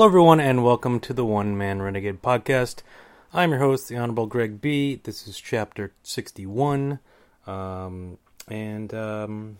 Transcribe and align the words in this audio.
Hello, 0.00 0.08
everyone, 0.08 0.40
and 0.40 0.64
welcome 0.64 0.98
to 1.00 1.12
the 1.12 1.26
One 1.26 1.58
Man 1.58 1.82
Renegade 1.82 2.22
podcast. 2.22 2.76
I'm 3.34 3.50
your 3.50 3.58
host, 3.58 3.86
the 3.90 3.98
Honorable 3.98 4.24
Greg 4.24 4.58
B. 4.58 4.94
This 4.94 5.28
is 5.28 5.38
chapter 5.38 5.92
61. 6.02 7.00
Um, 7.46 8.16
and, 8.48 8.94
um, 8.94 9.58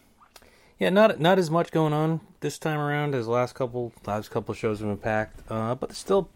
yeah, 0.78 0.88
not 0.88 1.20
not 1.20 1.38
as 1.38 1.50
much 1.50 1.70
going 1.70 1.92
on 1.92 2.22
this 2.40 2.58
time 2.58 2.80
around 2.80 3.14
as 3.14 3.28
last 3.28 3.54
couple 3.54 3.92
last 4.06 4.30
couple 4.30 4.54
shows 4.54 4.78
have 4.78 4.88
been 4.88 4.96
packed, 4.96 5.42
uh, 5.50 5.74
but 5.74 5.90
there's 5.90 5.98
still 5.98 6.30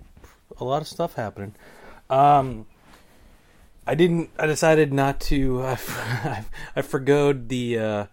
a 0.61 0.64
lot 0.64 0.83
of 0.83 0.89
stuff 0.89 1.14
happening. 1.14 1.55
Um, 2.11 2.66
I 3.86 3.94
didn't. 3.94 4.28
I 4.39 4.44
decided 4.44 4.92
not 4.92 5.18
to. 5.20 5.62
I, 5.62 5.78
I, 6.24 6.44
I 6.77 6.83
forgoed 6.83 7.48
the 7.48 7.78
uh, 7.78 8.06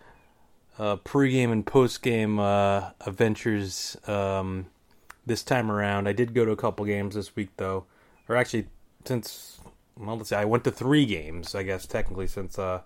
uh, 0.80 0.96
pregame 1.04 1.52
and 1.52 1.66
postgame 1.66 2.40
uh, 2.40 2.92
adventures 3.06 3.98
um, 4.08 4.68
this 5.26 5.44
time 5.44 5.72
around. 5.72 6.08
I 6.08 6.14
did 6.14 6.34
go 6.34 6.46
to 6.46 6.52
a 6.52 6.58
couple 6.58 6.86
games 6.86 7.16
this 7.16 7.36
week, 7.36 7.50
though, 7.58 7.86
or 8.28 8.36
actually, 8.36 8.68
since 9.06 9.60
well, 9.98 10.18
let's 10.18 10.30
see, 10.30 10.36
I 10.36 10.46
went 10.46 10.64
to 10.64 10.72
three 10.72 11.06
games. 11.06 11.54
I 11.56 11.64
guess 11.64 11.86
technically 11.86 12.28
since 12.28 12.58
uh, 12.58 12.82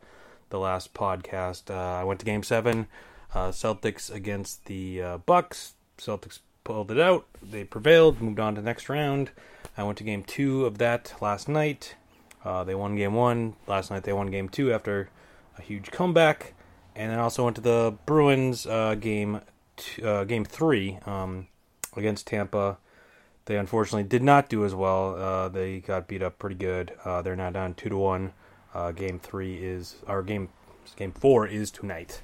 the 0.49 0.59
last 0.59 0.93
podcast, 0.93 1.73
uh, 1.73 2.01
I 2.01 2.03
went 2.03 2.19
to 2.19 2.25
Game 2.25 2.43
Seven, 2.43 2.87
uh, 3.33 3.49
Celtics 3.49 4.13
against 4.13 4.65
the 4.65 5.01
uh, 5.01 5.17
Bucks. 5.19 5.73
Celtics 5.97 6.39
pulled 6.63 6.91
it 6.91 6.99
out. 6.99 7.25
They 7.41 7.63
prevailed, 7.63 8.21
moved 8.21 8.39
on 8.39 8.55
to 8.55 8.61
the 8.61 8.65
next 8.65 8.89
round. 8.89 9.31
I 9.77 9.83
went 9.83 9.97
to 9.99 10.03
Game 10.03 10.23
Two 10.23 10.65
of 10.65 10.77
that 10.79 11.13
last 11.21 11.47
night. 11.47 11.95
Uh, 12.43 12.63
they 12.63 12.75
won 12.75 12.95
Game 12.95 13.13
One 13.13 13.55
last 13.67 13.91
night. 13.91 14.03
They 14.03 14.13
won 14.13 14.27
Game 14.27 14.49
Two 14.49 14.73
after 14.73 15.09
a 15.57 15.61
huge 15.61 15.91
comeback, 15.91 16.53
and 16.95 17.11
then 17.11 17.19
also 17.19 17.45
went 17.45 17.55
to 17.55 17.61
the 17.61 17.95
Bruins 18.05 18.65
uh, 18.65 18.95
game 18.95 19.41
t- 19.77 20.01
Game 20.01 20.45
Three. 20.45 20.99
Um, 21.05 21.47
against 21.95 22.27
Tampa. 22.27 22.77
They 23.45 23.57
unfortunately 23.57 24.03
did 24.03 24.23
not 24.23 24.49
do 24.49 24.65
as 24.65 24.73
well. 24.73 25.15
Uh, 25.15 25.49
they 25.49 25.79
got 25.79 26.07
beat 26.07 26.23
up 26.23 26.39
pretty 26.39 26.55
good. 26.55 26.93
Uh, 27.03 27.21
they're 27.21 27.35
now 27.35 27.51
down 27.51 27.75
two 27.75 27.89
to 27.89 27.97
one. 27.97 28.33
Uh, 28.73 28.91
game 28.91 29.19
three 29.19 29.57
is 29.57 29.95
our 30.07 30.23
game. 30.23 30.49
Game 30.95 31.11
four 31.11 31.47
is 31.47 31.71
tonight. 31.71 32.21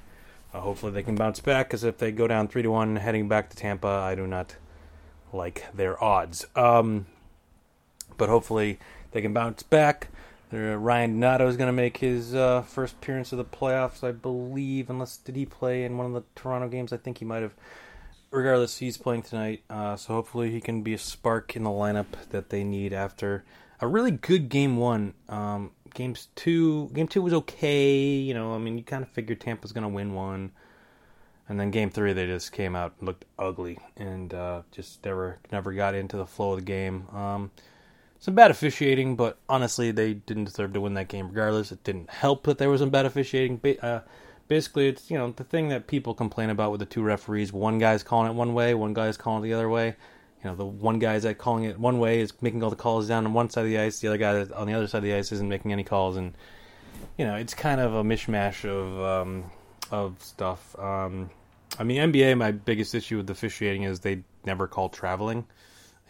Uh, 0.52 0.60
hopefully 0.60 0.92
they 0.92 1.02
can 1.02 1.14
bounce 1.14 1.40
back. 1.40 1.68
Because 1.68 1.84
if 1.84 1.98
they 1.98 2.10
go 2.10 2.26
down 2.26 2.48
three 2.48 2.62
to 2.62 2.70
one 2.70 2.96
heading 2.96 3.28
back 3.28 3.50
to 3.50 3.56
Tampa, 3.56 3.86
I 3.88 4.14
do 4.14 4.26
not 4.26 4.56
like 5.32 5.66
their 5.72 6.02
odds. 6.02 6.44
Um, 6.56 7.06
but 8.16 8.28
hopefully 8.28 8.78
they 9.12 9.22
can 9.22 9.32
bounce 9.32 9.62
back. 9.62 10.08
Ryan 10.52 11.18
Donato 11.18 11.48
is 11.48 11.56
going 11.56 11.68
to 11.68 11.72
make 11.72 11.96
his 11.96 12.34
uh, 12.34 12.60
first 12.60 12.94
appearance 12.96 13.32
of 13.32 13.38
the 13.38 13.44
playoffs, 13.44 14.06
I 14.06 14.12
believe. 14.12 14.90
Unless 14.90 15.16
did 15.18 15.34
he 15.34 15.46
play 15.46 15.84
in 15.84 15.96
one 15.96 16.06
of 16.06 16.12
the 16.12 16.24
Toronto 16.34 16.68
games? 16.68 16.92
I 16.92 16.98
think 16.98 17.18
he 17.18 17.24
might 17.24 17.42
have 17.42 17.54
regardless, 18.32 18.78
he's 18.78 18.96
playing 18.96 19.22
tonight, 19.22 19.62
uh, 19.70 19.94
so 19.94 20.14
hopefully 20.14 20.50
he 20.50 20.60
can 20.60 20.82
be 20.82 20.94
a 20.94 20.98
spark 20.98 21.54
in 21.54 21.62
the 21.62 21.70
lineup 21.70 22.06
that 22.30 22.48
they 22.48 22.64
need 22.64 22.92
after 22.92 23.44
a 23.80 23.86
really 23.86 24.10
good 24.10 24.48
game 24.48 24.76
one. 24.76 25.14
Um, 25.28 25.70
games 25.94 26.28
two, 26.34 26.88
game 26.94 27.06
two 27.06 27.22
was 27.22 27.34
okay. 27.34 27.94
You 27.96 28.34
know, 28.34 28.54
I 28.54 28.58
mean, 28.58 28.78
you 28.78 28.84
kind 28.84 29.02
of 29.02 29.10
figured 29.10 29.40
Tampa's 29.40 29.72
going 29.72 29.82
to 29.82 29.88
win 29.88 30.14
one, 30.14 30.52
and 31.48 31.60
then 31.60 31.70
game 31.70 31.90
three 31.90 32.12
they 32.12 32.26
just 32.26 32.52
came 32.52 32.74
out 32.74 32.94
and 32.98 33.06
looked 33.06 33.26
ugly 33.38 33.78
and 33.96 34.32
uh, 34.32 34.62
just 34.72 35.04
never 35.04 35.38
never 35.52 35.72
got 35.72 35.94
into 35.94 36.16
the 36.16 36.26
flow 36.26 36.52
of 36.52 36.58
the 36.58 36.64
game. 36.64 37.06
Um, 37.12 37.50
some 38.18 38.34
bad 38.34 38.52
officiating, 38.52 39.16
but 39.16 39.36
honestly, 39.48 39.90
they 39.90 40.14
didn't 40.14 40.44
deserve 40.44 40.72
to 40.74 40.80
win 40.80 40.94
that 40.94 41.08
game 41.08 41.28
regardless. 41.28 41.72
It 41.72 41.84
didn't 41.84 42.08
help 42.08 42.44
that 42.44 42.58
there 42.58 42.70
was 42.70 42.80
some 42.80 42.90
bad 42.90 43.04
officiating. 43.04 43.60
Uh, 43.82 44.00
basically 44.48 44.88
it's 44.88 45.10
you 45.10 45.18
know 45.18 45.32
the 45.32 45.44
thing 45.44 45.68
that 45.68 45.86
people 45.86 46.14
complain 46.14 46.50
about 46.50 46.70
with 46.70 46.80
the 46.80 46.86
two 46.86 47.02
referees. 47.02 47.52
One 47.52 47.78
guy's 47.78 48.02
calling 48.02 48.30
it 48.30 48.34
one 48.34 48.54
way, 48.54 48.74
one 48.74 48.94
guy's 48.94 49.16
calling 49.16 49.44
it 49.44 49.48
the 49.48 49.54
other 49.54 49.68
way. 49.68 49.96
You 50.42 50.50
know, 50.50 50.56
the 50.56 50.66
one 50.66 50.98
guy's 50.98 51.22
that 51.22 51.38
calling 51.38 51.64
it 51.64 51.78
one 51.78 51.98
way 51.98 52.20
is 52.20 52.32
making 52.42 52.62
all 52.62 52.70
the 52.70 52.76
calls 52.76 53.08
down 53.08 53.26
on 53.26 53.32
one 53.32 53.48
side 53.48 53.62
of 53.62 53.68
the 53.68 53.78
ice. 53.78 54.00
The 54.00 54.08
other 54.08 54.18
guy 54.18 54.42
on 54.54 54.66
the 54.66 54.74
other 54.74 54.88
side 54.88 54.98
of 54.98 55.04
the 55.04 55.14
ice 55.14 55.30
isn't 55.32 55.48
making 55.48 55.72
any 55.72 55.84
calls, 55.84 56.16
and 56.16 56.34
you 57.16 57.24
know 57.24 57.36
it's 57.36 57.54
kind 57.54 57.80
of 57.80 57.94
a 57.94 58.02
mishmash 58.02 58.64
of 58.64 59.00
um, 59.00 59.44
of 59.90 60.22
stuff. 60.22 60.78
Um, 60.78 61.30
I 61.78 61.84
mean, 61.84 62.12
NBA. 62.12 62.36
My 62.36 62.50
biggest 62.50 62.94
issue 62.94 63.18
with 63.18 63.30
officiating 63.30 63.84
is 63.84 64.00
they 64.00 64.24
never 64.44 64.66
call 64.66 64.88
traveling, 64.88 65.46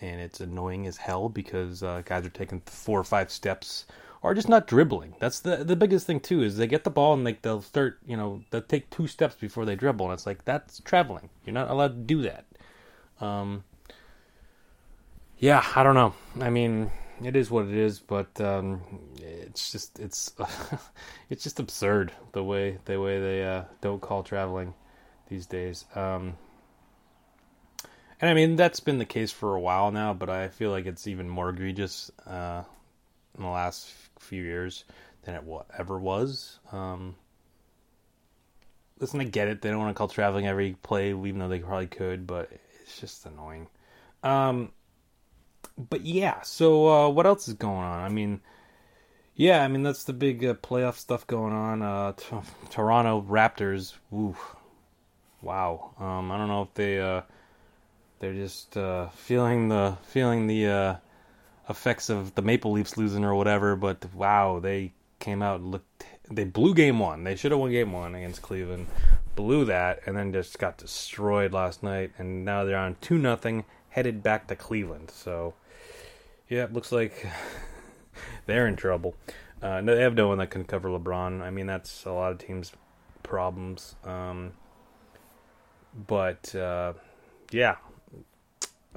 and 0.00 0.20
it's 0.20 0.40
annoying 0.40 0.86
as 0.86 0.96
hell 0.96 1.28
because 1.28 1.82
uh, 1.82 2.02
guys 2.04 2.24
are 2.24 2.30
taking 2.30 2.60
four 2.60 2.98
or 2.98 3.04
five 3.04 3.30
steps 3.30 3.84
or 4.22 4.34
just 4.34 4.48
not 4.48 4.66
dribbling. 4.66 5.14
That's 5.18 5.40
the 5.40 5.56
the 5.58 5.76
biggest 5.76 6.06
thing 6.06 6.20
too. 6.20 6.42
Is 6.42 6.56
they 6.56 6.66
get 6.66 6.84
the 6.84 6.90
ball 6.90 7.14
and 7.14 7.24
like 7.24 7.42
they'll 7.42 7.62
start, 7.62 7.98
you 8.06 8.16
know, 8.16 8.42
they'll 8.50 8.62
take 8.62 8.90
two 8.90 9.06
steps 9.06 9.34
before 9.34 9.64
they 9.64 9.74
dribble, 9.74 10.06
and 10.06 10.14
it's 10.14 10.26
like 10.26 10.44
that's 10.44 10.80
traveling. 10.80 11.28
You're 11.44 11.54
not 11.54 11.70
allowed 11.70 11.88
to 12.08 12.14
do 12.14 12.22
that. 12.22 12.44
Um, 13.20 13.64
yeah, 15.38 15.64
I 15.74 15.82
don't 15.82 15.94
know. 15.94 16.14
I 16.40 16.50
mean, 16.50 16.90
it 17.22 17.36
is 17.36 17.50
what 17.50 17.66
it 17.66 17.74
is, 17.74 17.98
but 17.98 18.40
um, 18.40 18.82
it's 19.20 19.72
just 19.72 19.98
it's 19.98 20.32
it's 21.30 21.42
just 21.42 21.58
absurd 21.58 22.12
the 22.32 22.44
way 22.44 22.78
the 22.84 23.00
way 23.00 23.20
they 23.20 23.44
uh, 23.44 23.64
don't 23.80 24.00
call 24.00 24.22
traveling 24.22 24.74
these 25.28 25.46
days. 25.46 25.84
Um, 25.94 26.36
and 28.20 28.30
I 28.30 28.34
mean 28.34 28.54
that's 28.54 28.80
been 28.80 28.98
the 28.98 29.04
case 29.04 29.32
for 29.32 29.54
a 29.54 29.60
while 29.60 29.90
now, 29.90 30.14
but 30.14 30.30
I 30.30 30.48
feel 30.48 30.70
like 30.70 30.86
it's 30.86 31.06
even 31.06 31.28
more 31.28 31.50
egregious 31.50 32.10
uh, 32.26 32.62
in 33.36 33.42
the 33.42 33.50
last 33.50 33.92
few 34.22 34.42
years 34.42 34.84
than 35.22 35.34
it 35.34 35.44
ever 35.78 35.98
was. 35.98 36.58
Um, 36.72 37.16
listen, 38.98 39.20
I 39.20 39.24
get 39.24 39.48
it. 39.48 39.62
They 39.62 39.70
don't 39.70 39.80
want 39.80 39.94
to 39.94 39.98
call 39.98 40.08
traveling 40.08 40.46
every 40.46 40.76
play, 40.82 41.10
even 41.10 41.38
though 41.38 41.48
they 41.48 41.58
probably 41.58 41.86
could, 41.86 42.26
but 42.26 42.50
it's 42.82 42.98
just 42.98 43.26
annoying. 43.26 43.68
Um, 44.22 44.72
but 45.76 46.02
yeah, 46.02 46.42
so 46.42 46.88
uh, 46.88 47.08
what 47.08 47.26
else 47.26 47.48
is 47.48 47.54
going 47.54 47.84
on? 47.84 48.04
I 48.04 48.08
mean, 48.08 48.40
yeah, 49.34 49.62
I 49.64 49.68
mean 49.68 49.82
that's 49.82 50.04
the 50.04 50.12
big 50.12 50.44
uh, 50.44 50.54
playoff 50.54 50.94
stuff 50.94 51.26
going 51.26 51.52
on. 51.52 51.82
Uh, 51.82 52.12
t- 52.12 52.36
Toronto 52.70 53.24
Raptors, 53.28 53.94
woo, 54.10 54.36
wow. 55.40 55.94
Um, 55.98 56.30
I 56.30 56.38
don't 56.38 56.48
know 56.48 56.62
if 56.62 56.74
they 56.74 57.00
uh, 57.00 57.22
they're 58.20 58.34
just 58.34 58.76
uh, 58.76 59.08
feeling 59.10 59.68
the 59.68 59.96
feeling 60.04 60.46
the 60.46 60.66
uh, 60.66 60.96
effects 61.68 62.10
of 62.10 62.34
the 62.34 62.42
Maple 62.42 62.72
Leafs 62.72 62.96
losing 62.96 63.24
or 63.24 63.34
whatever, 63.34 63.76
but 63.76 64.04
wow, 64.14 64.58
they 64.60 64.92
came 65.18 65.42
out 65.42 65.60
and 65.60 65.70
looked. 65.70 66.04
They 66.30 66.44
blew 66.44 66.74
game 66.74 66.98
one. 66.98 67.24
They 67.24 67.36
should 67.36 67.52
have 67.52 67.60
won 67.60 67.70
game 67.70 67.92
one 67.92 68.14
against 68.14 68.42
Cleveland. 68.42 68.86
Blew 69.34 69.64
that, 69.66 70.00
and 70.06 70.16
then 70.16 70.32
just 70.32 70.58
got 70.58 70.78
destroyed 70.78 71.52
last 71.52 71.82
night. 71.82 72.12
And 72.18 72.44
now 72.44 72.64
they're 72.64 72.76
on 72.76 72.96
two 73.00 73.18
nothing, 73.18 73.64
headed 73.90 74.22
back 74.22 74.48
to 74.48 74.56
Cleveland. 74.56 75.10
So, 75.10 75.54
yeah, 76.48 76.64
it 76.64 76.72
looks 76.72 76.92
like 76.92 77.26
they're 78.46 78.66
in 78.66 78.76
trouble. 78.76 79.14
Uh, 79.62 79.80
they 79.80 80.00
have 80.00 80.14
no 80.14 80.28
one 80.28 80.38
that 80.38 80.50
can 80.50 80.64
cover 80.64 80.88
LeBron. 80.88 81.40
I 81.40 81.50
mean, 81.50 81.66
that's 81.66 82.04
a 82.04 82.12
lot 82.12 82.32
of 82.32 82.38
teams' 82.38 82.72
problems. 83.22 83.94
Um, 84.04 84.52
but 86.06 86.54
uh, 86.54 86.94
yeah, 87.50 87.76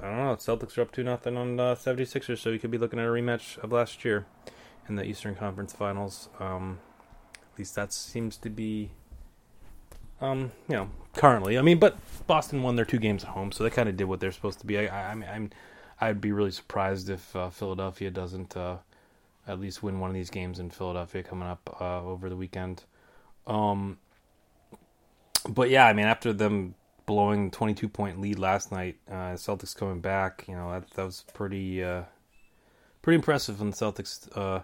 I 0.00 0.02
don't 0.02 0.16
know. 0.18 0.36
Celtics 0.36 0.76
are 0.76 0.82
up 0.82 0.92
two 0.92 1.02
nothing 1.02 1.36
on 1.36 1.58
uh, 1.58 1.74
76ers, 1.74 2.38
so 2.38 2.50
you 2.50 2.58
could 2.58 2.70
be 2.70 2.78
looking 2.78 2.98
at 2.98 3.06
a 3.06 3.08
rematch 3.08 3.58
of 3.58 3.72
last 3.72 4.04
year 4.04 4.26
in 4.88 4.96
the 4.96 5.04
Eastern 5.04 5.34
Conference 5.34 5.72
Finals. 5.72 6.28
Um, 6.38 6.80
at 7.34 7.58
least 7.58 7.74
that 7.76 7.92
seems 7.92 8.36
to 8.38 8.50
be, 8.50 8.90
um, 10.20 10.52
you 10.68 10.76
know, 10.76 10.90
currently. 11.14 11.58
I 11.58 11.62
mean, 11.62 11.78
but 11.78 11.96
Boston 12.26 12.62
won 12.62 12.76
their 12.76 12.84
two 12.84 12.98
games 12.98 13.24
at 13.24 13.30
home, 13.30 13.52
so 13.52 13.64
they 13.64 13.70
kind 13.70 13.88
of 13.88 13.96
did 13.96 14.04
what 14.04 14.20
they're 14.20 14.32
supposed 14.32 14.60
to 14.60 14.66
be. 14.66 14.78
I, 14.78 14.86
I, 14.86 15.08
I 15.10 15.36
am 15.36 15.50
I'd 16.00 16.20
be 16.20 16.32
really 16.32 16.50
surprised 16.50 17.08
if 17.08 17.34
uh, 17.34 17.48
Philadelphia 17.48 18.10
doesn't 18.10 18.56
uh, 18.56 18.76
at 19.48 19.60
least 19.60 19.82
win 19.82 19.98
one 19.98 20.10
of 20.10 20.14
these 20.14 20.30
games 20.30 20.58
in 20.58 20.70
Philadelphia 20.70 21.22
coming 21.22 21.48
up 21.48 21.76
uh, 21.80 22.02
over 22.02 22.28
the 22.28 22.36
weekend. 22.36 22.84
Um, 23.46 23.98
but 25.48 25.70
yeah, 25.70 25.86
I 25.86 25.92
mean, 25.94 26.06
after 26.06 26.32
them 26.32 26.74
blowing 27.06 27.50
22 27.50 27.88
point 27.88 28.20
lead 28.20 28.38
last 28.38 28.72
night. 28.72 28.96
Uh, 29.08 29.34
Celtics 29.34 29.74
coming 29.74 30.00
back, 30.00 30.44
you 30.48 30.54
know 30.54 30.72
that 30.72 30.90
that 30.90 31.04
was 31.04 31.24
pretty 31.32 31.82
uh, 31.82 32.02
pretty 33.02 33.16
impressive 33.16 33.56
from 33.56 33.70
the 33.70 33.76
Celtics. 33.76 34.28
Uh, 34.36 34.60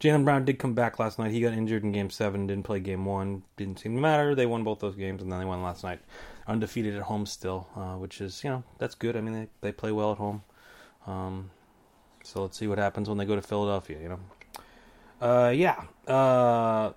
Jaylen 0.00 0.24
Brown 0.24 0.44
did 0.44 0.58
come 0.58 0.74
back 0.74 0.98
last 0.98 1.18
night. 1.18 1.30
He 1.30 1.40
got 1.40 1.54
injured 1.54 1.82
in 1.82 1.92
Game 1.92 2.10
Seven, 2.10 2.46
didn't 2.46 2.64
play 2.64 2.80
Game 2.80 3.04
One. 3.06 3.44
Didn't 3.56 3.78
seem 3.78 3.94
to 3.94 4.00
matter. 4.00 4.34
They 4.34 4.44
won 4.44 4.64
both 4.64 4.80
those 4.80 4.96
games, 4.96 5.22
and 5.22 5.32
then 5.32 5.38
they 5.38 5.46
won 5.46 5.62
last 5.62 5.84
night, 5.84 6.00
undefeated 6.46 6.94
at 6.96 7.02
home 7.02 7.24
still, 7.24 7.68
uh, 7.76 7.94
which 7.94 8.20
is 8.20 8.44
you 8.44 8.50
know 8.50 8.64
that's 8.78 8.94
good. 8.94 9.16
I 9.16 9.20
mean 9.20 9.32
they 9.34 9.48
they 9.60 9.72
play 9.72 9.92
well 9.92 10.12
at 10.12 10.18
home. 10.18 10.42
Um, 11.06 11.50
so 12.24 12.42
let's 12.42 12.58
see 12.58 12.66
what 12.66 12.78
happens 12.78 13.08
when 13.08 13.16
they 13.16 13.24
go 13.24 13.36
to 13.36 13.42
Philadelphia. 13.42 13.98
You 14.00 14.08
know. 14.08 14.20
Uh, 15.20 15.50
yeah. 15.50 15.84
Uh, 16.06 16.92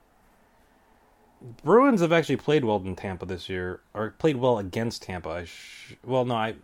Bruins 1.64 2.02
have 2.02 2.12
actually 2.12 2.38
played 2.38 2.66
well 2.66 2.82
in 2.86 2.96
Tampa 2.96 3.26
this 3.26 3.50
year, 3.50 3.82
or 3.94 4.12
played 4.18 4.38
well 4.38 4.58
against 4.58 5.04
Tampa. 5.04 5.46
Sh- 5.46 5.96
well, 6.04 6.26
no, 6.26 6.36
I, 6.36 6.56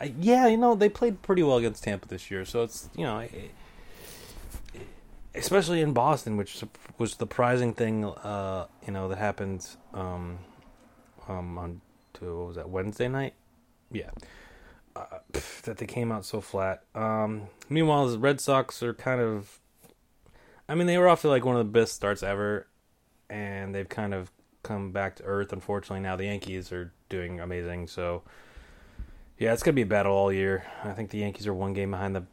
I, 0.00 0.12
yeah, 0.20 0.46
you 0.46 0.56
know, 0.56 0.74
they 0.74 0.88
played 0.88 1.22
pretty 1.22 1.42
well 1.42 1.58
against 1.58 1.84
Tampa 1.84 2.08
this 2.08 2.30
year. 2.30 2.44
So 2.44 2.62
it's 2.62 2.88
you 2.96 3.04
know, 3.04 3.26
especially 5.34 5.80
in 5.80 5.92
Boston, 5.92 6.36
which 6.36 6.62
was 6.98 7.12
the 7.12 7.24
surprising 7.24 7.72
thing, 7.72 8.04
uh, 8.04 8.66
you 8.84 8.92
know, 8.92 9.08
that 9.08 9.18
happened 9.18 9.66
um, 9.94 10.38
um, 11.28 11.58
on 11.58 11.80
to 12.14 12.38
what 12.38 12.46
was 12.48 12.56
that 12.56 12.68
Wednesday 12.68 13.08
night? 13.08 13.34
Yeah, 13.92 14.10
uh, 14.96 15.18
that 15.62 15.76
they 15.76 15.86
came 15.86 16.10
out 16.10 16.24
so 16.24 16.40
flat. 16.40 16.82
Um, 16.94 17.48
meanwhile, 17.68 18.08
the 18.08 18.18
Red 18.18 18.40
Sox 18.40 18.82
are 18.82 18.94
kind 18.94 19.20
of. 19.20 19.60
I 20.68 20.74
mean, 20.74 20.88
they 20.88 20.98
were 20.98 21.08
off 21.08 21.20
to 21.22 21.28
like 21.28 21.44
one 21.44 21.54
of 21.54 21.64
the 21.64 21.70
best 21.70 21.94
starts 21.94 22.24
ever, 22.24 22.66
and 23.66 23.74
they've 23.74 23.88
kind 23.88 24.14
of 24.14 24.30
come 24.62 24.92
back 24.92 25.16
to 25.16 25.24
earth. 25.24 25.52
Unfortunately, 25.52 26.00
now 26.00 26.16
the 26.16 26.24
Yankees 26.24 26.72
are 26.72 26.92
doing 27.08 27.40
amazing. 27.40 27.88
So, 27.88 28.22
yeah, 29.38 29.52
it's 29.52 29.62
gonna 29.62 29.74
be 29.74 29.82
a 29.82 29.86
battle 29.86 30.12
all 30.12 30.32
year. 30.32 30.64
I 30.84 30.92
think 30.92 31.10
the 31.10 31.18
Yankees 31.18 31.46
are 31.46 31.54
one 31.54 31.74
game 31.74 31.90
behind 31.90 32.16
the 32.16 32.24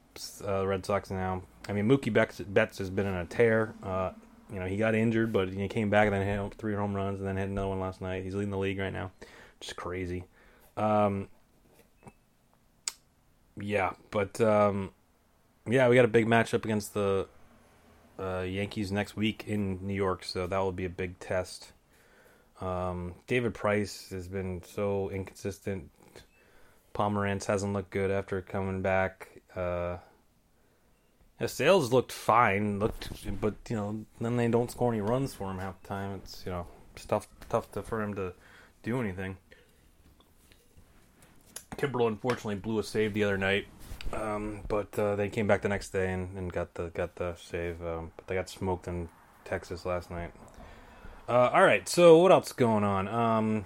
uh, 0.48 0.66
Red 0.66 0.86
Sox 0.86 1.12
now. 1.12 1.44
I 1.68 1.74
mean, 1.74 1.88
Mookie 1.88 2.14
Betts 2.14 2.78
has 2.78 2.90
been 2.90 3.08
in 3.08 3.16
a 3.16 3.26
tear. 3.26 3.74
Uh, 3.84 4.12
you 4.52 4.60
know, 4.60 4.66
he 4.66 4.78
got 4.78 4.96
injured, 4.96 5.34
but 5.34 5.50
he 5.50 5.68
came 5.68 5.90
back 5.90 6.06
and 6.06 6.16
then 6.16 6.26
hit 6.26 6.54
three 6.56 6.76
home 6.76 6.94
runs, 6.94 7.20
and 7.20 7.28
then 7.28 7.38
hit 7.38 7.50
another 7.50 7.70
one 7.70 7.80
last 7.80 8.02
night. 8.02 8.24
He's 8.24 8.36
leading 8.36 8.52
the 8.52 8.58
league 8.58 8.80
right 8.80 8.94
now, 8.94 9.12
just 9.60 9.76
crazy. 9.76 10.26
Um, 10.78 11.28
yeah, 13.60 13.94
but 14.12 14.40
um, 14.42 14.92
yeah, 15.68 15.88
we 15.88 15.96
got 15.96 16.06
a 16.06 16.10
big 16.10 16.28
matchup 16.28 16.66
against 16.66 16.94
the 16.94 17.28
uh, 18.20 18.42
Yankees 18.42 18.92
next 18.92 19.16
week 19.16 19.46
in 19.48 19.86
New 19.86 19.94
York, 19.94 20.24
so 20.24 20.48
that 20.48 20.58
will 20.58 20.72
be 20.72 20.86
a 20.86 20.90
big 20.90 21.20
test. 21.20 21.72
Um, 22.62 23.16
David 23.28 23.54
Price 23.54 24.10
has 24.10 24.28
been 24.28 24.62
so 24.66 25.10
inconsistent. 25.10 25.90
Pomeranz 26.94 27.46
hasn't 27.46 27.74
looked 27.74 27.90
good 27.90 28.12
after 28.12 28.42
coming 28.42 28.82
back. 28.82 29.42
Uh, 29.56 29.98
Sale's 31.46 31.92
looked 31.92 32.12
fine, 32.12 32.80
looked, 32.80 33.10
but 33.42 33.56
you 33.70 33.76
know, 33.76 34.06
then 34.22 34.38
they 34.38 34.48
don't 34.48 34.72
score 34.72 34.94
any 34.94 35.02
runs 35.02 35.34
for 35.34 35.52
him 35.52 35.58
half 35.58 35.82
the 35.82 35.88
time. 35.88 36.22
It's 36.24 36.44
you 36.46 36.52
know, 36.52 36.68
tough, 37.08 37.28
tough 37.50 37.72
to, 37.74 37.82
for 37.82 38.02
him 38.02 38.14
to 38.14 38.34
do 38.84 39.02
anything. 39.02 39.38
Kimbrel 41.76 42.08
unfortunately 42.08 42.56
blew 42.56 42.80
a 42.80 42.84
save 42.84 43.14
the 43.14 43.24
other 43.24 43.38
night, 43.38 43.66
um, 44.12 44.62
but 44.68 44.98
uh, 45.00 45.16
they 45.16 45.30
came 45.30 45.48
back 45.48 45.62
the 45.62 45.70
next 45.70 45.90
day 45.90 46.12
and, 46.12 46.38
and 46.38 46.52
got 46.52 46.74
the 46.76 46.90
got 46.90 47.16
the 47.16 47.36
save. 47.36 47.82
Um, 47.86 48.12
but 48.18 48.28
they 48.28 48.36
got 48.36 48.50
smoked 48.50 48.88
in 48.88 49.10
Texas 49.46 49.86
last 49.86 50.12
night. 50.12 50.32
Uh, 51.28 51.50
all 51.54 51.64
right, 51.64 51.88
so 51.88 52.18
what 52.18 52.32
else 52.32 52.52
going 52.52 52.84
on? 52.84 53.08
Um, 53.08 53.66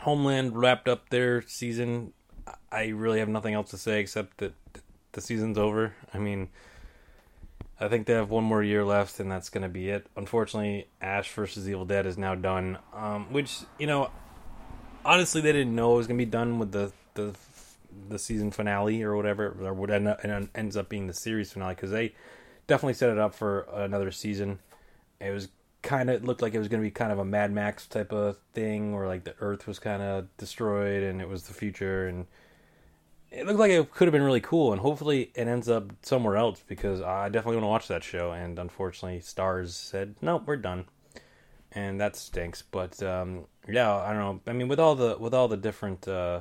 Homeland 0.00 0.56
wrapped 0.56 0.88
up 0.88 1.10
their 1.10 1.42
season. 1.42 2.12
I 2.72 2.86
really 2.86 3.20
have 3.20 3.28
nothing 3.28 3.54
else 3.54 3.70
to 3.70 3.78
say 3.78 4.00
except 4.00 4.38
that 4.38 4.54
the 5.12 5.20
season's 5.20 5.58
over. 5.58 5.94
I 6.12 6.18
mean, 6.18 6.48
I 7.78 7.88
think 7.88 8.06
they 8.06 8.14
have 8.14 8.30
one 8.30 8.44
more 8.44 8.62
year 8.62 8.84
left, 8.84 9.20
and 9.20 9.30
that's 9.30 9.48
going 9.48 9.62
to 9.62 9.68
be 9.68 9.90
it. 9.90 10.06
Unfortunately, 10.16 10.86
Ash 11.00 11.30
versus 11.32 11.68
Evil 11.68 11.84
Dead 11.84 12.06
is 12.06 12.18
now 12.18 12.34
done. 12.34 12.78
Um, 12.92 13.32
which 13.32 13.58
you 13.78 13.86
know, 13.86 14.10
honestly, 15.04 15.40
they 15.40 15.52
didn't 15.52 15.74
know 15.74 15.94
it 15.94 15.98
was 15.98 16.06
going 16.06 16.18
to 16.18 16.24
be 16.24 16.30
done 16.30 16.58
with 16.58 16.72
the 16.72 16.92
the 17.14 17.32
the 18.08 18.18
season 18.18 18.50
finale 18.50 19.02
or 19.02 19.16
whatever, 19.16 19.56
or 19.60 19.74
what 19.74 19.90
end 19.90 20.08
up, 20.08 20.20
ends 20.54 20.76
up 20.76 20.88
being 20.88 21.06
the 21.06 21.14
series 21.14 21.52
finale 21.52 21.74
because 21.74 21.90
they 21.90 22.14
definitely 22.66 22.94
set 22.94 23.10
it 23.10 23.18
up 23.18 23.34
for 23.34 23.66
another 23.72 24.10
season. 24.10 24.58
It 25.20 25.32
was 25.32 25.48
kind 25.82 26.10
of 26.10 26.24
looked 26.24 26.42
like 26.42 26.54
it 26.54 26.58
was 26.58 26.68
going 26.68 26.80
to 26.82 26.86
be 26.86 26.90
kind 26.90 27.12
of 27.12 27.18
a 27.18 27.24
Mad 27.24 27.52
Max 27.52 27.86
type 27.86 28.12
of 28.12 28.36
thing, 28.52 28.94
where 28.94 29.06
like 29.06 29.24
the 29.24 29.34
Earth 29.40 29.66
was 29.66 29.78
kind 29.78 30.02
of 30.02 30.28
destroyed 30.36 31.02
and 31.02 31.20
it 31.20 31.28
was 31.28 31.44
the 31.44 31.54
future, 31.54 32.06
and 32.06 32.26
it 33.30 33.46
looked 33.46 33.58
like 33.58 33.70
it 33.70 33.92
could 33.92 34.06
have 34.06 34.12
been 34.12 34.22
really 34.22 34.40
cool. 34.40 34.72
And 34.72 34.80
hopefully, 34.80 35.30
it 35.34 35.48
ends 35.48 35.68
up 35.68 35.92
somewhere 36.02 36.36
else 36.36 36.62
because 36.66 37.00
I 37.00 37.28
definitely 37.28 37.56
want 37.56 37.64
to 37.64 37.68
watch 37.68 37.88
that 37.88 38.04
show. 38.04 38.32
And 38.32 38.58
unfortunately, 38.58 39.20
Starz 39.20 39.70
said 39.70 40.16
no, 40.20 40.42
we're 40.44 40.56
done, 40.56 40.86
and 41.72 42.00
that 42.00 42.16
stinks. 42.16 42.62
But 42.62 43.02
um, 43.02 43.46
yeah, 43.68 43.94
I 43.94 44.12
don't 44.12 44.18
know. 44.18 44.40
I 44.46 44.52
mean, 44.52 44.68
with 44.68 44.80
all 44.80 44.94
the 44.94 45.16
with 45.18 45.34
all 45.34 45.48
the 45.48 45.56
different. 45.56 46.06
Uh, 46.06 46.40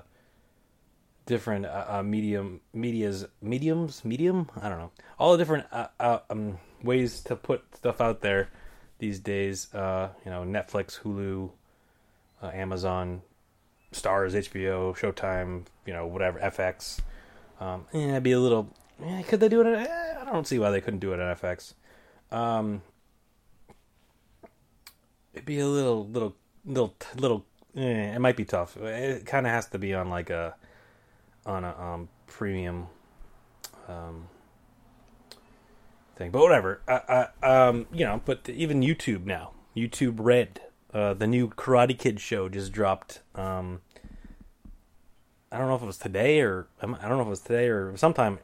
different 1.29 1.65
uh, 1.65 1.85
uh, 1.87 2.03
medium 2.03 2.59
medias 2.73 3.25
mediums 3.41 4.03
medium 4.03 4.49
I 4.59 4.67
don't 4.67 4.79
know 4.79 4.91
all 5.19 5.31
the 5.31 5.37
different 5.37 5.67
uh, 5.71 5.87
uh, 5.99 6.19
um, 6.29 6.57
ways 6.83 7.21
to 7.21 7.35
put 7.35 7.63
stuff 7.75 8.01
out 8.01 8.21
there 8.21 8.49
these 8.99 9.19
days. 9.19 9.73
Uh, 9.73 10.09
you 10.25 10.31
know, 10.31 10.43
Netflix, 10.43 10.99
Hulu, 11.01 11.51
uh, 12.43 12.51
Amazon, 12.53 13.21
Starz 13.91 14.33
HBO, 14.33 14.95
Showtime, 14.95 15.65
you 15.85 15.93
know, 15.93 16.05
whatever, 16.05 16.39
FX. 16.39 16.99
Um, 17.59 17.85
yeah, 17.93 18.11
it'd 18.11 18.23
be 18.23 18.33
a 18.33 18.39
little. 18.39 18.69
Eh, 19.03 19.23
could 19.23 19.39
they 19.39 19.49
do 19.49 19.61
it? 19.61 19.67
At, 19.67 19.89
eh, 19.89 20.15
I 20.21 20.25
don't 20.25 20.47
see 20.47 20.59
why 20.59 20.71
they 20.71 20.81
couldn't 20.81 20.99
do 20.99 21.13
it 21.13 21.19
at 21.19 21.41
FX. 21.41 21.73
Um, 22.31 22.81
it'd 25.33 25.45
be 25.45 25.59
a 25.59 25.67
little, 25.67 26.07
little, 26.07 26.35
little, 26.65 26.95
little. 27.15 27.45
Eh, 27.75 28.13
it 28.15 28.19
might 28.19 28.37
be 28.37 28.45
tough. 28.45 28.77
It 28.77 29.25
kind 29.25 29.45
of 29.45 29.51
has 29.51 29.67
to 29.67 29.79
be 29.79 29.93
on 29.93 30.09
like 30.09 30.29
a 30.29 30.55
on 31.49 31.63
a 31.63 31.75
um, 31.81 32.09
premium 32.27 32.87
um, 33.87 34.27
thing. 36.15 36.31
But 36.31 36.41
whatever. 36.41 36.81
I, 36.87 37.27
I, 37.41 37.67
um, 37.67 37.87
you 37.91 38.05
know, 38.05 38.21
but 38.23 38.47
even 38.47 38.81
YouTube 38.81 39.25
now, 39.25 39.53
YouTube 39.75 40.17
Red, 40.19 40.61
uh, 40.93 41.15
the 41.15 41.27
new 41.27 41.49
Karate 41.49 41.97
Kid 41.97 42.19
show 42.19 42.47
just 42.47 42.71
dropped. 42.71 43.21
Um, 43.35 43.81
I 45.51 45.57
don't 45.57 45.67
know 45.67 45.75
if 45.75 45.81
it 45.81 45.87
was 45.87 45.97
today 45.97 46.41
or 46.41 46.67
I 46.81 46.85
don't 46.85 47.17
know 47.17 47.21
if 47.21 47.27
it 47.27 47.29
was 47.29 47.41
today 47.41 47.67
or 47.67 47.97
sometime 47.97 48.37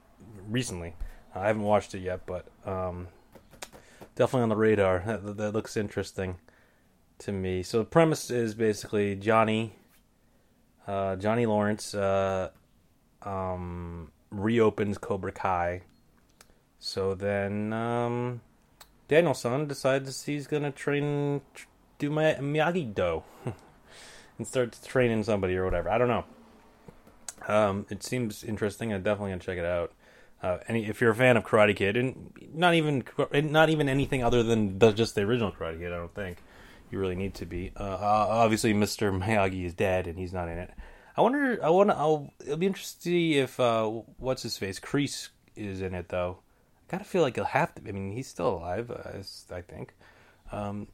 recently. 0.49 0.95
I 1.35 1.47
haven't 1.47 1.63
watched 1.63 1.93
it 1.93 1.99
yet, 1.99 2.25
but 2.25 2.47
um, 2.65 3.09
definitely 4.15 4.43
on 4.43 4.49
the 4.49 4.55
radar. 4.55 5.03
That, 5.05 5.37
that 5.37 5.51
looks 5.51 5.77
interesting 5.77 6.37
to 7.19 7.31
me. 7.31 7.61
So 7.61 7.79
the 7.79 7.85
premise 7.85 8.31
is 8.31 8.55
basically 8.55 9.15
Johnny, 9.15 9.75
uh, 10.87 11.17
Johnny 11.17 11.45
Lawrence, 11.45 11.93
uh, 11.93 12.49
um, 13.25 14.11
reopens 14.31 14.97
Cobra 14.97 15.31
Kai. 15.31 15.81
So 16.79 17.15
then 17.15 17.73
um, 17.73 18.41
Daniel-san 19.07 19.67
decides 19.67 20.25
he's 20.25 20.47
gonna 20.47 20.71
train, 20.71 21.41
do 21.97 22.09
my 22.09 22.35
Miyagi 22.35 22.93
Do, 22.93 23.23
and 24.37 24.47
start 24.47 24.77
training 24.85 25.23
somebody 25.23 25.55
or 25.55 25.65
whatever. 25.65 25.89
I 25.89 25.97
don't 25.97 26.07
know. 26.07 26.25
Um, 27.47 27.85
it 27.89 28.03
seems 28.03 28.43
interesting. 28.43 28.93
I'm 28.93 29.03
definitely 29.03 29.31
gonna 29.31 29.41
check 29.41 29.57
it 29.57 29.65
out. 29.65 29.93
Uh, 30.43 30.59
any 30.67 30.85
if 30.85 31.01
you're 31.01 31.11
a 31.11 31.15
fan 31.15 31.37
of 31.37 31.43
Karate 31.43 31.75
Kid, 31.75 31.97
and 31.97 32.31
not 32.53 32.73
even 32.73 33.03
not 33.31 33.69
even 33.69 33.89
anything 33.89 34.23
other 34.23 34.43
than 34.43 34.77
the, 34.79 34.91
just 34.91 35.15
the 35.15 35.21
original 35.21 35.51
Karate 35.51 35.79
Kid, 35.79 35.91
I 35.91 35.97
don't 35.97 36.13
think 36.13 36.37
you 36.91 36.99
really 36.99 37.15
need 37.15 37.33
to 37.35 37.45
be. 37.45 37.71
Uh, 37.75 37.97
obviously, 38.01 38.73
Mr. 38.73 39.17
Miyagi 39.17 39.65
is 39.65 39.73
dead, 39.73 40.07
and 40.07 40.19
he's 40.19 40.33
not 40.33 40.49
in 40.49 40.57
it. 40.57 40.71
I 41.17 41.21
wonder. 41.21 41.63
I 41.63 41.69
want. 41.69 41.91
I'll. 41.91 42.33
It'll 42.41 42.57
be 42.57 42.65
interesting 42.65 42.99
to 42.99 43.03
see 43.03 43.37
if 43.37 43.59
uh, 43.59 43.85
what's 44.17 44.43
his 44.43 44.57
face, 44.57 44.79
Kreese, 44.79 45.29
is 45.55 45.81
in 45.81 45.93
it 45.93 46.09
though. 46.09 46.39
I 46.87 46.91
gotta 46.91 47.05
feel 47.05 47.21
like 47.21 47.35
he'll 47.35 47.45
have 47.45 47.73
to. 47.75 47.81
I 47.87 47.91
mean, 47.91 48.11
he's 48.11 48.27
still 48.27 48.49
alive. 48.49 48.91
Uh, 48.91 49.21
I 49.53 49.61
think. 49.61 49.93
Um, 50.51 50.87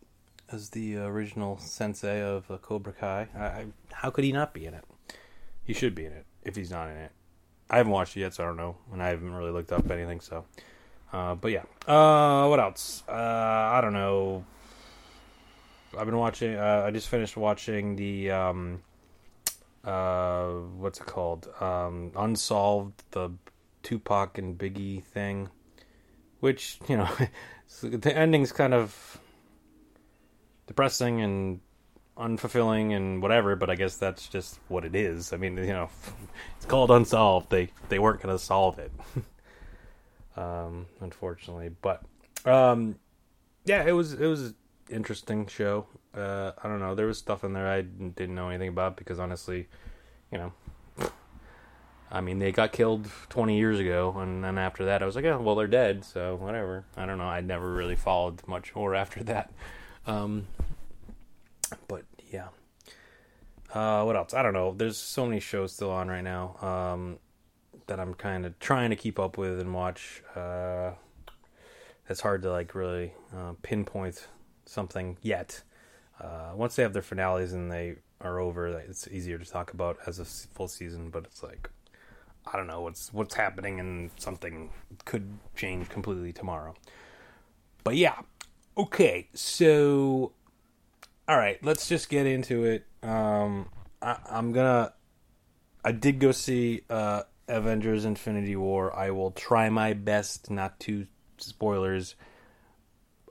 as 0.51 0.69
the 0.69 0.97
original 0.97 1.57
sensei 1.57 2.21
of 2.21 2.49
uh, 2.51 2.57
Cobra 2.57 2.93
Kai, 2.93 3.27
I, 3.35 3.43
I, 3.43 3.65
how 3.93 4.09
could 4.09 4.23
he 4.23 4.31
not 4.31 4.53
be 4.53 4.65
in 4.65 4.73
it? 4.73 4.83
He 5.63 5.73
should 5.73 5.95
be 5.95 6.05
in 6.05 6.11
it 6.11 6.25
if 6.43 6.55
he's 6.55 6.71
not 6.71 6.89
in 6.89 6.97
it. 6.97 7.11
I 7.69 7.77
haven't 7.77 7.93
watched 7.93 8.17
it 8.17 8.21
yet, 8.21 8.33
so 8.33 8.43
I 8.43 8.47
don't 8.47 8.57
know, 8.57 8.75
and 8.91 9.01
I 9.01 9.09
haven't 9.09 9.33
really 9.33 9.51
looked 9.51 9.71
up 9.71 9.89
anything. 9.89 10.19
So, 10.19 10.45
uh, 11.13 11.35
but 11.35 11.51
yeah. 11.51 11.63
Uh, 11.87 12.47
what 12.47 12.59
else? 12.59 13.03
Uh, 13.07 13.13
I 13.13 13.79
don't 13.81 13.93
know. 13.93 14.43
I've 15.97 16.05
been 16.05 16.17
watching. 16.17 16.55
Uh, 16.55 16.83
I 16.85 16.91
just 16.91 17.07
finished 17.07 17.37
watching 17.37 17.95
the 17.95 18.31
um, 18.31 18.81
uh, 19.83 20.47
what's 20.77 21.00
it 21.00 21.05
called? 21.05 21.47
Um, 21.59 22.11
Unsolved, 22.15 23.03
the 23.11 23.31
Tupac 23.83 24.38
and 24.38 24.57
Biggie 24.57 25.03
thing, 25.03 25.50
which 26.39 26.79
you 26.88 26.97
know, 26.97 27.09
the 27.81 28.15
ending's 28.15 28.51
kind 28.51 28.73
of 28.73 29.19
depressing 30.67 31.21
and 31.21 31.59
unfulfilling 32.17 32.95
and 32.95 33.21
whatever. 33.21 33.55
But 33.55 33.69
I 33.69 33.75
guess 33.75 33.97
that's 33.97 34.27
just 34.27 34.59
what 34.67 34.85
it 34.85 34.95
is. 34.95 35.33
I 35.33 35.38
mean, 35.38 35.57
you 35.57 35.67
know, 35.67 35.89
it's 36.57 36.65
called 36.65 36.91
Unsolved. 36.91 37.50
They 37.50 37.69
they 37.89 38.00
weren't 38.00 38.21
to 38.35 38.39
solve 38.39 38.79
it, 38.79 38.91
um, 40.38 40.85
unfortunately. 41.00 41.71
But 41.81 42.03
um, 42.45 42.95
yeah, 43.65 43.83
it 43.83 43.93
was 43.93 44.13
it 44.13 44.27
was 44.27 44.53
interesting 44.89 45.47
show. 45.47 45.88
Uh, 46.15 46.51
I 46.62 46.68
don't 46.68 46.80
know. 46.80 46.96
There 46.96 47.08
was 47.08 47.18
stuff 47.18 47.44
in 47.44 47.53
there 47.53 47.68
I 47.68 47.82
didn't 47.82 48.36
know 48.36 48.50
anything 48.50 48.70
about 48.70 48.98
because 48.98 49.20
honestly, 49.20 49.68
you 50.32 50.38
know, 50.38 50.53
I 52.12 52.20
mean, 52.20 52.39
they 52.39 52.51
got 52.51 52.74
killed 52.74 53.10
20 53.30 53.58
years 53.58 53.80
ago, 53.80 54.13
and 54.18 54.44
then 54.44 54.58
after 54.58 54.84
that, 54.86 55.01
I 55.01 55.06
was 55.06 55.15
like, 55.15 55.24
oh, 55.24 55.39
well, 55.39 55.56
they're 55.56 55.68
dead, 55.68 56.03
so 56.03 56.36
whatever. 56.36 56.84
I 56.98 57.06
don't 57.06 57.18
know. 57.18 57.24
I 57.24 57.39
never 57.39 57.72
really 57.72 57.96
followed 57.96 58.46
much 58.48 58.75
more 58.75 58.94
after 58.94 59.24
that. 59.25 59.51
Um, 60.06 60.48
but 61.88 62.03
yeah. 62.30 62.50
Uh, 63.74 64.03
what 64.03 64.18
else? 64.18 64.34
I 64.34 64.41
don't 64.44 64.53
know. 64.53 64.74
There's 64.75 64.98
so 64.98 65.25
many 65.25 65.39
shows 65.39 65.72
still 65.72 65.91
on 65.91 66.10
right 66.10 66.24
now 66.24 66.58
um, 66.62 67.20
that 67.88 68.01
I'm 68.01 68.13
kind 68.13 68.46
of 68.46 68.60
trying 68.60 68.89
to 68.89 68.98
keep 68.98 69.18
up 69.18 69.38
with 69.38 69.62
and 69.62 69.74
watch. 69.74 70.22
Uh, 70.36 70.91
it's 72.10 72.20
hard 72.20 72.41
to 72.41 72.51
like 72.51 72.75
really 72.75 73.13
uh, 73.34 73.53
pinpoint 73.62 74.27
something 74.65 75.18
yet. 75.22 75.62
Uh, 76.21 76.51
once 76.55 76.75
they 76.75 76.83
have 76.83 76.93
their 76.93 77.01
finales 77.01 77.51
and 77.53 77.71
they 77.71 77.95
are 78.19 78.39
over, 78.39 78.67
it's 78.67 79.07
easier 79.07 79.37
to 79.37 79.45
talk 79.45 79.73
about 79.73 79.97
as 80.05 80.19
a 80.19 80.25
full 80.25 80.67
season. 80.67 81.09
But 81.09 81.25
it's 81.25 81.41
like 81.41 81.69
I 82.45 82.57
don't 82.57 82.67
know 82.67 82.81
what's 82.81 83.13
what's 83.13 83.35
happening 83.35 83.79
and 83.79 84.11
something 84.17 84.71
could 85.05 85.37
change 85.55 85.89
completely 85.89 86.33
tomorrow. 86.33 86.75
But 87.83 87.95
yeah, 87.95 88.19
okay. 88.77 89.27
So, 89.33 90.33
all 91.27 91.37
right, 91.37 91.63
let's 91.63 91.87
just 91.87 92.09
get 92.09 92.25
into 92.25 92.63
it. 92.65 92.85
Um, 93.03 93.69
I, 94.01 94.17
I'm 94.29 94.51
gonna. 94.51 94.93
I 95.83 95.91
did 95.91 96.19
go 96.19 96.31
see 96.31 96.81
uh, 96.89 97.23
Avengers: 97.47 98.05
Infinity 98.05 98.55
War. 98.55 98.95
I 98.95 99.11
will 99.11 99.31
try 99.31 99.69
my 99.69 99.93
best 99.93 100.49
not 100.49 100.79
to 100.81 101.07
spoilers. 101.37 102.15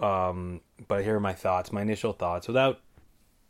Um, 0.00 0.62
but 0.88 1.04
here 1.04 1.16
are 1.16 1.20
my 1.20 1.34
thoughts, 1.34 1.72
my 1.72 1.82
initial 1.82 2.12
thoughts, 2.12 2.48
without 2.48 2.80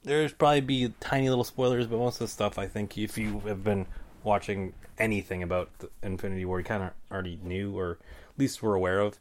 there's 0.02 0.32
probably 0.32 0.60
be 0.60 0.92
tiny 1.00 1.28
little 1.28 1.44
spoilers, 1.44 1.86
but 1.86 1.98
most 1.98 2.14
of 2.16 2.20
the 2.20 2.28
stuff 2.28 2.58
I 2.58 2.66
think 2.66 2.96
if 2.98 3.18
you 3.18 3.40
have 3.40 3.62
been 3.62 3.86
watching 4.24 4.72
anything 4.98 5.42
about 5.42 5.70
Infinity 6.02 6.44
War, 6.44 6.58
you 6.58 6.64
kind 6.64 6.82
of 6.82 6.90
already 7.10 7.38
knew 7.42 7.76
or 7.76 7.92
at 7.92 8.38
least 8.38 8.62
were 8.62 8.74
aware 8.74 9.00
of. 9.00 9.18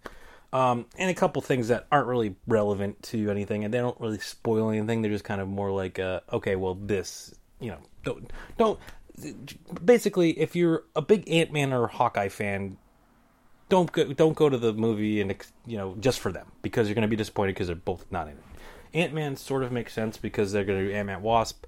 Um, 0.52 0.88
and 0.98 1.12
a 1.12 1.14
couple 1.14 1.42
things 1.42 1.68
that 1.68 1.86
aren't 1.92 2.08
really 2.08 2.36
relevant 2.48 3.04
to 3.04 3.30
anything, 3.30 3.64
and 3.64 3.74
they 3.74 3.78
don't 3.78 4.00
really 4.00 4.18
spoil 4.18 4.72
anything. 4.72 5.02
They're 5.02 5.12
just 5.12 5.24
kind 5.24 5.42
of 5.42 5.48
more 5.48 5.72
like, 5.72 6.00
uh, 6.00 6.22
okay, 6.34 6.56
well, 6.56 6.74
this, 6.74 7.36
you 7.60 7.70
know, 7.70 7.78
don't 8.04 8.32
don't. 8.58 8.80
Basically, 9.84 10.40
if 10.40 10.56
you're 10.56 10.86
a 10.96 11.02
big 11.04 11.30
Ant 11.30 11.52
Man 11.52 11.72
or 11.72 11.88
Hawkeye 11.88 12.30
fan, 12.30 12.78
don't 13.70 13.92
go 13.92 14.12
don't 14.14 14.36
go 14.36 14.50
to 14.50 14.58
the 14.58 14.74
movie 14.74 15.22
and 15.22 15.36
you 15.66 15.78
know 15.78 15.96
just 16.00 16.20
for 16.20 16.32
them 16.32 16.52
because 16.62 16.88
you're 16.88 16.96
going 16.96 17.04
to 17.04 17.08
be 17.08 17.16
disappointed 17.16 17.54
because 17.54 17.68
they're 17.68 17.76
both 17.76 18.06
not 18.12 18.28
in 18.28 18.34
it. 18.34 18.44
Ant 18.94 19.14
Man 19.14 19.36
sort 19.36 19.64
of 19.64 19.72
makes 19.72 19.94
sense 19.94 20.18
because 20.18 20.52
they're 20.52 20.66
going 20.66 20.80
to 20.80 20.88
do 20.88 20.94
Ant 20.94 21.08
Man 21.08 21.22
Wasp, 21.22 21.66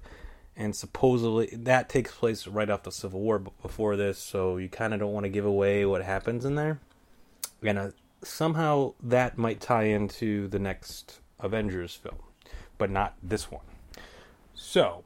and 0.56 0.74
supposedly 0.74 1.46
that 1.52 1.88
takes 1.88 2.12
place 2.12 2.46
right 2.46 2.82
the 2.82 2.90
Civil 2.90 3.20
War 3.20 3.38
before 3.38 3.96
this, 3.96 4.18
so 4.18 4.56
you 4.56 4.68
kind 4.68 4.92
of 4.92 5.00
don't 5.00 5.12
want 5.12 5.24
to 5.24 5.30
give 5.30 5.46
away 5.46 5.86
what 5.86 6.02
happens 6.02 6.44
in 6.44 6.56
there. 6.56 6.80
And 7.62 7.78
uh, 7.78 7.90
somehow 8.24 8.94
that 9.02 9.38
might 9.38 9.60
tie 9.60 9.84
into 9.84 10.48
the 10.48 10.58
next 10.58 11.20
Avengers 11.38 11.94
film, 11.94 12.18
but 12.76 12.90
not 12.90 13.14
this 13.22 13.50
one. 13.50 13.64
So, 14.54 15.04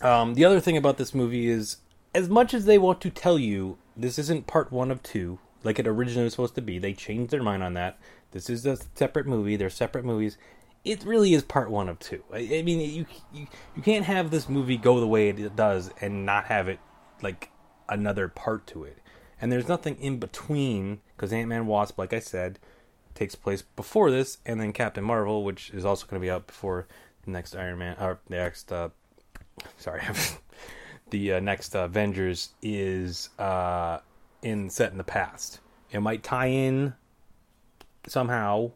um, 0.00 0.34
the 0.34 0.44
other 0.44 0.60
thing 0.60 0.76
about 0.76 0.96
this 0.96 1.14
movie 1.14 1.48
is, 1.48 1.78
as 2.14 2.30
much 2.30 2.54
as 2.54 2.64
they 2.64 2.78
want 2.78 3.02
to 3.02 3.10
tell 3.10 3.38
you 3.38 3.76
this 3.94 4.18
isn't 4.18 4.46
part 4.46 4.72
one 4.72 4.90
of 4.90 5.02
two, 5.02 5.38
like 5.66 5.78
it 5.78 5.86
originally 5.86 6.24
was 6.24 6.32
supposed 6.32 6.54
to 6.54 6.62
be, 6.62 6.78
they 6.78 6.94
changed 6.94 7.30
their 7.30 7.42
mind 7.42 7.62
on 7.62 7.74
that. 7.74 7.98
This 8.30 8.48
is 8.48 8.64
a 8.64 8.78
separate 8.94 9.26
movie. 9.26 9.56
They're 9.56 9.70
separate 9.70 10.04
movies 10.04 10.38
it 10.86 11.04
really 11.04 11.34
is 11.34 11.42
part 11.42 11.68
one 11.70 11.88
of 11.88 11.98
two. 11.98 12.22
I, 12.32 12.38
I 12.38 12.62
mean, 12.62 12.80
you, 12.80 13.06
you 13.32 13.46
you 13.74 13.82
can't 13.82 14.04
have 14.04 14.30
this 14.30 14.48
movie 14.48 14.76
go 14.76 15.00
the 15.00 15.06
way 15.06 15.28
it 15.28 15.56
does 15.56 15.90
and 16.00 16.24
not 16.24 16.44
have 16.46 16.68
it 16.68 16.78
like 17.20 17.50
another 17.88 18.28
part 18.28 18.66
to 18.68 18.84
it. 18.84 18.98
And 19.40 19.52
there's 19.52 19.68
nothing 19.68 19.96
in 20.00 20.18
between 20.18 21.00
because 21.14 21.32
Ant 21.32 21.48
Man 21.48 21.66
Wasp, 21.66 21.98
like 21.98 22.12
I 22.12 22.20
said, 22.20 22.58
takes 23.14 23.34
place 23.34 23.62
before 23.62 24.10
this, 24.10 24.38
and 24.46 24.60
then 24.60 24.72
Captain 24.72 25.04
Marvel, 25.04 25.44
which 25.44 25.70
is 25.70 25.84
also 25.84 26.06
going 26.06 26.20
to 26.20 26.24
be 26.24 26.30
out 26.30 26.46
before 26.46 26.86
the 27.24 27.32
next 27.32 27.56
Iron 27.56 27.78
Man 27.78 27.96
or 28.00 28.20
the 28.28 28.36
next. 28.36 28.72
Uh, 28.72 28.90
sorry, 29.76 30.02
the 31.10 31.34
uh, 31.34 31.40
next 31.40 31.74
uh, 31.74 31.80
Avengers 31.80 32.50
is 32.62 33.28
uh, 33.38 33.98
in 34.42 34.70
set 34.70 34.92
in 34.92 34.98
the 34.98 35.04
past. 35.04 35.60
It 35.90 36.00
might 36.00 36.22
tie 36.22 36.46
in 36.46 36.94
somehow 38.06 38.72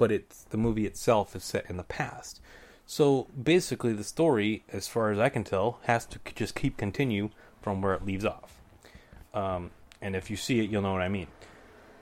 but 0.00 0.10
it's 0.10 0.44
the 0.44 0.56
movie 0.56 0.86
itself 0.86 1.36
is 1.36 1.44
set 1.44 1.68
in 1.68 1.76
the 1.76 1.82
past. 1.82 2.40
So 2.86 3.26
basically, 3.40 3.92
the 3.92 4.02
story, 4.02 4.64
as 4.72 4.88
far 4.88 5.10
as 5.10 5.18
I 5.18 5.28
can 5.28 5.44
tell, 5.44 5.78
has 5.82 6.06
to 6.06 6.18
just 6.34 6.54
keep 6.54 6.78
continue 6.78 7.28
from 7.60 7.82
where 7.82 7.92
it 7.92 8.06
leaves 8.06 8.24
off. 8.24 8.56
Um, 9.34 9.72
and 10.00 10.16
if 10.16 10.30
you 10.30 10.38
see 10.38 10.58
it, 10.60 10.70
you'll 10.70 10.80
know 10.80 10.94
what 10.94 11.02
I 11.02 11.10
mean. 11.10 11.26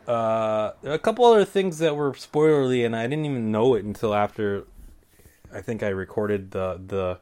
Uh, 0.07 0.75
a 0.85 0.99
couple 1.01 1.25
other 1.25 1.45
things 1.45 1.79
that 1.79 1.97
were 1.97 2.13
spoilerly, 2.13 2.87
and 2.87 2.95
I 2.95 3.09
didn't 3.09 3.25
even 3.25 3.51
know 3.51 3.75
it 3.75 3.85
until 3.85 4.15
after. 4.15 4.65
I 5.53 5.61
think 5.61 5.83
I 5.83 5.89
recorded 5.89 6.53
the 6.53 6.81
the 6.87 7.19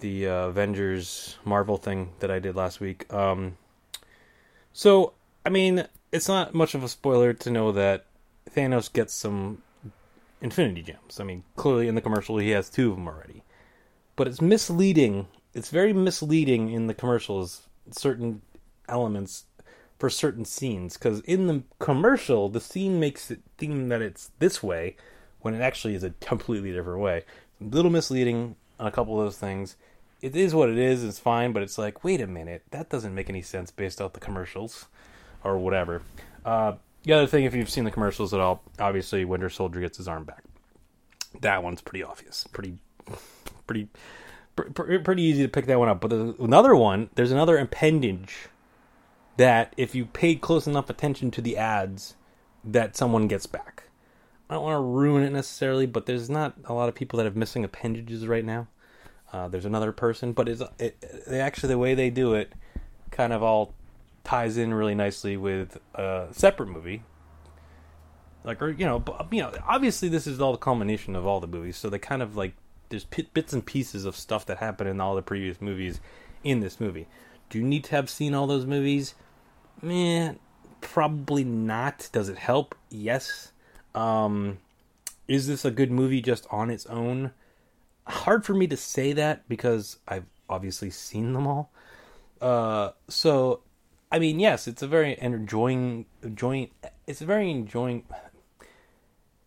the 0.00 0.28
uh, 0.28 0.46
Avengers 0.48 1.38
Marvel 1.46 1.78
thing 1.78 2.12
that 2.20 2.30
I 2.30 2.40
did 2.40 2.56
last 2.56 2.78
week. 2.78 3.10
Um, 3.10 3.56
so 4.78 5.14
I 5.44 5.48
mean, 5.48 5.88
it's 6.12 6.28
not 6.28 6.54
much 6.54 6.76
of 6.76 6.84
a 6.84 6.88
spoiler 6.88 7.32
to 7.32 7.50
know 7.50 7.72
that 7.72 8.06
Thanos 8.54 8.92
gets 8.92 9.12
some 9.12 9.62
Infinity 10.40 10.82
Gems. 10.82 11.18
I 11.18 11.24
mean, 11.24 11.42
clearly 11.56 11.88
in 11.88 11.96
the 11.96 12.00
commercial 12.00 12.38
he 12.38 12.50
has 12.50 12.70
two 12.70 12.90
of 12.90 12.94
them 12.94 13.08
already. 13.08 13.42
But 14.14 14.28
it's 14.28 14.40
misleading. 14.40 15.26
It's 15.52 15.70
very 15.70 15.92
misleading 15.92 16.70
in 16.70 16.86
the 16.86 16.94
commercials, 16.94 17.66
certain 17.90 18.42
elements 18.88 19.46
for 19.98 20.08
certain 20.08 20.44
scenes. 20.44 20.96
Because 20.96 21.22
in 21.22 21.48
the 21.48 21.64
commercial, 21.80 22.48
the 22.48 22.60
scene 22.60 23.00
makes 23.00 23.32
it 23.32 23.40
seem 23.58 23.88
that 23.88 24.00
it's 24.00 24.30
this 24.38 24.62
way 24.62 24.94
when 25.40 25.54
it 25.54 25.60
actually 25.60 25.96
is 25.96 26.04
a 26.04 26.10
completely 26.20 26.72
different 26.72 27.00
way. 27.00 27.24
A 27.60 27.64
little 27.64 27.90
misleading 27.90 28.54
on 28.78 28.86
a 28.86 28.92
couple 28.92 29.18
of 29.18 29.26
those 29.26 29.38
things. 29.38 29.74
It 30.20 30.34
is 30.34 30.54
what 30.54 30.68
it 30.68 30.78
is, 30.78 31.04
it's 31.04 31.18
fine, 31.18 31.52
but 31.52 31.62
it's 31.62 31.78
like, 31.78 32.02
wait 32.02 32.20
a 32.20 32.26
minute, 32.26 32.64
that 32.70 32.88
doesn't 32.88 33.14
make 33.14 33.30
any 33.30 33.42
sense 33.42 33.70
based 33.70 34.00
off 34.00 34.14
the 34.14 34.20
commercials 34.20 34.86
or 35.44 35.58
whatever. 35.58 36.02
Uh, 36.44 36.74
the 37.04 37.12
other 37.12 37.26
thing, 37.26 37.44
if 37.44 37.54
you've 37.54 37.70
seen 37.70 37.84
the 37.84 37.90
commercials 37.90 38.34
at 38.34 38.40
all, 38.40 38.62
obviously 38.80 39.24
Winter 39.24 39.48
Soldier 39.48 39.80
gets 39.80 39.98
his 39.98 40.08
arm 40.08 40.24
back. 40.24 40.42
That 41.40 41.62
one's 41.62 41.80
pretty 41.80 42.02
obvious, 42.02 42.46
pretty, 42.52 42.78
pretty, 43.66 43.88
pr- 44.56 44.98
pretty 44.98 45.22
easy 45.22 45.42
to 45.42 45.48
pick 45.48 45.66
that 45.66 45.78
one 45.78 45.88
up. 45.88 46.00
But 46.00 46.12
another 46.12 46.74
one, 46.74 47.10
there's 47.14 47.30
another 47.30 47.56
appendage 47.56 48.48
that 49.36 49.72
if 49.76 49.94
you 49.94 50.04
paid 50.06 50.40
close 50.40 50.66
enough 50.66 50.90
attention 50.90 51.30
to 51.30 51.40
the 51.40 51.56
ads, 51.56 52.16
that 52.64 52.96
someone 52.96 53.28
gets 53.28 53.46
back. 53.46 53.84
I 54.50 54.54
don't 54.54 54.64
want 54.64 54.76
to 54.76 54.80
ruin 54.80 55.22
it 55.22 55.30
necessarily, 55.30 55.86
but 55.86 56.06
there's 56.06 56.28
not 56.28 56.54
a 56.64 56.74
lot 56.74 56.88
of 56.88 56.94
people 56.94 57.18
that 57.18 57.24
have 57.24 57.36
missing 57.36 57.64
appendages 57.64 58.26
right 58.26 58.44
now. 58.44 58.66
Uh, 59.32 59.48
there's 59.48 59.64
another 59.64 59.92
person, 59.92 60.32
but 60.32 60.48
it's 60.48 60.62
it, 60.78 60.96
it, 61.02 61.34
actually 61.34 61.68
the 61.68 61.78
way 61.78 61.94
they 61.94 62.10
do 62.10 62.34
it 62.34 62.52
kind 63.10 63.32
of 63.32 63.42
all 63.42 63.74
ties 64.24 64.56
in 64.56 64.72
really 64.72 64.94
nicely 64.94 65.36
with 65.36 65.78
a 65.94 66.28
separate 66.32 66.68
movie. 66.68 67.02
Like, 68.44 68.62
or 68.62 68.70
you 68.70 68.86
know, 68.86 69.02
you 69.30 69.42
know, 69.42 69.52
obviously 69.66 70.08
this 70.08 70.26
is 70.26 70.40
all 70.40 70.52
the 70.52 70.58
culmination 70.58 71.14
of 71.14 71.26
all 71.26 71.40
the 71.40 71.46
movies, 71.46 71.76
so 71.76 71.90
they 71.90 71.98
kind 71.98 72.22
of 72.22 72.36
like 72.36 72.54
there's 72.88 73.04
bits 73.04 73.52
and 73.52 73.64
pieces 73.64 74.04
of 74.04 74.16
stuff 74.16 74.46
that 74.46 74.58
happened 74.58 74.88
in 74.88 75.00
all 75.00 75.14
the 75.14 75.22
previous 75.22 75.60
movies 75.60 76.00
in 76.42 76.60
this 76.60 76.80
movie. 76.80 77.06
Do 77.50 77.58
you 77.58 77.64
need 77.64 77.84
to 77.84 77.90
have 77.92 78.08
seen 78.08 78.34
all 78.34 78.46
those 78.46 78.66
movies? 78.66 79.14
Man, 79.82 80.38
probably 80.80 81.44
not. 81.44 82.08
Does 82.12 82.28
it 82.28 82.38
help? 82.38 82.74
Yes. 82.90 83.52
Um, 83.94 84.58
is 85.26 85.46
this 85.46 85.64
a 85.64 85.70
good 85.70 85.90
movie 85.90 86.20
just 86.20 86.46
on 86.50 86.70
its 86.70 86.86
own? 86.86 87.32
Hard 88.08 88.44
for 88.44 88.54
me 88.54 88.66
to 88.66 88.76
say 88.76 89.12
that 89.12 89.48
because 89.48 89.98
I've 90.08 90.26
obviously 90.48 90.90
seen 90.90 91.32
them 91.34 91.46
all. 91.46 91.70
Uh, 92.40 92.90
so 93.08 93.60
I 94.10 94.18
mean, 94.18 94.40
yes, 94.40 94.66
it's 94.66 94.82
a 94.82 94.86
very 94.86 95.16
enjoying, 95.20 96.06
enjoying. 96.22 96.70
It's 97.06 97.20
a 97.20 97.26
very 97.26 97.50
enjoying. 97.50 98.04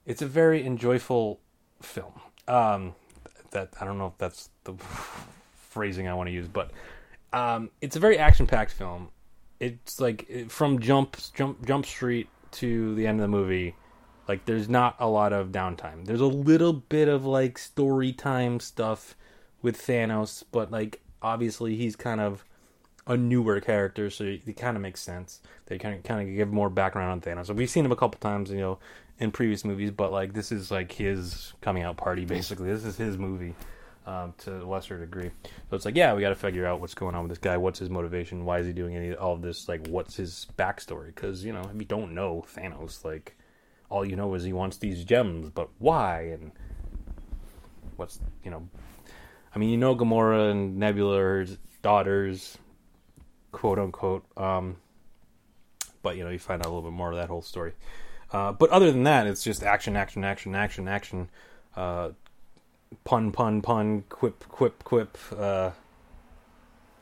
It's 0.06 0.22
a 0.22 0.28
very 0.28 0.64
enjoyful 0.64 1.40
film. 1.82 2.14
Um, 2.48 2.96
that 3.52 3.70
I 3.80 3.86
don't 3.86 3.98
know 3.98 4.08
if 4.08 4.18
that's 4.18 4.50
the 4.64 4.74
phrasing 5.70 6.08
I 6.08 6.14
want 6.14 6.28
to 6.28 6.34
use, 6.34 6.48
but 6.48 6.72
um, 7.34 7.72
it's 7.82 7.96
a 7.96 8.00
very 8.00 8.20
action-packed 8.20 8.72
film. 8.72 9.10
It's 9.60 10.00
like 10.00 10.50
from 10.50 10.80
jump, 10.80 11.18
jump, 11.34 11.66
jump 11.66 11.86
street 11.86 12.28
to 12.54 12.94
the 12.96 13.08
end 13.08 13.20
of 13.20 13.24
the 13.24 13.28
movie. 13.28 13.76
Like, 14.32 14.46
there's 14.46 14.70
not 14.70 14.96
a 14.98 15.10
lot 15.10 15.34
of 15.34 15.50
downtime. 15.50 16.06
There's 16.06 16.22
a 16.22 16.26
little 16.26 16.72
bit 16.72 17.10
of 17.10 17.26
like 17.26 17.58
story 17.58 18.14
time 18.14 18.62
stuff 18.62 19.18
with 19.62 19.78
Thanos, 19.78 20.46
but 20.54 20.72
like 20.72 21.02
obviously 21.22 21.76
he's 21.76 21.98
kind 21.98 22.22
of 22.22 22.46
a 23.06 23.18
newer 23.18 23.60
character, 23.60 24.10
so 24.10 24.24
it 24.24 24.56
kind 24.56 24.78
of 24.78 24.82
makes 24.82 25.02
sense. 25.02 25.42
They 25.66 25.78
kind 25.78 25.96
of 25.96 26.04
kind 26.04 26.30
of 26.30 26.34
give 26.34 26.50
more 26.50 26.70
background 26.70 27.12
on 27.12 27.20
Thanos. 27.20 27.48
So 27.48 27.54
we've 27.54 27.70
seen 27.70 27.84
him 27.84 27.92
a 27.92 27.98
couple 27.98 28.22
times, 28.22 28.50
you 28.52 28.60
know, 28.60 28.80
in 29.20 29.32
previous 29.32 29.66
movies, 29.66 29.92
but 29.92 30.14
like 30.14 30.32
this 30.32 30.50
is 30.50 30.72
like 30.72 30.94
his 30.94 31.52
coming 31.60 31.84
out 31.84 31.98
party, 31.98 32.24
basically. 32.24 32.72
This 32.72 32.86
is 32.86 32.96
his 32.96 33.18
movie 33.18 33.54
um, 34.06 34.34
to 34.38 34.64
a 34.64 34.66
lesser 34.66 34.98
degree. 34.98 35.32
So 35.70 35.76
it's 35.76 35.84
like, 35.84 35.98
yeah, 35.98 36.14
we 36.14 36.22
got 36.22 36.30
to 36.30 36.36
figure 36.36 36.66
out 36.66 36.80
what's 36.80 36.94
going 36.94 37.16
on 37.16 37.24
with 37.24 37.32
this 37.32 37.38
guy. 37.38 37.58
What's 37.58 37.80
his 37.80 37.90
motivation? 37.90 38.46
Why 38.46 38.60
is 38.60 38.66
he 38.66 38.72
doing 38.72 38.96
any 38.96 39.14
all 39.14 39.34
of 39.34 39.42
this? 39.42 39.68
Like, 39.68 39.86
what's 39.88 40.16
his 40.16 40.48
backstory? 40.58 41.08
Because 41.08 41.44
you 41.44 41.52
know, 41.52 41.70
if 41.74 41.78
you 41.78 41.86
don't 41.86 42.14
know 42.14 42.46
Thanos, 42.56 43.04
like, 43.04 43.36
all 43.92 44.06
you 44.06 44.16
know 44.16 44.34
is 44.34 44.44
he 44.44 44.54
wants 44.54 44.78
these 44.78 45.04
gems, 45.04 45.50
but 45.50 45.70
why? 45.78 46.22
And 46.22 46.52
what's 47.98 48.20
you 48.44 48.50
know, 48.50 48.68
I 49.54 49.60
mean, 49.60 49.70
you 49.70 49.78
know, 49.78 49.96
Gamora 49.96 50.50
and 50.50 50.78
Nebula 50.78 51.20
are 51.20 51.46
daughters 51.84 52.58
quote 53.52 53.78
unquote. 53.78 54.26
Um, 54.38 54.78
but 56.02 56.18
you 56.18 56.24
know, 56.24 56.30
you 56.30 56.40
find 56.40 56.62
out 56.62 56.68
a 56.68 56.70
little 56.70 56.90
bit 56.90 56.96
more 56.96 57.12
of 57.12 57.18
that 57.18 57.28
whole 57.28 57.42
story. 57.42 57.74
Uh, 58.32 58.54
but 58.54 58.70
other 58.70 58.92
than 58.92 59.04
that, 59.04 59.28
it's 59.28 59.44
just 59.44 59.62
action, 59.62 59.96
action, 59.98 60.24
action, 60.24 60.56
action, 60.56 60.88
action. 60.88 61.30
Uh, 61.76 62.12
pun, 63.04 63.32
pun, 63.32 63.62
pun, 63.62 64.04
quip, 64.08 64.48
quip, 64.48 64.84
quip. 64.86 65.18
Uh, 65.38 65.72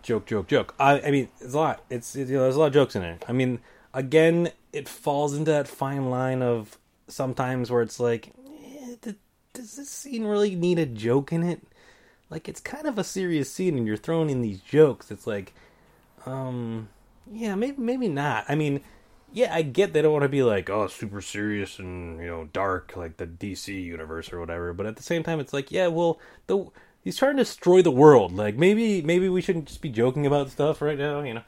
joke, 0.01 0.25
joke, 0.25 0.48
joke. 0.48 0.74
I, 0.79 1.00
I 1.01 1.12
mean, 1.12 1.29
it's 1.39 1.53
a 1.53 1.58
lot. 1.58 1.84
It's 1.89 2.15
it, 2.15 2.29
you 2.29 2.36
know, 2.36 2.43
there's 2.43 2.55
a 2.55 2.60
lot 2.60 2.67
of 2.67 2.74
jokes 2.74 2.96
in 2.96 3.03
it. 3.03 3.24
I 3.27 3.31
mean, 3.31 3.60
again, 3.93 4.51
it 4.74 4.88
falls 4.88 5.36
into 5.36 5.52
that 5.52 5.68
fine 5.68 6.10
line 6.10 6.42
of 6.42 6.78
sometimes 7.08 7.72
where 7.72 7.82
it's 7.82 8.00
like, 8.00 8.32
eh, 8.48 9.14
does 9.54 9.76
this 9.76 9.90
scene 9.90 10.26
really 10.26 10.56
need 10.56 10.80
a 10.80 10.86
joke 10.86 11.32
in 11.32 11.44
it? 11.44 11.62
Like, 12.30 12.48
it's 12.48 12.60
kind 12.60 12.86
of 12.86 12.98
a 12.98 13.04
serious 13.04 13.52
scene, 13.52 13.78
and 13.78 13.88
you're 13.88 13.98
throwing 13.98 14.30
in 14.30 14.42
these 14.42 14.62
jokes. 14.62 15.10
It's 15.10 15.26
like, 15.26 15.54
um, 16.26 16.90
yeah, 17.32 17.56
maybe 17.56 17.82
maybe 17.82 18.08
not. 18.08 18.46
I 18.48 18.56
mean, 18.56 18.82
yeah, 19.32 19.54
I 19.54 19.62
get 19.62 19.94
they 19.94 20.02
don't 20.02 20.14
want 20.14 20.24
to 20.24 20.30
be 20.30 20.44
like, 20.44 20.70
oh, 20.70 20.88
super 20.88 21.22
serious 21.22 21.80
and 21.80 22.20
you 22.20 22.28
know 22.28 22.50
dark 22.52 22.96
like 22.96 23.18
the 23.18 23.28
DC 23.28 23.68
universe 23.68 24.32
or 24.34 24.40
whatever. 24.40 24.74
But 24.74 24.86
at 24.86 24.96
the 24.96 25.04
same 25.04 25.24
time, 25.24 25.40
it's 25.40 25.54
like, 25.54 25.72
yeah, 25.72 25.88
well, 25.88 26.20
the 26.48 26.68
he's 27.04 27.18
trying 27.18 27.38
to 27.38 27.44
destroy 27.44 27.82
the 27.82 27.92
world. 27.92 28.34
Like 28.34 28.56
maybe 28.56 29.02
maybe 29.02 29.30
we 29.30 29.42
shouldn't 29.42 29.66
just 29.66 29.82
be 29.82 29.90
joking 29.90 30.26
about 30.26 30.50
stuff 30.50 30.82
right 30.82 30.98
now. 30.98 31.22
You 31.22 31.36
know, 31.36 31.44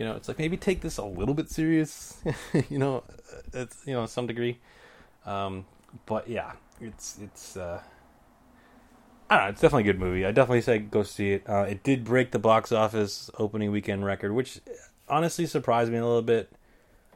you 0.00 0.06
know, 0.06 0.16
it's 0.16 0.28
like 0.28 0.38
maybe 0.38 0.56
take 0.56 0.80
this 0.80 0.96
a 0.96 1.04
little 1.04 1.34
bit 1.34 1.50
serious. 1.50 2.22
you 2.70 2.78
know, 2.78 3.04
it's 3.52 3.86
you 3.86 3.92
know 3.92 4.06
some 4.06 4.26
degree. 4.26 4.58
Um, 5.26 5.66
but 6.06 6.26
yeah, 6.26 6.52
it's 6.80 7.18
it's. 7.22 7.54
uh 7.58 7.82
I 9.28 9.36
don't 9.36 9.44
know, 9.44 9.50
it's 9.50 9.60
definitely 9.60 9.90
a 9.90 9.92
good 9.92 10.00
movie. 10.00 10.24
I 10.24 10.32
definitely 10.32 10.62
say 10.62 10.78
go 10.78 11.02
see 11.02 11.32
it. 11.32 11.42
Uh, 11.46 11.66
it 11.68 11.82
did 11.82 12.02
break 12.02 12.30
the 12.30 12.38
box 12.38 12.72
office 12.72 13.30
opening 13.38 13.70
weekend 13.72 14.06
record, 14.06 14.32
which 14.32 14.60
honestly 15.06 15.44
surprised 15.44 15.92
me 15.92 15.98
a 15.98 16.06
little 16.06 16.22
bit. 16.22 16.50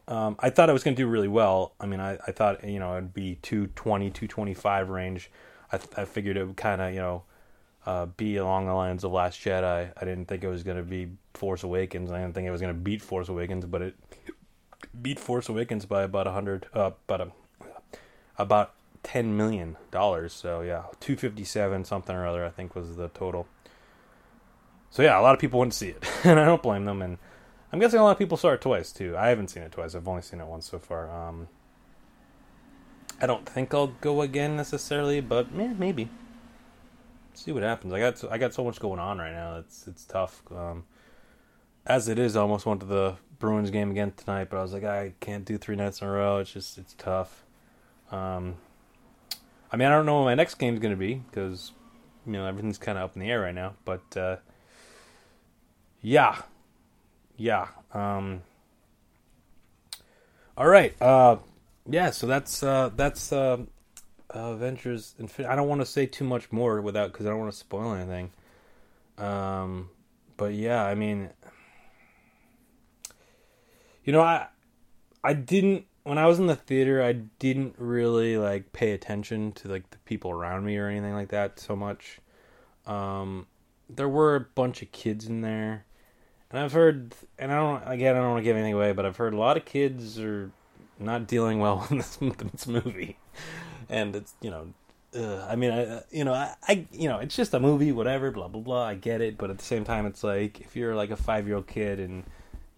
Um, 0.06 0.36
I 0.38 0.50
thought 0.50 0.68
it 0.68 0.74
was 0.74 0.84
going 0.84 0.94
to 0.94 1.02
do 1.02 1.08
really 1.08 1.26
well. 1.26 1.72
I 1.80 1.86
mean, 1.86 2.00
I, 2.00 2.18
I 2.26 2.32
thought, 2.32 2.62
you 2.68 2.78
know, 2.78 2.92
it'd 2.92 3.14
be 3.14 3.36
220, 3.40 4.10
225 4.10 4.90
range. 4.90 5.30
I, 5.72 5.80
I 5.96 6.04
figured 6.04 6.36
it 6.36 6.46
would 6.46 6.58
kind 6.58 6.82
of, 6.82 6.92
you 6.92 7.00
know, 7.00 7.22
uh, 7.86 8.06
be 8.06 8.36
along 8.36 8.66
the 8.66 8.74
lines 8.74 9.02
of 9.02 9.10
Last 9.10 9.40
Jedi. 9.40 9.90
I 9.96 10.04
didn't 10.04 10.26
think 10.26 10.44
it 10.44 10.48
was 10.48 10.62
going 10.62 10.76
to 10.76 10.84
be 10.84 11.08
Force 11.34 11.62
Awakens. 11.62 12.10
I 12.10 12.20
didn't 12.20 12.34
think 12.34 12.46
it 12.46 12.50
was 12.50 12.60
going 12.60 12.74
to 12.74 12.80
beat 12.80 13.02
Force 13.02 13.28
Awakens, 13.28 13.64
but 13.66 13.82
it 13.82 13.94
beat 15.00 15.18
Force 15.18 15.48
Awakens 15.48 15.86
by 15.86 16.02
about 16.02 16.26
a 16.26 16.32
hundred, 16.32 16.66
uh, 16.74 16.92
about 17.08 17.20
a, 17.20 17.32
about 18.38 18.74
ten 19.02 19.36
million 19.36 19.76
dollars. 19.90 20.32
So 20.32 20.62
yeah, 20.62 20.84
two 21.00 21.16
fifty 21.16 21.44
seven 21.44 21.84
something 21.84 22.14
or 22.14 22.26
other. 22.26 22.44
I 22.44 22.50
think 22.50 22.74
was 22.74 22.96
the 22.96 23.08
total. 23.08 23.46
So 24.90 25.02
yeah, 25.02 25.18
a 25.18 25.22
lot 25.22 25.34
of 25.34 25.40
people 25.40 25.58
wouldn't 25.58 25.74
see 25.74 25.88
it, 25.88 26.04
and 26.24 26.38
I 26.38 26.44
don't 26.44 26.62
blame 26.62 26.84
them. 26.84 27.02
And 27.02 27.18
I'm 27.72 27.80
guessing 27.80 27.98
a 27.98 28.04
lot 28.04 28.12
of 28.12 28.18
people 28.18 28.36
saw 28.36 28.50
it 28.50 28.60
twice 28.60 28.92
too. 28.92 29.16
I 29.16 29.28
haven't 29.28 29.48
seen 29.48 29.62
it 29.62 29.72
twice. 29.72 29.94
I've 29.94 30.06
only 30.06 30.22
seen 30.22 30.40
it 30.40 30.46
once 30.46 30.70
so 30.70 30.78
far. 30.78 31.10
Um, 31.10 31.48
I 33.20 33.26
don't 33.26 33.46
think 33.48 33.72
I'll 33.72 33.88
go 33.88 34.22
again 34.22 34.56
necessarily, 34.56 35.20
but 35.20 35.48
yeah, 35.56 35.72
maybe. 35.72 36.08
See 37.34 37.52
what 37.52 37.62
happens. 37.62 37.92
I 37.92 37.98
got 37.98 38.18
so, 38.18 38.28
I 38.30 38.38
got 38.38 38.54
so 38.54 38.64
much 38.64 38.78
going 38.78 39.00
on 39.00 39.18
right 39.18 39.32
now. 39.32 39.56
It's 39.56 39.88
it's 39.88 40.04
tough. 40.04 40.42
Um, 40.52 40.84
as 41.86 42.08
it 42.08 42.18
is, 42.18 42.36
I 42.36 42.40
almost 42.40 42.66
went 42.66 42.80
to 42.80 42.86
the 42.86 43.16
Bruins 43.38 43.70
game 43.70 43.90
again 43.90 44.12
tonight, 44.16 44.48
but 44.50 44.58
I 44.58 44.62
was 44.62 44.72
like, 44.72 44.84
I 44.84 45.12
can't 45.20 45.44
do 45.44 45.58
three 45.58 45.76
nights 45.76 46.00
in 46.00 46.08
a 46.08 46.10
row. 46.10 46.38
It's 46.38 46.52
just 46.52 46.78
it's 46.78 46.94
tough. 46.94 47.44
Um, 48.10 48.56
I 49.70 49.76
mean, 49.76 49.88
I 49.88 49.90
don't 49.90 50.06
know 50.06 50.18
what 50.18 50.24
my 50.24 50.34
next 50.34 50.54
game's 50.54 50.78
going 50.78 50.94
to 50.94 50.98
be 50.98 51.14
because 51.14 51.72
you 52.26 52.32
know 52.32 52.46
everything's 52.46 52.78
kind 52.78 52.96
of 52.96 53.04
up 53.04 53.16
in 53.16 53.20
the 53.20 53.30
air 53.30 53.40
right 53.40 53.54
now. 53.54 53.74
But 53.84 54.16
uh, 54.16 54.36
yeah, 56.00 56.36
yeah. 57.36 57.68
Um, 57.92 58.42
all 60.56 60.68
right. 60.68 61.00
Uh, 61.02 61.36
yeah. 61.88 62.10
So 62.10 62.26
that's 62.26 62.62
uh, 62.62 62.90
that's 62.94 63.32
uh, 63.32 63.58
Avengers 64.30 65.14
Infinity. 65.18 65.52
I 65.52 65.56
don't 65.56 65.68
want 65.68 65.80
to 65.80 65.86
say 65.86 66.06
too 66.06 66.24
much 66.24 66.50
more 66.52 66.80
without 66.80 67.12
because 67.12 67.26
I 67.26 67.30
don't 67.30 67.40
want 67.40 67.52
to 67.52 67.58
spoil 67.58 67.94
anything. 67.94 68.30
Um, 69.18 69.90
but 70.36 70.54
yeah, 70.54 70.84
I 70.84 70.94
mean, 70.94 71.30
you 74.04 74.12
know, 74.12 74.20
I 74.20 74.46
I 75.22 75.32
didn't 75.32 75.86
when 76.04 76.18
I 76.18 76.26
was 76.26 76.38
in 76.38 76.46
the 76.46 76.54
theater, 76.56 77.02
I 77.02 77.12
didn't 77.12 77.74
really 77.78 78.36
like 78.36 78.72
pay 78.72 78.92
attention 78.92 79.52
to 79.52 79.68
like 79.68 79.90
the 79.90 79.98
people 79.98 80.30
around 80.30 80.64
me 80.64 80.76
or 80.76 80.88
anything 80.88 81.14
like 81.14 81.30
that 81.30 81.58
so 81.58 81.74
much. 81.74 82.20
Um, 82.86 83.46
there 83.88 84.08
were 84.08 84.36
a 84.36 84.40
bunch 84.40 84.82
of 84.82 84.92
kids 84.92 85.26
in 85.26 85.40
there, 85.40 85.86
and 86.50 86.60
I've 86.60 86.72
heard, 86.72 87.14
and 87.38 87.50
I 87.50 87.56
don't 87.56 87.82
again, 87.86 88.16
I 88.16 88.20
don't 88.20 88.32
want 88.32 88.40
to 88.40 88.44
give 88.44 88.56
anything 88.56 88.74
away, 88.74 88.92
but 88.92 89.06
I've 89.06 89.16
heard 89.16 89.34
a 89.34 89.38
lot 89.38 89.56
of 89.56 89.64
kids 89.64 90.20
are 90.20 90.50
not 90.98 91.26
dealing 91.26 91.58
well 91.58 91.86
in 91.90 91.98
this, 91.98 92.16
this 92.16 92.66
movie, 92.66 93.18
and 93.88 94.14
it's 94.14 94.34
you 94.40 94.50
know. 94.50 94.68
Uh, 95.16 95.46
I 95.48 95.54
mean, 95.54 95.70
I, 95.70 96.02
you 96.10 96.24
know, 96.24 96.34
I, 96.34 96.56
I, 96.66 96.88
you 96.90 97.08
know, 97.08 97.20
it's 97.20 97.36
just 97.36 97.54
a 97.54 97.60
movie, 97.60 97.92
whatever, 97.92 98.32
blah 98.32 98.48
blah 98.48 98.60
blah. 98.60 98.84
I 98.84 98.94
get 98.96 99.20
it, 99.20 99.38
but 99.38 99.48
at 99.48 99.58
the 99.58 99.64
same 99.64 99.84
time, 99.84 100.06
it's 100.06 100.24
like 100.24 100.60
if 100.60 100.74
you're 100.74 100.96
like 100.96 101.10
a 101.10 101.16
five 101.16 101.46
year 101.46 101.54
old 101.54 101.68
kid 101.68 102.00
and 102.00 102.24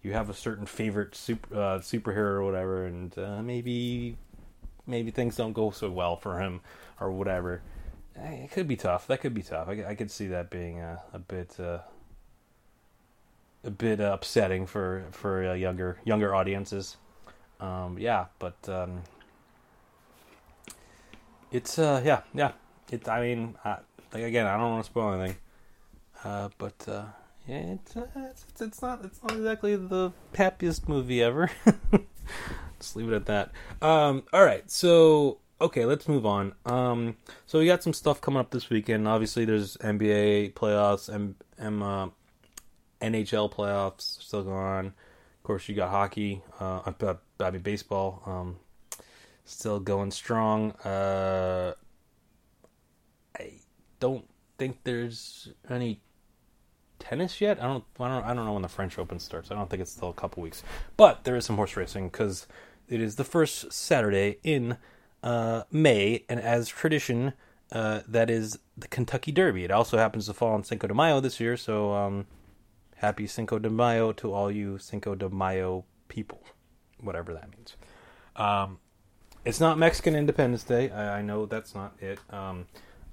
you 0.07 0.13
have 0.13 0.29
a 0.29 0.33
certain 0.33 0.65
favorite 0.65 1.13
super 1.15 1.53
uh, 1.53 1.79
superhero 1.79 2.39
or 2.39 2.45
whatever, 2.45 2.85
and 2.85 3.17
uh, 3.19 3.41
maybe 3.41 4.15
maybe 4.85 5.11
things 5.11 5.35
don't 5.35 5.51
go 5.51 5.69
so 5.69 5.91
well 5.91 6.15
for 6.15 6.39
him 6.39 6.61
or 7.01 7.11
whatever. 7.11 7.61
Eh, 8.15 8.45
it 8.45 8.51
could 8.51 8.69
be 8.69 8.77
tough. 8.77 9.05
That 9.07 9.19
could 9.19 9.33
be 9.33 9.43
tough. 9.43 9.67
I, 9.67 9.83
I 9.89 9.95
could 9.95 10.09
see 10.09 10.27
that 10.27 10.49
being 10.49 10.79
a, 10.79 11.01
a 11.11 11.19
bit 11.19 11.59
uh, 11.59 11.79
a 13.65 13.69
bit 13.69 13.99
upsetting 13.99 14.65
for 14.65 15.03
for 15.11 15.49
uh, 15.49 15.53
younger 15.53 15.97
younger 16.05 16.33
audiences. 16.33 16.95
Um, 17.59 17.97
yeah, 17.99 18.27
but 18.39 18.57
um, 18.69 19.01
it's 21.51 21.77
uh, 21.77 22.01
yeah 22.03 22.21
yeah. 22.33 22.53
It 22.89 23.09
I 23.09 23.19
mean 23.19 23.57
I, 23.65 23.79
like 24.13 24.23
again 24.23 24.47
I 24.47 24.55
don't 24.55 24.71
want 24.71 24.85
to 24.85 24.89
spoil 24.89 25.13
anything, 25.13 25.37
uh, 26.23 26.47
but 26.57 26.87
uh, 26.87 27.03
it's, 27.47 27.95
uh, 27.95 28.07
it's, 28.29 28.45
it's 28.59 28.81
not 28.81 29.05
it's 29.05 29.21
not 29.23 29.33
exactly 29.33 29.75
the 29.75 30.11
happiest 30.35 30.89
movie 30.89 31.23
ever. 31.23 31.49
Just 32.79 32.95
leave 32.95 33.11
it 33.11 33.15
at 33.15 33.25
that. 33.25 33.51
Um, 33.81 34.23
all 34.33 34.43
right, 34.43 34.69
so 34.69 35.39
okay, 35.59 35.85
let's 35.85 36.07
move 36.07 36.25
on. 36.25 36.53
Um, 36.65 37.17
so 37.45 37.59
we 37.59 37.65
got 37.65 37.83
some 37.83 37.93
stuff 37.93 38.21
coming 38.21 38.39
up 38.39 38.51
this 38.51 38.69
weekend. 38.69 39.07
Obviously, 39.07 39.45
there's 39.45 39.77
NBA 39.77 40.53
playoffs, 40.53 41.09
and 41.09 41.35
M, 41.57 41.81
uh, 41.81 42.07
NHL 43.01 43.51
playoffs 43.51 44.21
still 44.23 44.43
going 44.43 44.57
on. 44.57 44.85
Of 44.87 45.43
course, 45.43 45.69
you 45.69 45.75
got 45.75 45.89
hockey. 45.89 46.43
Uh, 46.59 46.91
I 47.39 47.51
mean 47.51 47.61
baseball. 47.61 48.21
Um, 48.25 48.57
still 49.45 49.79
going 49.79 50.11
strong. 50.11 50.71
Uh, 50.83 51.73
I 53.39 53.53
don't 53.99 54.27
think 54.57 54.79
there's 54.83 55.49
any 55.69 56.01
tennis 57.07 57.41
yet. 57.41 57.61
I 57.61 57.67
don't, 57.67 57.83
I 57.99 58.07
don't, 58.07 58.23
I 58.25 58.33
don't 58.33 58.45
know 58.45 58.53
when 58.53 58.61
the 58.61 58.67
French 58.67 58.97
Open 58.97 59.19
starts. 59.19 59.51
I 59.51 59.55
don't 59.55 59.69
think 59.69 59.81
it's 59.81 59.91
still 59.91 60.09
a 60.09 60.13
couple 60.13 60.43
weeks. 60.43 60.63
But 60.95 61.23
there 61.23 61.35
is 61.35 61.45
some 61.45 61.55
horse 61.55 61.75
racing 61.75 62.09
because 62.09 62.47
it 62.89 63.01
is 63.01 63.15
the 63.15 63.23
first 63.23 63.71
Saturday 63.71 64.37
in 64.43 64.77
uh, 65.23 65.63
May, 65.71 66.25
and 66.29 66.39
as 66.39 66.67
tradition, 66.67 67.33
uh, 67.71 68.01
that 68.07 68.29
is 68.29 68.59
the 68.77 68.87
Kentucky 68.87 69.31
Derby. 69.31 69.63
It 69.63 69.71
also 69.71 69.97
happens 69.97 70.27
to 70.27 70.33
fall 70.33 70.53
on 70.53 70.63
Cinco 70.63 70.87
de 70.87 70.93
Mayo 70.93 71.19
this 71.19 71.39
year, 71.39 71.57
so 71.57 71.93
um, 71.93 72.27
happy 72.97 73.27
Cinco 73.27 73.59
de 73.59 73.69
Mayo 73.69 74.11
to 74.13 74.33
all 74.33 74.51
you 74.51 74.77
Cinco 74.77 75.15
de 75.15 75.29
Mayo 75.29 75.85
people, 76.07 76.41
whatever 77.01 77.33
that 77.33 77.49
means. 77.51 77.75
Um, 78.35 78.79
it's 79.43 79.59
not 79.59 79.77
Mexican 79.77 80.15
Independence 80.15 80.63
Day. 80.63 80.91
I, 80.91 81.19
I 81.19 81.21
know 81.21 81.45
that's 81.45 81.73
not 81.73 81.95
it. 81.99 82.19
Um, 82.29 82.67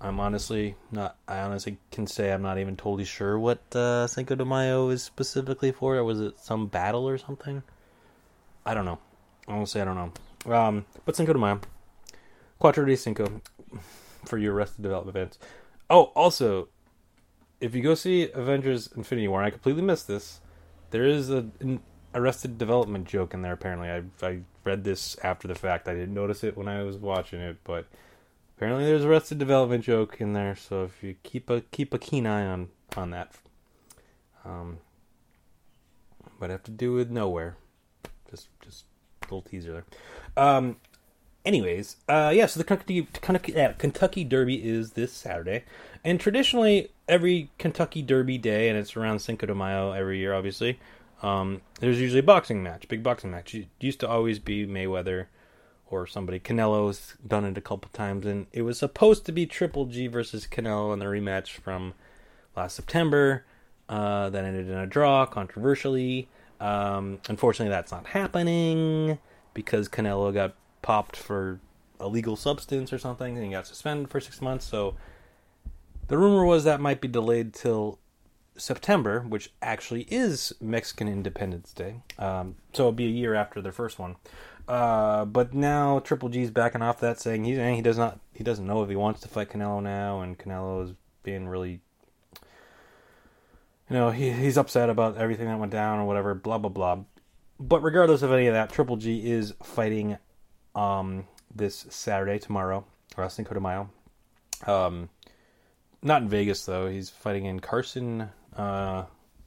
I'm 0.04 0.20
honestly 0.20 0.76
not. 0.92 1.16
I 1.26 1.38
honestly 1.38 1.78
can 1.90 2.06
say 2.06 2.30
I'm 2.30 2.42
not 2.42 2.58
even 2.58 2.76
totally 2.76 3.06
sure 3.06 3.38
what 3.38 3.74
uh, 3.74 4.06
Cinco 4.06 4.34
de 4.34 4.44
Mayo 4.44 4.90
is 4.90 5.02
specifically 5.02 5.72
for. 5.72 5.96
Or 5.96 6.04
was 6.04 6.20
it 6.20 6.38
some 6.38 6.66
battle 6.66 7.08
or 7.08 7.16
something? 7.16 7.62
I 8.66 8.74
don't 8.74 8.84
know. 8.84 8.98
Honestly, 9.48 9.80
I 9.80 9.84
don't 9.86 9.96
know. 9.96 10.54
Um, 10.54 10.84
but 11.06 11.16
Cinco 11.16 11.32
de 11.32 11.38
Mayo, 11.38 11.58
Cuatro 12.60 12.84
de 12.84 12.96
Cinco, 12.96 13.40
for 14.26 14.36
your 14.36 14.52
Arrested 14.52 14.82
Development 14.82 15.16
fans. 15.16 15.38
Oh, 15.88 16.12
also, 16.14 16.68
if 17.62 17.74
you 17.74 17.82
go 17.82 17.94
see 17.94 18.30
Avengers: 18.32 18.90
Infinity 18.94 19.26
War, 19.28 19.40
and 19.40 19.46
I 19.46 19.50
completely 19.50 19.82
missed 19.82 20.06
this. 20.06 20.42
There 20.90 21.06
is 21.06 21.30
a 21.30 21.46
an 21.60 21.80
Arrested 22.14 22.58
Development 22.58 23.06
joke 23.06 23.32
in 23.32 23.40
there. 23.40 23.54
Apparently, 23.54 23.88
I 23.88 24.02
I 24.22 24.40
read 24.64 24.84
this 24.84 25.16
after 25.24 25.48
the 25.48 25.54
fact. 25.54 25.88
I 25.88 25.94
didn't 25.94 26.12
notice 26.12 26.44
it 26.44 26.58
when 26.58 26.68
I 26.68 26.82
was 26.82 26.98
watching 26.98 27.40
it, 27.40 27.56
but 27.64 27.86
Apparently, 28.56 28.84
there's 28.84 29.04
a 29.04 29.08
Arrested 29.08 29.38
Development 29.38 29.84
joke 29.84 30.20
in 30.20 30.32
there, 30.32 30.54
so 30.54 30.84
if 30.84 31.02
you 31.02 31.16
keep 31.22 31.50
a 31.50 31.62
keep 31.62 31.92
a 31.92 31.98
keen 31.98 32.26
eye 32.26 32.46
on 32.46 32.68
on 32.96 33.10
that. 33.10 33.32
Um, 34.44 34.78
but 36.38 36.50
have 36.50 36.62
to 36.64 36.70
do 36.70 36.92
with 36.92 37.10
nowhere. 37.10 37.56
Just 38.30 38.48
just 38.60 38.84
a 39.22 39.24
little 39.24 39.42
teaser 39.42 39.72
there. 39.72 40.44
Um, 40.44 40.76
anyways, 41.44 41.96
uh, 42.08 42.32
yeah. 42.34 42.46
So 42.46 42.60
the 42.60 42.64
Kentucky 42.64 43.08
Kentucky, 43.20 43.56
uh, 43.56 43.72
Kentucky 43.72 44.24
Derby 44.24 44.56
is 44.56 44.92
this 44.92 45.12
Saturday, 45.12 45.64
and 46.04 46.20
traditionally 46.20 46.90
every 47.08 47.50
Kentucky 47.58 48.02
Derby 48.02 48.38
day, 48.38 48.68
and 48.68 48.78
it's 48.78 48.96
around 48.96 49.18
Cinco 49.20 49.46
de 49.46 49.54
Mayo 49.54 49.92
every 49.92 50.18
year. 50.18 50.32
Obviously, 50.32 50.78
um, 51.22 51.60
there's 51.80 52.00
usually 52.00 52.20
a 52.20 52.24
boxing 52.24 52.62
match, 52.62 52.86
big 52.86 53.02
boxing 53.02 53.30
match. 53.30 53.54
It 53.54 53.68
used 53.80 54.00
to 54.00 54.08
always 54.08 54.38
be 54.38 54.66
Mayweather 54.66 55.26
or 55.90 56.06
somebody. 56.06 56.40
Canelo's 56.40 57.14
done 57.26 57.44
it 57.44 57.58
a 57.58 57.60
couple 57.60 57.90
times, 57.92 58.26
and 58.26 58.46
it 58.52 58.62
was 58.62 58.78
supposed 58.78 59.26
to 59.26 59.32
be 59.32 59.46
Triple 59.46 59.86
G 59.86 60.06
versus 60.06 60.46
Canelo 60.46 60.92
in 60.92 60.98
the 60.98 61.06
rematch 61.06 61.50
from 61.50 61.94
last 62.56 62.76
September. 62.76 63.44
Uh, 63.88 64.30
that 64.30 64.44
ended 64.44 64.68
in 64.68 64.76
a 64.76 64.86
draw, 64.86 65.26
controversially. 65.26 66.28
Um, 66.58 67.20
unfortunately, 67.28 67.70
that's 67.70 67.92
not 67.92 68.06
happening 68.06 69.18
because 69.52 69.88
Canelo 69.88 70.32
got 70.32 70.54
popped 70.80 71.16
for 71.16 71.60
illegal 72.00 72.36
substance 72.36 72.92
or 72.92 72.98
something 72.98 73.36
and 73.36 73.44
he 73.44 73.52
got 73.52 73.66
suspended 73.66 74.10
for 74.10 74.20
six 74.20 74.40
months. 74.40 74.64
So 74.64 74.96
the 76.08 76.18
rumor 76.18 76.44
was 76.44 76.64
that 76.64 76.80
might 76.80 77.00
be 77.00 77.08
delayed 77.08 77.54
till 77.54 77.98
September, 78.56 79.20
which 79.20 79.52
actually 79.62 80.02
is 80.10 80.52
Mexican 80.60 81.08
Independence 81.08 81.72
Day. 81.72 81.96
Um, 82.18 82.56
so 82.72 82.84
it'll 82.84 82.92
be 82.92 83.06
a 83.06 83.10
year 83.10 83.34
after 83.34 83.60
their 83.60 83.72
first 83.72 83.98
one. 83.98 84.16
Uh, 84.66 85.26
but 85.26 85.52
now 85.52 85.98
Triple 85.98 86.30
G's 86.30 86.50
backing 86.50 86.80
off 86.82 87.00
that, 87.00 87.20
saying 87.20 87.44
he 87.44 87.54
he 87.74 87.82
does 87.82 87.98
not 87.98 88.18
he 88.32 88.42
doesn't 88.42 88.66
know 88.66 88.82
if 88.82 88.88
he 88.88 88.96
wants 88.96 89.20
to 89.20 89.28
fight 89.28 89.50
Canelo 89.50 89.82
now, 89.82 90.22
and 90.22 90.38
Canelo 90.38 90.84
is 90.84 90.94
being 91.22 91.46
really, 91.48 91.80
you 93.90 93.90
know, 93.90 94.10
he 94.10 94.32
he's 94.32 94.56
upset 94.56 94.88
about 94.88 95.18
everything 95.18 95.48
that 95.48 95.58
went 95.58 95.72
down 95.72 95.98
or 95.98 96.06
whatever, 96.06 96.34
blah 96.34 96.58
blah 96.58 96.70
blah. 96.70 96.98
But 97.60 97.82
regardless 97.82 98.22
of 98.22 98.32
any 98.32 98.46
of 98.46 98.54
that, 98.54 98.72
Triple 98.72 98.96
G 98.96 99.30
is 99.30 99.52
fighting 99.62 100.16
um, 100.74 101.26
this 101.54 101.86
Saturday 101.90 102.38
tomorrow, 102.38 102.86
or 103.16 103.28
Cinco 103.28 103.54
de 103.54 103.60
Mayo. 103.60 103.90
Um, 104.66 105.10
not 106.02 106.22
in 106.22 106.28
Vegas 106.28 106.64
though. 106.64 106.88
He's 106.88 107.10
fighting 107.10 107.44
in 107.44 107.60
Carson, 107.60 108.30
uh, 108.56 109.04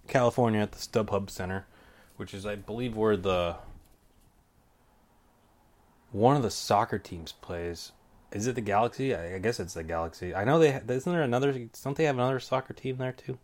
California, 0.08 0.62
at 0.62 0.71
the 0.73 0.77
StubHub 0.77 1.30
Center, 1.30 1.65
which 2.17 2.34
is, 2.34 2.45
I 2.45 2.56
believe, 2.56 2.95
where 2.95 3.17
the 3.17 3.56
one 6.17 6.36
of 6.36 6.43
the 6.43 6.51
soccer 6.51 6.97
teams 6.97 7.32
plays. 7.32 7.91
Is 8.32 8.47
it 8.47 8.56
the 8.56 8.62
Galaxy? 8.62 9.15
I 9.15 9.38
guess 9.39 9.60
it's 9.60 9.75
the 9.75 9.84
Galaxy. 9.84 10.36
I 10.36 10.43
know 10.43 10.60
they 10.60 10.82
isn't 10.88 11.12
there 11.12 11.21
another. 11.21 11.69
Don't 11.84 11.95
they 11.95 12.06
have 12.06 12.15
another 12.15 12.39
soccer 12.39 12.73
team 12.73 12.97
there 12.97 13.13
too? 13.13 13.38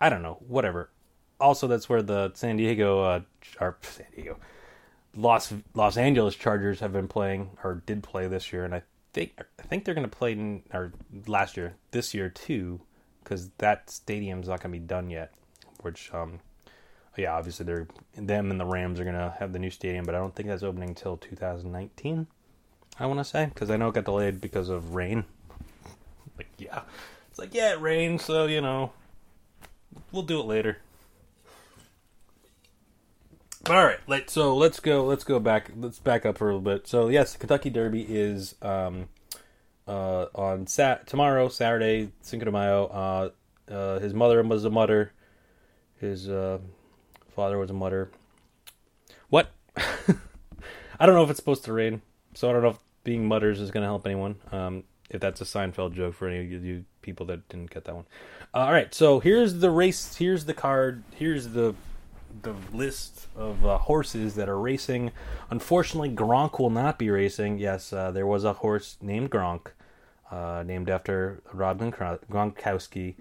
I 0.00 0.08
don't 0.08 0.22
know. 0.22 0.38
Whatever. 0.46 0.90
Also, 1.40 1.66
that's 1.66 1.88
where 1.88 2.02
the 2.02 2.32
San 2.34 2.56
Diego, 2.56 3.02
uh, 3.02 3.20
or 3.60 3.78
San 3.80 4.06
Diego, 4.14 4.38
Los 5.16 5.52
Los 5.74 5.96
Angeles 5.96 6.36
Chargers 6.36 6.80
have 6.80 6.92
been 6.92 7.08
playing 7.08 7.50
or 7.64 7.82
did 7.86 8.02
play 8.02 8.28
this 8.28 8.52
year, 8.52 8.64
and 8.64 8.74
I 8.74 8.82
think 9.12 9.40
I 9.58 9.62
think 9.62 9.84
they're 9.84 9.94
going 9.94 10.08
to 10.08 10.16
play 10.16 10.32
in, 10.32 10.62
or 10.72 10.92
last 11.26 11.56
year, 11.56 11.74
this 11.90 12.14
year 12.14 12.28
too, 12.28 12.80
because 13.24 13.50
that 13.58 13.90
stadium's 13.90 14.48
not 14.48 14.60
going 14.62 14.72
to 14.72 14.78
be 14.78 14.86
done 14.86 15.10
yet. 15.10 15.32
Which, 15.80 16.12
um, 16.12 16.40
yeah, 17.16 17.34
obviously 17.34 17.66
they're 17.66 17.88
them 18.16 18.50
and 18.50 18.60
the 18.60 18.64
Rams 18.64 19.00
are 19.00 19.04
to 19.04 19.34
have 19.38 19.52
the 19.52 19.58
new 19.58 19.70
stadium, 19.70 20.04
but 20.04 20.14
I 20.14 20.18
don't 20.18 20.34
think 20.34 20.48
that's 20.48 20.62
opening 20.62 20.90
until 20.90 21.16
2019. 21.16 22.26
I 22.98 23.06
want 23.06 23.18
to 23.18 23.24
say 23.24 23.46
because 23.46 23.70
I 23.70 23.76
know 23.76 23.88
it 23.88 23.94
got 23.94 24.04
delayed 24.04 24.40
because 24.40 24.68
of 24.68 24.94
rain. 24.94 25.24
like, 26.36 26.48
yeah, 26.58 26.82
it's 27.28 27.38
like 27.38 27.54
yeah, 27.54 27.72
it 27.72 27.80
rained, 27.80 28.20
so 28.20 28.46
you 28.46 28.60
know, 28.60 28.92
we'll 30.12 30.22
do 30.22 30.40
it 30.40 30.46
later. 30.46 30.78
All 33.68 33.84
right, 33.84 33.98
let 34.06 34.30
so 34.30 34.56
let's 34.56 34.80
go. 34.80 35.04
Let's 35.04 35.24
go 35.24 35.38
back. 35.38 35.70
Let's 35.76 35.98
back 35.98 36.24
up 36.24 36.38
for 36.38 36.50
a 36.50 36.56
little 36.56 36.60
bit. 36.60 36.86
So 36.86 37.08
yes, 37.08 37.36
Kentucky 37.36 37.70
Derby 37.70 38.02
is 38.02 38.54
um, 38.62 39.08
uh, 39.86 40.26
on 40.34 40.66
sat 40.66 41.06
tomorrow, 41.06 41.48
Saturday, 41.48 42.10
Cinco 42.22 42.46
de 42.46 42.52
Mayo. 42.52 42.86
Uh, 42.86 43.72
uh, 43.72 43.98
his 43.98 44.14
mother 44.14 44.42
was 44.42 44.64
a 44.64 44.70
mutter. 44.70 45.12
His 46.00 46.28
uh, 46.28 46.58
father 47.30 47.58
was 47.58 47.70
a 47.70 47.74
mutter. 47.74 48.10
What? 49.28 49.50
I 49.76 51.06
don't 51.06 51.14
know 51.14 51.24
if 51.24 51.30
it's 51.30 51.38
supposed 51.38 51.64
to 51.64 51.72
rain, 51.72 52.02
so 52.34 52.48
I 52.48 52.52
don't 52.52 52.62
know 52.62 52.70
if 52.70 52.78
being 53.04 53.26
mutters 53.26 53.60
is 53.60 53.70
going 53.70 53.82
to 53.82 53.88
help 53.88 54.06
anyone. 54.06 54.36
Um, 54.52 54.84
if 55.08 55.20
that's 55.20 55.40
a 55.40 55.44
Seinfeld 55.44 55.94
joke 55.94 56.14
for 56.14 56.28
any 56.28 56.54
of 56.54 56.64
you 56.64 56.84
people 57.02 57.26
that 57.26 57.48
didn't 57.48 57.70
get 57.70 57.84
that 57.84 57.94
one. 57.94 58.06
Uh, 58.54 58.58
all 58.58 58.72
right, 58.72 58.94
so 58.94 59.20
here's 59.20 59.54
the 59.54 59.70
race. 59.70 60.16
Here's 60.16 60.44
the 60.44 60.54
card. 60.54 61.02
Here's 61.16 61.48
the 61.48 61.74
the 62.42 62.54
list 62.72 63.26
of 63.34 63.66
uh, 63.66 63.78
horses 63.78 64.36
that 64.36 64.48
are 64.48 64.58
racing. 64.58 65.10
Unfortunately, 65.50 66.10
Gronk 66.10 66.60
will 66.60 66.70
not 66.70 66.98
be 66.98 67.10
racing. 67.10 67.58
Yes, 67.58 67.92
uh, 67.92 68.12
there 68.12 68.26
was 68.26 68.44
a 68.44 68.52
horse 68.54 68.96
named 69.00 69.30
Gronk, 69.30 69.68
uh, 70.30 70.62
named 70.64 70.88
after 70.88 71.42
Rob 71.52 71.80
Gronkowski, 71.80 73.16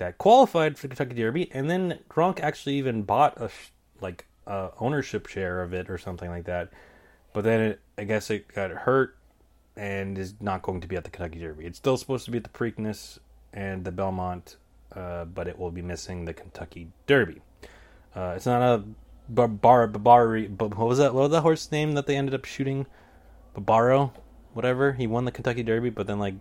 that 0.00 0.18
qualified 0.18 0.76
for 0.76 0.88
the 0.88 0.96
Kentucky 0.96 1.20
Derby, 1.20 1.50
and 1.52 1.70
then 1.70 2.00
Gronk 2.10 2.40
actually 2.40 2.74
even 2.74 3.02
bought 3.02 3.40
a 3.40 3.50
like 4.00 4.26
ownership 4.80 5.26
share 5.26 5.62
of 5.62 5.72
it 5.72 5.88
or 5.88 5.96
something 5.96 6.28
like 6.28 6.44
that. 6.44 6.70
But 7.32 7.44
then 7.44 7.60
it, 7.60 7.80
I 7.96 8.04
guess 8.04 8.30
it 8.30 8.48
got 8.48 8.70
hurt 8.70 9.16
and 9.76 10.18
is 10.18 10.34
not 10.40 10.62
going 10.62 10.80
to 10.80 10.88
be 10.88 10.96
at 10.96 11.04
the 11.04 11.10
Kentucky 11.10 11.38
Derby. 11.38 11.66
It's 11.66 11.78
still 11.78 11.96
supposed 11.96 12.24
to 12.24 12.32
be 12.32 12.38
at 12.38 12.44
the 12.44 12.50
Preakness 12.50 13.18
and 13.52 13.84
the 13.84 13.92
Belmont, 13.92 14.56
uh, 14.94 15.26
but 15.26 15.46
it 15.46 15.58
will 15.58 15.70
be 15.70 15.82
missing 15.82 16.24
the 16.24 16.34
Kentucky 16.34 16.88
Derby. 17.06 17.40
Uh, 18.14 18.32
it's 18.34 18.46
not 18.46 18.62
a 18.62 18.82
bar, 19.28 19.86
bar, 19.86 20.38
what 20.38 20.76
was 20.76 20.98
that? 20.98 21.14
What 21.14 21.22
was 21.22 21.30
that 21.30 21.42
horse 21.42 21.70
name 21.70 21.92
that 21.92 22.06
they 22.06 22.16
ended 22.16 22.34
up 22.34 22.44
shooting? 22.44 22.86
Barbaro, 23.54 24.12
whatever. 24.54 24.92
He 24.92 25.06
won 25.06 25.24
the 25.24 25.32
Kentucky 25.32 25.62
Derby, 25.62 25.90
but 25.90 26.06
then 26.06 26.18
like 26.18 26.34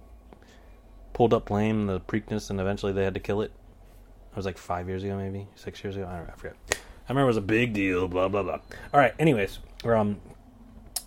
pulled 1.20 1.34
up 1.34 1.50
lame 1.50 1.88
the 1.88 2.00
Preakness, 2.00 2.50
and 2.50 2.62
eventually 2.62 2.94
they 2.94 3.04
had 3.04 3.14
to 3.14 3.20
kill 3.20 3.42
it. 3.42 3.52
It 4.32 4.38
was 4.38 4.46
like 4.46 4.58
five 4.58 4.88
years 4.88 5.04
ago, 5.04 5.18
maybe 5.18 5.50
six 5.54 5.84
years 5.84 5.98
ago. 5.98 6.08
I 6.08 6.16
don't 6.16 6.28
know. 6.28 6.34
I 6.34 6.38
forget. 6.38 6.56
I 6.72 6.76
remember 7.10 7.26
it 7.26 7.28
was 7.28 7.36
a 7.36 7.42
big 7.42 7.74
deal. 7.74 8.08
Blah 8.08 8.30
blah 8.30 8.42
blah. 8.42 8.60
All 8.94 9.00
right. 9.02 9.14
Anyways, 9.20 9.60
um, 9.84 10.22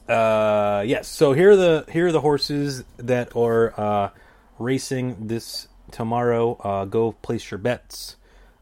uh, 0.07 0.85
yes. 0.87 1.09
So 1.09 1.33
here 1.33 1.53
are 1.53 1.57
the 1.57 1.87
here 1.91 2.09
are 2.09 2.13
the 2.13 2.21
horses 2.21 2.85
that 2.99 3.35
are 3.35 3.81
uh, 3.81 4.11
racing 4.59 5.29
this 5.29 5.69
tomorrow. 5.91 6.59
Uh, 6.61 6.85
go 6.85 7.13
place 7.13 7.51
your 7.51 7.57
bets. 7.57 8.17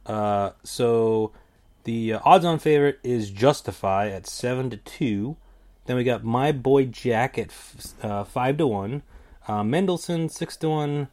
Uh, 0.07 0.51
so 0.63 1.33
the 1.83 2.13
uh, 2.13 2.21
odds-on 2.25 2.61
favorite 2.61 3.01
is 3.03 3.29
Justify 3.29 4.09
at 4.11 4.25
seven 4.29 4.71
to 4.71 4.77
two. 4.77 5.37
Then 5.87 5.97
we 5.97 6.05
got 6.05 6.23
My 6.23 6.53
Boy 6.53 6.85
Jack 6.85 7.39
at 7.39 7.49
f- 7.49 8.05
uh, 8.05 8.23
five 8.23 8.57
to 8.59 8.69
one. 8.69 9.03
Uh, 9.49 9.65
Mendelssohn 9.65 10.29
six 10.29 10.57
to 10.59 10.69
one. 10.69 11.09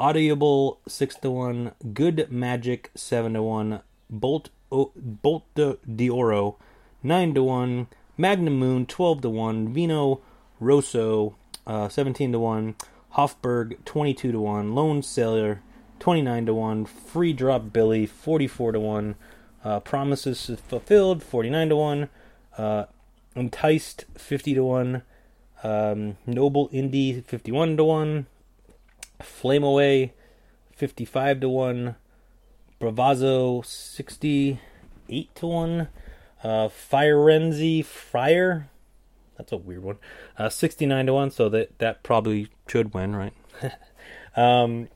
Audible 0.00 0.80
six 0.88 1.14
to 1.16 1.30
one. 1.30 1.72
Good 1.92 2.32
Magic 2.32 2.90
seven 2.94 3.34
to 3.34 3.42
one. 3.42 3.80
Bolt 4.08 4.48
o- 4.72 4.92
Bolt 4.96 5.44
de, 5.54 5.76
de 5.84 6.08
Oro 6.08 6.56
nine 7.02 7.34
to 7.34 7.42
one. 7.42 7.86
Magnum 8.16 8.58
Moon 8.58 8.86
twelve 8.86 9.20
to 9.20 9.28
one. 9.28 9.72
Vino 9.72 10.22
Rosso 10.58 11.36
uh, 11.66 11.90
seventeen 11.90 12.32
to 12.32 12.38
one. 12.38 12.76
Hofburg 13.14 13.76
twenty 13.84 14.14
two 14.14 14.32
to 14.32 14.40
one. 14.40 14.74
Lone 14.74 15.02
Sailor 15.02 15.60
twenty 15.98 16.22
nine 16.22 16.46
to 16.46 16.54
one. 16.54 16.86
Free 16.86 17.34
Drop 17.34 17.70
Billy 17.70 18.06
forty 18.06 18.46
four 18.46 18.72
to 18.72 18.80
one. 18.80 19.16
Uh, 19.62 19.78
Promises 19.78 20.50
Fulfilled, 20.68 21.22
49 21.22 21.68
to 21.68 21.76
1. 21.76 22.08
Uh, 22.56 22.84
Enticed, 23.36 24.06
50 24.16 24.54
to 24.54 24.64
1. 24.64 25.02
Um, 25.62 26.16
Noble 26.26 26.70
Indie, 26.70 27.22
51 27.22 27.76
to 27.76 27.84
1. 27.84 28.26
Flame 29.22 29.64
Away, 29.64 30.14
55 30.74 31.40
to 31.40 31.48
1. 31.48 31.96
Bravazzo, 32.80 33.64
68 33.64 35.34
to 35.34 35.46
1. 35.46 35.88
Uh, 36.42 36.68
Firenze 36.68 37.84
Friar, 37.84 38.70
that's 39.36 39.52
a 39.52 39.56
weird 39.58 39.82
one. 39.82 39.98
Uh, 40.38 40.48
69 40.48 41.06
to 41.06 41.12
1, 41.12 41.30
so 41.30 41.48
that, 41.50 41.78
that 41.78 42.02
probably 42.02 42.48
should 42.66 42.94
win, 42.94 43.14
right? 43.14 43.34
um, 44.36 44.88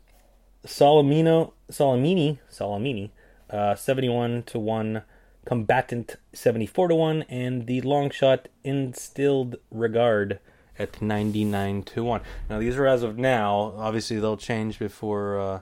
Salamino, 0.66 1.52
Salamini, 1.70 2.38
Salamini, 2.50 3.10
uh, 3.50 3.74
71 3.74 4.44
to 4.44 4.58
1, 4.58 5.02
Combatant 5.44 6.16
74 6.32 6.88
to 6.88 6.94
1, 6.94 7.22
and 7.28 7.66
the 7.66 7.82
long 7.82 8.10
shot 8.10 8.48
Instilled 8.62 9.56
Regard 9.70 10.38
at 10.78 11.00
99 11.00 11.82
to 11.82 12.04
1. 12.04 12.20
Now, 12.50 12.58
these 12.58 12.76
are 12.76 12.86
as 12.86 13.02
of 13.02 13.18
now. 13.18 13.74
Obviously, 13.76 14.18
they'll 14.18 14.36
change 14.36 14.78
before 14.78 15.38
uh, 15.38 15.60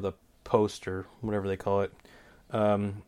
the 0.00 0.12
post 0.44 0.88
or 0.88 1.06
whatever 1.20 1.48
they 1.48 1.56
call 1.56 1.82
it. 1.82 1.92
Um, 2.50 3.02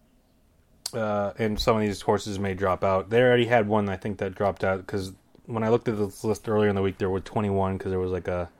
uh, 0.94 1.32
and 1.38 1.58
some 1.58 1.76
of 1.76 1.82
these 1.82 2.02
horses 2.02 2.38
may 2.38 2.54
drop 2.54 2.84
out. 2.84 3.10
They 3.10 3.20
already 3.20 3.46
had 3.46 3.66
one, 3.66 3.88
I 3.88 3.96
think, 3.96 4.18
that 4.18 4.34
dropped 4.34 4.62
out 4.62 4.78
because 4.78 5.12
when 5.46 5.62
I 5.62 5.68
looked 5.68 5.88
at 5.88 5.98
this 5.98 6.24
list 6.24 6.48
earlier 6.48 6.68
in 6.68 6.76
the 6.76 6.82
week, 6.82 6.98
there 6.98 7.10
were 7.10 7.20
21 7.20 7.78
because 7.78 7.90
there 7.90 7.98
was 7.98 8.12
like 8.12 8.28
a 8.28 8.50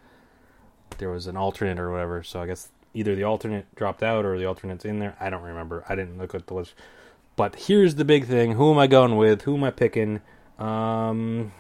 there 0.99 1.11
was 1.11 1.27
an 1.27 1.37
alternate 1.37 1.79
or 1.79 1.91
whatever. 1.91 2.23
So 2.23 2.41
I 2.41 2.47
guess 2.47 2.69
either 2.95 3.15
the 3.15 3.25
alternate 3.25 3.73
dropped 3.75 4.03
out 4.03 4.25
or 4.25 4.39
the 4.39 4.47
alternate's 4.47 4.85
in 4.85 4.99
there. 4.99 5.17
I 5.21 5.31
don't 5.31 5.43
remember. 5.43 5.85
I 5.89 5.95
didn't 5.95 6.19
look 6.19 6.35
at 6.35 6.47
the 6.47 6.55
list. 6.55 6.75
But 7.37 7.57
here's 7.57 7.95
the 7.95 8.05
big 8.05 8.27
thing: 8.27 8.53
who 8.53 8.71
am 8.73 8.79
I 8.79 8.87
going 8.87 9.17
with? 9.17 9.43
Who 9.43 9.57
am 9.57 9.65
I 9.65 9.71
picking? 9.71 10.21
Um, 10.59 11.53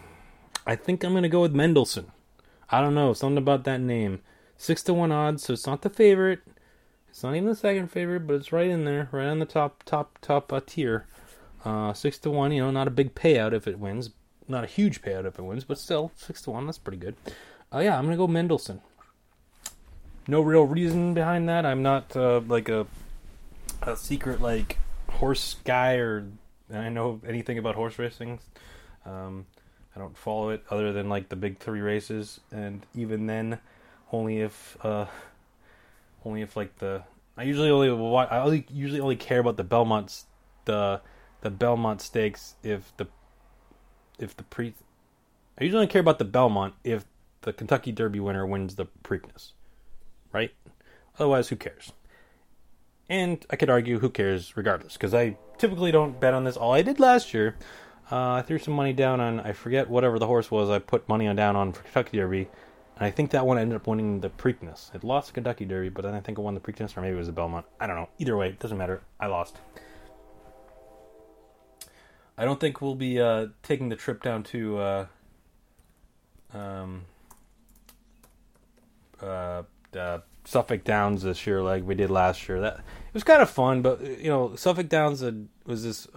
I 0.66 0.77
think 0.77 1.03
I'm 1.03 1.14
gonna 1.14 1.29
go 1.29 1.42
with 1.42 1.55
Mendelssohn. 1.55 2.12
I 2.70 2.81
don't 2.81 2.94
know 2.94 3.12
something 3.12 3.38
about 3.38 3.64
that 3.64 3.81
name. 3.81 4.20
Six 4.57 4.83
to 4.85 4.94
one 4.94 5.12
odds, 5.12 5.44
so 5.44 5.53
it's 5.53 5.66
not 5.66 5.83
the 5.83 5.90
favorite. 5.90 6.40
It's 7.11 7.22
not 7.22 7.35
even 7.35 7.48
the 7.48 7.55
second 7.55 7.88
favorite, 7.88 8.27
but 8.27 8.37
it's 8.37 8.53
right 8.53 8.68
in 8.68 8.85
there, 8.85 9.09
right 9.12 9.27
on 9.27 9.38
the 9.38 9.44
top, 9.44 9.83
top, 9.85 10.18
top 10.22 10.53
uh, 10.53 10.61
tier. 10.64 11.07
Uh, 11.64 11.92
six 11.92 12.18
to 12.20 12.31
one, 12.31 12.53
you 12.53 12.62
know, 12.62 12.70
not 12.70 12.88
a 12.88 12.90
big 12.90 13.14
payout 13.14 13.53
if 13.53 13.68
it 13.68 13.79
wins, 13.79 14.11
not 14.48 14.64
a 14.64 14.68
huge 14.68 15.03
payout 15.03 15.27
if 15.27 15.38
it 15.38 15.42
wins, 15.42 15.64
but 15.64 15.79
still 15.79 16.11
six 16.16 16.42
to 16.42 16.51
one. 16.51 16.66
That's 16.66 16.79
pretty 16.79 16.98
good. 16.98 17.16
Uh, 17.72 17.79
yeah, 17.79 17.98
I'm 17.98 18.05
gonna 18.05 18.16
go 18.16 18.27
Mendelssohn 18.27 18.81
no 20.29 20.40
real 20.40 20.64
reason 20.64 21.14
behind 21.14 21.48
that. 21.48 21.66
I'm 21.66 21.83
not 21.83 22.16
uh, 22.16 22.40
like 22.46 22.68
a 22.68 22.87
a 23.83 23.96
secret 23.96 24.40
like 24.40 24.79
horse 25.11 25.57
guy 25.64 25.94
or 25.94 26.27
I 26.72 26.88
know 26.88 27.20
anything 27.27 27.59
about 27.59 27.75
horse 27.75 27.98
racing. 27.98 28.38
Um, 29.05 29.46
I 29.94 29.98
don't 29.98 30.16
follow 30.16 30.50
it 30.50 30.64
other 30.70 30.92
than 30.92 31.09
like 31.09 31.28
the 31.28 31.37
big 31.37 31.59
three 31.59 31.81
races, 31.81 32.40
and 32.50 32.85
even 32.94 33.26
then, 33.26 33.59
only 34.11 34.40
if 34.40 34.76
uh, 34.83 35.07
only 36.24 36.42
if 36.42 36.57
like 36.57 36.78
the 36.78 37.02
I 37.37 37.44
usually 37.44 37.70
only 37.70 37.88
I 37.88 38.40
only 38.40 38.66
usually 38.70 39.00
only 39.00 39.16
care 39.16 39.40
about 39.40 39.57
the 39.57 39.64
Belmont 39.64 40.24
the 40.64 41.00
the 41.40 41.50
Belmont 41.50 42.00
Stakes 42.00 42.55
if 42.62 42.96
the 42.96 43.07
if 44.18 44.37
the 44.37 44.44
pre 44.44 44.74
I 45.59 45.64
usually 45.64 45.81
only 45.81 45.92
care 45.92 46.00
about 46.00 46.18
the 46.18 46.24
Belmont 46.24 46.74
if 46.85 47.05
the 47.42 47.52
Kentucky 47.52 47.92
Derby 47.92 48.20
winner 48.20 48.46
wins 48.46 48.76
the 48.76 48.87
Preakness, 49.02 49.52
right? 50.33 50.52
Otherwise, 51.18 51.48
who 51.48 51.57
cares? 51.57 51.92
And 53.09 53.44
I 53.50 53.57
could 53.57 53.68
argue 53.68 53.98
who 53.98 54.09
cares 54.09 54.57
regardless 54.57 54.94
because 54.94 55.12
I 55.12 55.37
typically 55.59 55.90
don't 55.90 56.20
bet 56.20 56.35
on 56.35 56.44
this. 56.44 56.57
All 56.57 56.72
I 56.72 56.83
did 56.83 57.00
last 57.00 57.35
year, 57.35 57.57
uh, 58.12 58.35
I 58.35 58.42
threw 58.42 58.59
some 58.59 58.75
money 58.75 58.92
down 58.92 59.20
on 59.20 59.40
I 59.40 59.53
forget 59.53 59.88
whatever 59.88 60.18
the 60.18 60.27
horse 60.27 60.51
was. 60.51 60.68
I 60.68 60.79
put 60.81 61.09
money 61.09 61.27
on 61.27 61.35
down 61.35 61.57
on 61.57 61.72
Kentucky 61.72 62.18
Derby, 62.18 62.46
and 62.96 63.07
I 63.07 63.11
think 63.11 63.31
that 63.31 63.46
one 63.46 63.57
ended 63.57 63.75
up 63.75 63.87
winning 63.87 64.20
the 64.20 64.29
Preakness. 64.29 64.94
It 64.94 65.03
lost 65.03 65.33
Kentucky 65.33 65.64
Derby, 65.64 65.88
but 65.88 66.03
then 66.03 66.12
I 66.12 66.20
think 66.20 66.37
it 66.37 66.42
won 66.42 66.53
the 66.53 66.61
Preakness, 66.61 66.94
or 66.94 67.01
maybe 67.01 67.14
it 67.14 67.18
was 67.18 67.29
the 67.29 67.33
Belmont. 67.33 67.64
I 67.81 67.87
don't 67.87 67.96
know. 67.96 68.11
Either 68.18 68.37
way, 68.37 68.48
it 68.48 68.59
doesn't 68.59 68.77
matter. 68.77 69.01
I 69.18 69.29
lost. 69.29 69.57
I 72.37 72.44
don't 72.44 72.61
think 72.61 72.83
we'll 72.83 72.96
be 72.96 73.18
uh, 73.18 73.46
taking 73.62 73.88
the 73.88 73.96
trip 73.96 74.22
down 74.22 74.42
to 74.44 74.79
uh, 74.79 75.07
um, 76.53 77.07
uh, 79.22 79.62
Suffolk 80.44 80.85
Downs 80.85 81.22
this 81.22 81.46
year 81.46 81.62
like 81.62 81.83
we 81.87 81.94
did 81.94 82.11
last 82.11 82.46
year. 82.46 82.61
That 82.61 82.75
it 82.79 83.14
was 83.14 83.25
kind 83.25 83.40
of 83.40 83.48
fun, 83.48 83.81
but 83.81 84.03
you 84.03 84.29
know 84.29 84.55
Suffolk 84.55 84.90
Downs 84.90 85.25
was 85.64 85.85
this. 85.85 86.09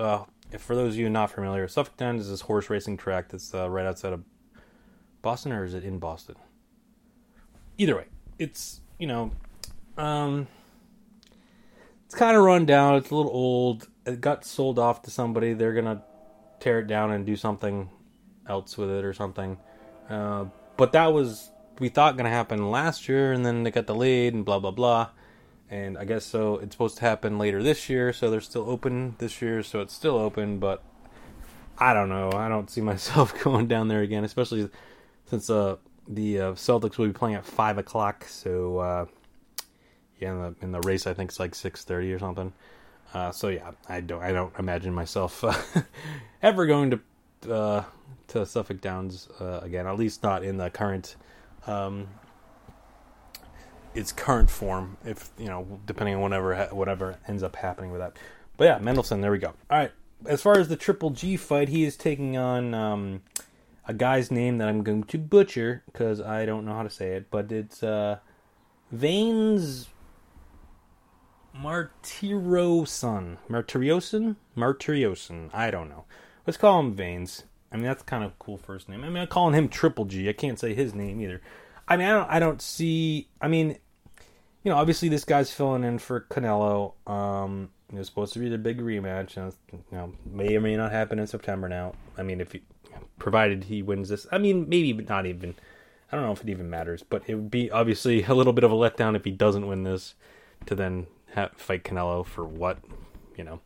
For 0.57 0.75
those 0.75 0.93
of 0.93 0.99
you 0.99 1.09
not 1.09 1.31
familiar, 1.31 1.67
Suffolk 1.67 1.97
Downs 1.97 2.21
is 2.21 2.29
this 2.29 2.41
horse 2.41 2.69
racing 2.69 2.97
track 2.97 3.29
that's 3.29 3.53
uh, 3.53 3.69
right 3.69 3.85
outside 3.85 4.13
of 4.13 4.23
Boston, 5.21 5.51
or 5.51 5.63
is 5.63 5.73
it 5.73 5.83
in 5.83 5.99
Boston? 5.99 6.35
Either 7.77 7.95
way, 7.95 8.05
it's 8.39 8.81
you 8.99 9.07
know, 9.07 9.31
um, 9.97 10.47
it's 12.05 12.15
kind 12.15 12.37
of 12.37 12.43
run 12.43 12.65
down. 12.65 12.95
It's 12.95 13.11
a 13.11 13.15
little 13.15 13.31
old. 13.31 13.87
It 14.05 14.21
got 14.21 14.45
sold 14.45 14.79
off 14.79 15.01
to 15.03 15.11
somebody. 15.11 15.53
They're 15.53 15.73
gonna 15.73 16.03
tear 16.59 16.79
it 16.79 16.87
down 16.87 17.11
and 17.11 17.25
do 17.25 17.35
something 17.35 17.89
else 18.47 18.77
with 18.77 18.89
it 18.89 19.03
or 19.03 19.13
something. 19.13 19.57
Uh, 20.09 20.45
but 20.77 20.91
that 20.93 21.07
was 21.13 21.51
we 21.79 21.89
thought 21.89 22.17
to 22.17 22.23
happen 22.23 22.71
last 22.71 23.09
year, 23.09 23.33
and 23.33 23.45
then 23.45 23.63
they 23.63 23.71
got 23.71 23.87
delayed 23.87 24.33
and 24.33 24.45
blah 24.45 24.59
blah 24.59 24.71
blah. 24.71 25.09
And 25.75 25.97
I 25.97 26.05
guess 26.05 26.23
so. 26.23 26.55
It's 26.59 26.73
supposed 26.73 26.95
to 26.99 27.01
happen 27.01 27.37
later 27.37 27.61
this 27.61 27.89
year, 27.89 28.13
so 28.13 28.31
they're 28.31 28.39
still 28.39 28.69
open 28.69 29.15
this 29.17 29.41
year, 29.41 29.61
so 29.61 29.81
it's 29.81 29.93
still 29.93 30.15
open. 30.15 30.57
But 30.57 30.81
I 31.77 31.93
don't 31.93 32.07
know. 32.07 32.31
I 32.31 32.47
don't 32.47 32.69
see 32.69 32.79
myself 32.93 33.37
going 33.43 33.67
down 33.67 33.89
there 33.89 33.99
again, 33.99 34.23
especially 34.23 34.69
since 35.25 35.49
uh, 35.49 35.75
the 36.07 36.39
uh, 36.39 36.51
Celtics 36.53 36.97
will 36.97 37.07
be 37.07 37.13
playing 37.13 37.35
at 37.35 37.45
five 37.45 37.77
o'clock. 37.77 38.23
So 38.23 38.77
uh, 38.77 39.05
yeah, 40.17 40.31
in 40.31 40.39
the, 40.39 40.55
in 40.61 40.71
the 40.71 40.79
race, 40.81 41.07
I 41.07 41.13
think 41.13 41.31
it's 41.31 41.41
like 41.41 41.53
six 41.53 41.83
thirty 41.83 42.13
or 42.13 42.19
something. 42.19 42.53
Uh, 43.13 43.31
so 43.31 43.49
yeah, 43.49 43.71
I 43.89 43.99
don't 43.99 44.23
I 44.23 44.31
don't 44.31 44.57
imagine 44.57 44.93
myself 44.93 45.43
ever 46.41 46.65
going 46.67 46.91
to 46.91 47.53
uh, 47.53 47.83
to 48.29 48.45
Suffolk 48.45 48.79
Downs 48.79 49.27
uh, 49.41 49.59
again. 49.61 49.87
At 49.87 49.97
least 49.97 50.23
not 50.23 50.41
in 50.41 50.55
the 50.55 50.69
current 50.69 51.17
um, 51.67 52.07
its 53.95 54.11
current 54.11 54.49
form. 54.49 54.97
If 55.05 55.29
you 55.37 55.45
know, 55.45 55.79
depending 55.85 56.15
on 56.15 56.21
whatever 56.21 56.67
whatever 56.71 57.17
ends 57.27 57.43
up 57.43 57.55
happening 57.55 57.91
with 57.91 58.01
that. 58.01 58.17
But 58.57 58.65
yeah, 58.65 58.77
Mendelssohn. 58.79 59.21
There 59.21 59.31
we 59.31 59.39
go. 59.39 59.53
All 59.69 59.77
right. 59.77 59.91
As 60.25 60.41
far 60.41 60.57
as 60.57 60.67
the 60.67 60.77
Triple 60.77 61.09
G 61.09 61.37
fight, 61.37 61.69
he 61.69 61.83
is 61.83 61.97
taking 61.97 62.37
on 62.37 62.73
um, 62.73 63.21
a 63.87 63.93
guy's 63.93 64.31
name 64.31 64.57
that 64.57 64.67
I'm 64.67 64.83
going 64.83 65.03
to 65.03 65.17
butcher 65.17 65.83
because 65.91 66.21
I 66.21 66.45
don't 66.45 66.65
know 66.65 66.73
how 66.73 66.83
to 66.83 66.89
say 66.89 67.13
it, 67.15 67.29
but 67.29 67.51
it's 67.51 67.83
uh, 67.83 68.19
Vanes 68.93 69.87
Martirosson. 71.55 73.37
Martirosson? 73.49 74.35
Martirosson. 74.57 75.49
I 75.53 75.71
don't 75.71 75.89
know. 75.89 76.05
Let's 76.45 76.57
call 76.57 76.79
him 76.79 76.93
Veins. 76.93 77.43
I 77.71 77.77
mean, 77.77 77.85
that's 77.85 78.03
kind 78.03 78.23
of 78.23 78.37
cool 78.39 78.57
first 78.57 78.87
name. 78.87 79.03
I 79.03 79.09
mean, 79.09 79.17
I'm 79.17 79.27
calling 79.27 79.53
him 79.53 79.67
Triple 79.67 80.05
G. 80.05 80.29
I 80.29 80.33
can't 80.33 80.59
say 80.59 80.73
his 80.73 80.93
name 80.93 81.21
either. 81.21 81.41
I 81.87 81.97
mean, 81.97 82.07
I 82.07 82.11
don't, 82.11 82.29
I 82.29 82.39
don't 82.39 82.61
see. 82.61 83.27
I 83.41 83.47
mean, 83.47 83.77
you 84.65 84.71
know, 84.71 84.77
obviously 84.77 85.09
this 85.09 85.23
guy's 85.23 85.51
filling 85.51 85.83
in 85.83 85.99
for 85.99 86.21
Canelo. 86.21 86.93
Um, 87.07 87.69
it 87.93 87.99
was 87.99 88.07
supposed 88.07 88.33
to 88.33 88.39
be 88.39 88.49
the 88.49 88.57
big 88.57 88.81
rematch. 88.81 89.35
You 89.35 89.79
know, 89.91 90.11
may 90.25 90.57
or 90.57 90.61
may 90.61 90.75
not 90.75 90.91
happen 90.91 91.19
in 91.19 91.27
September 91.27 91.69
now. 91.69 91.93
I 92.17 92.23
mean, 92.23 92.41
if 92.41 92.55
provided 93.19 93.65
he 93.65 93.83
wins 93.83 94.09
this, 94.09 94.25
I 94.31 94.39
mean, 94.39 94.67
maybe 94.67 94.91
not 94.91 95.27
even. 95.27 95.53
I 96.11 96.15
don't 96.15 96.25
know 96.25 96.31
if 96.31 96.41
it 96.41 96.49
even 96.49 96.69
matters, 96.69 97.03
but 97.03 97.23
it 97.27 97.35
would 97.35 97.51
be 97.51 97.69
obviously 97.69 98.23
a 98.23 98.33
little 98.33 98.53
bit 98.53 98.63
of 98.63 98.71
a 98.71 98.75
letdown 98.75 99.15
if 99.15 99.23
he 99.23 99.31
doesn't 99.31 99.67
win 99.67 99.83
this 99.83 100.15
to 100.65 100.73
then 100.73 101.05
have, 101.33 101.51
fight 101.53 101.83
Canelo 101.83 102.25
for 102.25 102.43
what, 102.43 102.79
you 103.37 103.43
know. 103.43 103.59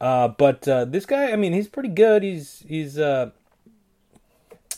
Uh, 0.00 0.28
but 0.28 0.68
uh, 0.68 0.84
this 0.84 1.04
guy, 1.04 1.32
I 1.32 1.36
mean, 1.36 1.52
he's 1.52 1.68
pretty 1.68 1.88
good. 1.88 2.22
He's 2.22 2.64
he's 2.68 2.96
uh, 2.96 3.30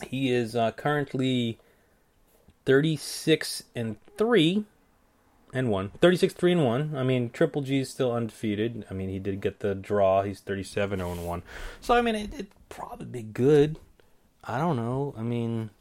he 0.07 0.31
is 0.31 0.55
uh, 0.55 0.71
currently 0.71 1.59
thirty 2.65 2.95
six 2.95 3.63
and 3.75 3.97
three 4.17 4.65
and 5.57 5.69
one. 5.69 5.89
36 6.01 6.35
3 6.35 6.51
and 6.51 6.65
1. 6.65 6.95
I 6.95 7.03
mean, 7.03 7.31
Triple 7.31 7.63
G 7.63 7.79
is 7.79 7.89
still 7.89 8.11
undefeated. 8.11 8.85
I 8.91 8.93
mean, 8.93 9.09
he 9.09 9.17
did 9.17 9.41
get 9.41 9.59
the 9.59 9.73
draw. 9.73 10.21
He's 10.21 10.39
37 10.39 10.99
0 10.99 11.11
and 11.11 11.25
1. 11.25 11.43
So, 11.81 11.95
I 11.95 12.01
mean, 12.01 12.13
it, 12.13 12.33
it'd 12.33 12.51
probably 12.69 13.07
be 13.07 13.23
good. 13.23 13.79
I 14.43 14.59
don't 14.59 14.75
know. 14.75 15.15
I 15.17 15.23
mean, 15.23 15.71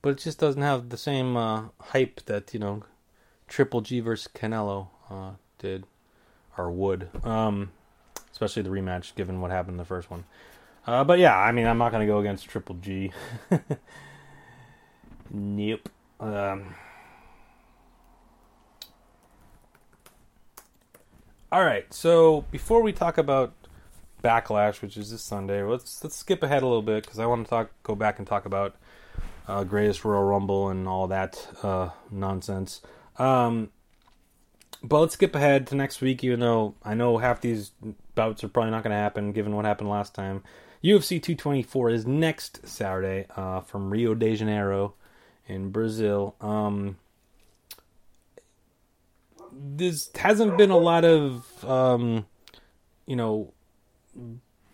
but 0.00 0.10
it 0.10 0.18
just 0.18 0.38
doesn't 0.38 0.62
have 0.62 0.90
the 0.90 0.96
same 0.96 1.36
uh, 1.36 1.64
hype 1.80 2.24
that, 2.26 2.54
you 2.54 2.60
know, 2.60 2.84
Triple 3.48 3.80
G 3.80 3.98
versus 3.98 4.28
Canelo 4.32 4.88
uh, 5.10 5.32
did 5.58 5.84
or 6.56 6.70
would, 6.70 7.08
um, 7.24 7.72
especially 8.30 8.62
the 8.62 8.70
rematch 8.70 9.14
given 9.16 9.40
what 9.40 9.50
happened 9.50 9.74
in 9.74 9.78
the 9.78 9.84
first 9.84 10.08
one. 10.08 10.24
Uh, 10.86 11.02
but 11.02 11.18
yeah, 11.18 11.36
I 11.36 11.50
mean, 11.50 11.66
I'm 11.66 11.78
not 11.78 11.90
going 11.90 12.06
to 12.06 12.12
go 12.12 12.20
against 12.20 12.48
Triple 12.48 12.76
G. 12.76 13.12
nope. 15.30 15.88
Um, 16.20 16.74
all 21.52 21.64
right, 21.64 21.92
so 21.92 22.44
before 22.50 22.82
we 22.82 22.92
talk 22.92 23.18
about 23.18 23.52
Backlash, 24.22 24.82
which 24.82 24.96
is 24.96 25.10
this 25.10 25.22
Sunday, 25.22 25.62
let's 25.62 26.02
let's 26.04 26.16
skip 26.16 26.42
ahead 26.42 26.62
a 26.62 26.66
little 26.66 26.82
bit 26.82 27.04
because 27.04 27.18
I 27.18 27.26
want 27.26 27.46
to 27.46 27.50
talk, 27.50 27.70
go 27.82 27.94
back 27.94 28.18
and 28.18 28.26
talk 28.26 28.46
about 28.46 28.76
uh, 29.48 29.64
Greatest 29.64 30.04
Royal 30.04 30.22
Rumble 30.22 30.68
and 30.68 30.86
all 30.86 31.08
that 31.08 31.48
uh, 31.62 31.90
nonsense. 32.10 32.82
Um, 33.18 33.70
but 34.82 35.00
let's 35.00 35.14
skip 35.14 35.34
ahead 35.34 35.66
to 35.68 35.74
next 35.74 36.00
week, 36.00 36.22
even 36.22 36.40
though 36.40 36.74
I 36.84 36.94
know 36.94 37.18
half 37.18 37.40
these 37.40 37.72
bouts 38.14 38.44
are 38.44 38.48
probably 38.48 38.70
not 38.70 38.82
going 38.82 38.92
to 38.92 38.96
happen 38.96 39.32
given 39.32 39.54
what 39.56 39.64
happened 39.64 39.90
last 39.90 40.14
time. 40.14 40.42
UFC 40.82 41.22
224 41.22 41.90
is 41.90 42.06
next 42.06 42.66
Saturday 42.66 43.26
uh, 43.36 43.60
from 43.60 43.90
Rio 43.90 44.14
de 44.14 44.34
Janeiro 44.34 44.94
in 45.46 45.70
Brazil. 45.70 46.36
Um, 46.40 46.96
this 49.52 50.10
hasn't 50.14 50.56
been 50.56 50.70
a 50.70 50.78
lot 50.78 51.04
of, 51.04 51.64
um, 51.64 52.26
you 53.06 53.16
know, 53.16 53.52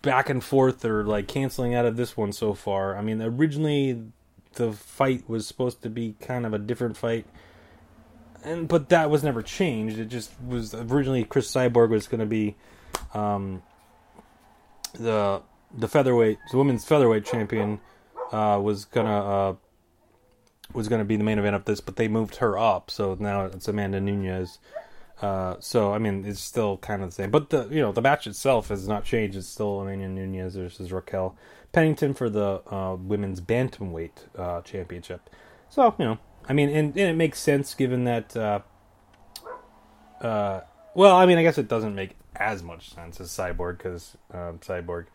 back 0.03 0.29
and 0.29 0.43
forth 0.43 0.85
or 0.85 1.05
like 1.05 1.29
canceling 1.29 1.75
out 1.75 1.85
of 1.85 1.97
this 1.97 2.17
one 2.17 2.33
so 2.33 2.55
far. 2.55 2.97
I 2.97 3.03
mean, 3.03 3.21
originally 3.21 4.03
the 4.55 4.73
fight 4.73 5.29
was 5.29 5.47
supposed 5.47 5.83
to 5.83 5.91
be 5.91 6.15
kind 6.21 6.47
of 6.47 6.55
a 6.55 6.59
different 6.59 6.97
fight 6.97 7.27
and 8.47 8.69
but 8.69 8.89
that 8.89 9.11
was 9.11 9.23
never 9.23 9.43
changed. 9.43 9.99
It 9.99 10.07
just 10.07 10.33
was 10.41 10.73
originally 10.73 11.25
Chris 11.25 11.53
Cyborg 11.53 11.91
was 11.91 12.07
going 12.07 12.21
to 12.21 12.27
be 12.27 12.55
um, 13.13 13.63
the 14.95 15.43
the 15.77 15.89
featherweight, 15.89 16.39
the 16.51 16.57
women's 16.57 16.85
featherweight 16.85 17.25
champion 17.25 17.81
uh, 18.33 18.59
was 18.63 18.85
gonna 18.85 19.51
uh, 19.51 19.55
was 20.73 20.89
gonna 20.89 21.05
be 21.05 21.17
the 21.17 21.25
main 21.25 21.39
event 21.39 21.57
of 21.57 21.65
this, 21.65 21.81
but 21.81 21.97
they 21.97 22.09
moved 22.09 22.37
her 22.37 22.59
up, 22.59 22.91
so 22.91 23.17
now 23.19 23.47
it's 23.47 23.69
Amanda 23.69 24.01
Nunes. 24.01 24.59
Uh, 25.23 25.57
so 25.61 25.93
I 25.93 25.99
mean, 25.99 26.25
it's 26.27 26.41
still 26.41 26.77
kind 26.79 27.03
of 27.03 27.11
the 27.11 27.15
same, 27.15 27.31
but 27.31 27.51
the 27.51 27.69
you 27.69 27.81
know 27.81 27.93
the 27.93 28.03
match 28.03 28.27
itself 28.27 28.69
has 28.69 28.87
not 28.87 29.05
changed. 29.05 29.37
It's 29.37 29.47
still 29.47 29.81
Amanda 29.81 30.09
Nunes 30.09 30.57
versus 30.57 30.93
Raquel 30.93 31.37
Pennington 31.73 32.15
for 32.15 32.29
the 32.29 32.63
uh, 32.71 32.97
women's 32.99 33.41
bantamweight 33.41 34.39
uh, 34.39 34.61
championship. 34.63 35.31
So 35.71 35.95
you 35.99 36.05
know, 36.05 36.19
I 36.49 36.53
mean, 36.53 36.69
and, 36.69 36.91
and 36.97 37.11
it 37.11 37.17
makes 37.17 37.39
sense 37.41 37.75
given 37.75 38.05
that. 38.05 38.37
Uh, 38.37 38.61
uh, 40.21 40.61
well, 40.95 41.17
I 41.17 41.27
mean, 41.27 41.39
I 41.39 41.43
guess 41.43 41.59
it 41.59 41.69
doesn't 41.69 41.95
make 41.95 42.17
as 42.35 42.63
much 42.63 42.95
sense 42.95 43.21
as 43.21 43.29
Cyborg 43.29 43.79
because 43.79 44.17
um, 44.33 44.59
Cyborg 44.59 45.07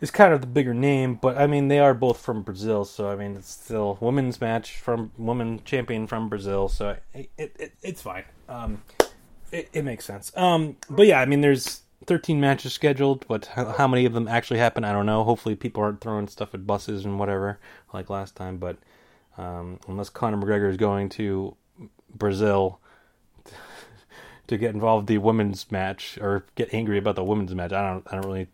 is 0.00 0.10
kind 0.10 0.32
of 0.32 0.40
the 0.40 0.46
bigger 0.46 0.74
name, 0.74 1.14
but 1.14 1.36
I 1.36 1.46
mean, 1.46 1.68
they 1.68 1.78
are 1.78 1.94
both 1.94 2.20
from 2.20 2.42
Brazil, 2.42 2.84
so 2.84 3.10
I 3.10 3.16
mean, 3.16 3.36
it's 3.36 3.50
still 3.50 3.98
women's 4.00 4.40
match 4.40 4.78
from 4.78 5.12
woman 5.18 5.60
champion 5.64 6.06
from 6.06 6.28
Brazil, 6.28 6.68
so 6.68 6.96
it, 7.14 7.30
it, 7.36 7.56
it 7.58 7.72
it's 7.82 8.02
fine. 8.02 8.24
Um, 8.48 8.82
it, 9.52 9.68
it 9.72 9.84
makes 9.84 10.04
sense. 10.04 10.32
Um, 10.36 10.76
but 10.88 11.06
yeah, 11.06 11.20
I 11.20 11.26
mean, 11.26 11.40
there's 11.40 11.82
13 12.06 12.40
matches 12.40 12.72
scheduled, 12.72 13.26
but 13.28 13.46
how, 13.46 13.86
many 13.86 14.06
of 14.06 14.12
them 14.12 14.26
actually 14.26 14.58
happen, 14.58 14.84
I 14.84 14.92
don't 14.92 15.06
know. 15.06 15.24
Hopefully, 15.24 15.54
people 15.54 15.82
aren't 15.82 16.00
throwing 16.00 16.28
stuff 16.28 16.54
at 16.54 16.66
buses 16.66 17.04
and 17.04 17.18
whatever 17.18 17.58
like 17.92 18.08
last 18.08 18.36
time. 18.36 18.56
But 18.56 18.78
um, 19.36 19.78
unless 19.86 20.08
Conor 20.08 20.38
McGregor 20.38 20.70
is 20.70 20.76
going 20.76 21.08
to 21.10 21.56
Brazil 22.14 22.80
to 24.46 24.56
get 24.56 24.74
involved 24.74 25.10
in 25.10 25.16
the 25.16 25.22
women's 25.22 25.70
match 25.70 26.18
or 26.20 26.46
get 26.54 26.72
angry 26.72 26.98
about 26.98 27.16
the 27.16 27.24
women's 27.24 27.54
match, 27.54 27.72
I 27.72 27.88
don't. 27.88 28.06
I 28.10 28.16
don't 28.16 28.26
really. 28.26 28.48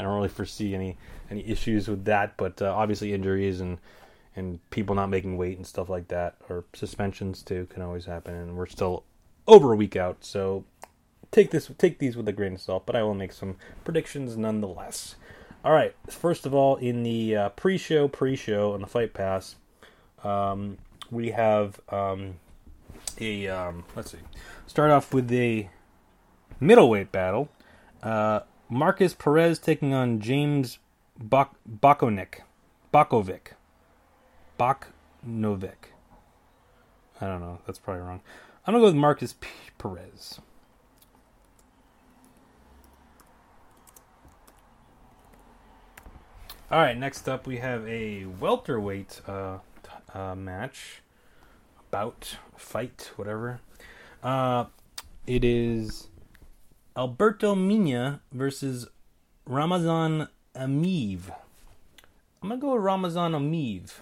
I 0.00 0.04
don't 0.04 0.14
really 0.14 0.28
foresee 0.28 0.74
any 0.74 0.96
any 1.30 1.46
issues 1.46 1.88
with 1.88 2.04
that. 2.04 2.36
But 2.36 2.60
uh, 2.62 2.72
obviously, 2.74 3.12
injuries 3.12 3.60
and 3.60 3.78
and 4.34 4.58
people 4.70 4.94
not 4.94 5.10
making 5.10 5.36
weight 5.36 5.56
and 5.56 5.66
stuff 5.66 5.88
like 5.88 6.08
that, 6.08 6.36
or 6.48 6.64
suspensions 6.72 7.42
too, 7.42 7.66
can 7.70 7.82
always 7.82 8.06
happen. 8.06 8.34
And 8.34 8.56
we're 8.56 8.66
still 8.66 9.04
over 9.46 9.72
a 9.72 9.76
week 9.76 9.96
out, 9.96 10.24
so 10.24 10.64
take 11.30 11.50
this 11.50 11.70
take 11.78 11.98
these 11.98 12.16
with 12.16 12.28
a 12.28 12.32
grain 12.32 12.54
of 12.54 12.60
salt. 12.60 12.86
But 12.86 12.96
I 12.96 13.02
will 13.02 13.14
make 13.14 13.32
some 13.32 13.56
predictions 13.84 14.36
nonetheless. 14.36 15.16
All 15.64 15.72
right, 15.72 15.94
first 16.08 16.44
of 16.44 16.54
all, 16.54 16.74
in 16.76 17.04
the 17.04 17.36
uh, 17.36 17.48
pre-show, 17.50 18.08
pre-show 18.08 18.72
on 18.72 18.80
the 18.80 18.86
Fight 18.88 19.14
Pass, 19.14 19.54
um, 20.24 20.78
we 21.08 21.30
have 21.30 21.80
um, 21.88 22.34
a 23.20 23.46
um, 23.46 23.84
let's 23.94 24.10
see, 24.10 24.18
start 24.66 24.90
off 24.90 25.14
with 25.14 25.30
a 25.32 25.70
middleweight 26.58 27.12
battle. 27.12 27.48
Uh, 28.02 28.40
Marcus 28.72 29.12
Perez 29.12 29.58
taking 29.58 29.92
on 29.92 30.18
James 30.18 30.78
Bak- 31.18 31.52
Bakovic. 31.68 32.40
Bakovic. 32.92 33.52
Boknovic. 34.58 35.90
I 37.20 37.26
don't 37.26 37.40
know. 37.40 37.58
That's 37.66 37.78
probably 37.78 38.02
wrong. 38.02 38.22
I'm 38.66 38.72
gonna 38.72 38.80
go 38.80 38.86
with 38.86 38.94
Marcus 38.94 39.34
P- 39.34 39.48
Perez. 39.76 40.40
All 46.70 46.80
right. 46.80 46.96
Next 46.96 47.28
up, 47.28 47.46
we 47.46 47.58
have 47.58 47.86
a 47.86 48.24
welterweight 48.24 49.20
uh, 49.28 49.58
uh, 50.14 50.34
match, 50.34 51.02
bout, 51.90 52.38
fight, 52.56 53.10
whatever. 53.16 53.60
Uh, 54.22 54.64
it 55.26 55.44
is 55.44 56.08
Alberto 56.94 57.54
Mina 57.54 58.20
versus 58.32 58.86
Ramazan 59.46 60.28
Amiv. 60.54 61.34
I'm 62.42 62.50
gonna 62.50 62.60
go 62.60 62.74
with 62.74 62.82
Ramazan 62.82 63.32
Amiv. 63.32 63.92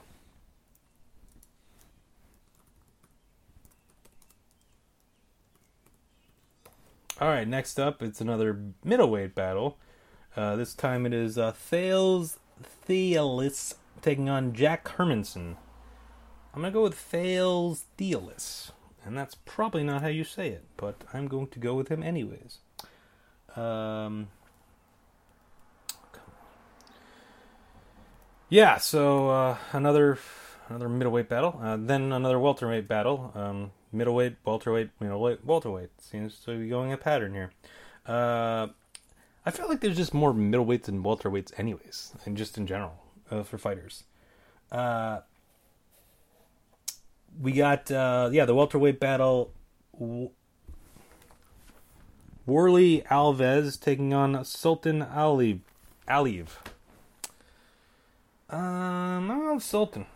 All 7.21 7.29
right, 7.29 7.47
next 7.47 7.79
up, 7.79 8.03
it's 8.03 8.21
another 8.21 8.59
middleweight 8.83 9.37
battle. 9.37 9.79
Uh, 10.35 10.57
this 10.57 10.75
time 10.75 11.07
it 11.07 11.13
is 11.13 11.39
uh, 11.39 11.53
Thales 11.53 12.39
Theolis 12.89 13.75
taking 14.03 14.29
on 14.29 14.53
Jack 14.53 14.85
Hermanson. 14.97 15.55
I'm 16.53 16.63
gonna 16.63 16.73
go 16.73 16.83
with 16.83 16.95
Thales 16.95 17.85
Theolis, 17.97 18.73
and 19.05 19.17
that's 19.17 19.37
probably 19.37 19.85
not 19.85 20.03
how 20.03 20.09
you 20.09 20.25
say 20.25 20.49
it, 20.49 20.65
but 20.77 21.05
I'm 21.13 21.29
going 21.29 21.47
to 21.49 21.61
go 21.61 21.75
with 21.75 21.89
him 21.89 22.03
anyways. 22.03 22.59
Um, 23.57 24.29
yeah, 28.49 28.79
so 28.79 29.31
uh, 29.31 29.57
another 29.73 30.19
another 30.69 30.89
middleweight 30.89 31.29
battle, 31.29 31.59
uh, 31.63 31.77
then 31.79 32.13
another 32.13 32.39
welterweight 32.39 32.89
battle. 32.89 33.33
Um, 33.35 33.73
middleweight, 33.93 34.37
welterweight, 34.45 34.91
middleweight, 35.01 35.45
welterweight. 35.45 35.91
Seems 36.01 36.39
to 36.41 36.59
be 36.59 36.69
going 36.69 36.93
a 36.93 36.97
pattern 36.97 37.35
here. 37.35 37.51
Uh, 38.07 38.69
I 39.45 39.51
feel 39.51 39.69
like 39.69 39.81
there's 39.81 39.97
just 39.97 40.15
more 40.15 40.33
middleweights 40.33 40.89
and 40.89 41.05
welterweights, 41.05 41.59
anyways, 41.59 42.13
and 42.25 42.37
just 42.37 42.57
in 42.59 42.67
general 42.67 42.95
uh, 43.31 43.43
for 43.43 43.59
fighters. 43.59 44.05
Uh, 44.71 45.21
we 47.41 47.53
got 47.53 47.91
uh, 47.91 48.31
yeah 48.33 48.45
the 48.45 48.55
welterweight 48.55 49.01
battle. 49.01 49.53
Warlley 52.51 53.07
Alves 53.07 53.79
taking 53.81 54.13
on 54.13 54.45
Sultan 54.45 55.03
Ali 55.03 55.61
Aliyev. 56.09 56.49
Um, 58.49 59.31
oh, 59.31 59.61
Sultan. 59.61 60.07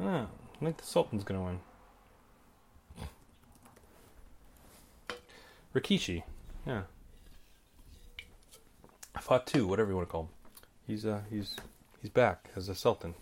Oh, 0.00 0.06
I 0.06 0.28
think 0.64 0.78
the 0.78 0.86
Sultan's 0.86 1.24
gonna 1.24 1.44
win. 1.44 1.60
Rikishi, 5.74 6.22
yeah. 6.66 6.84
I 9.14 9.38
two, 9.44 9.66
whatever 9.66 9.90
you 9.90 9.96
want 9.96 10.08
to 10.08 10.12
call 10.12 10.22
him. 10.22 10.28
He's 10.86 11.04
uh 11.04 11.20
he's 11.28 11.54
he's 12.00 12.10
back 12.10 12.48
as 12.56 12.70
a 12.70 12.74
Sultan. 12.74 13.14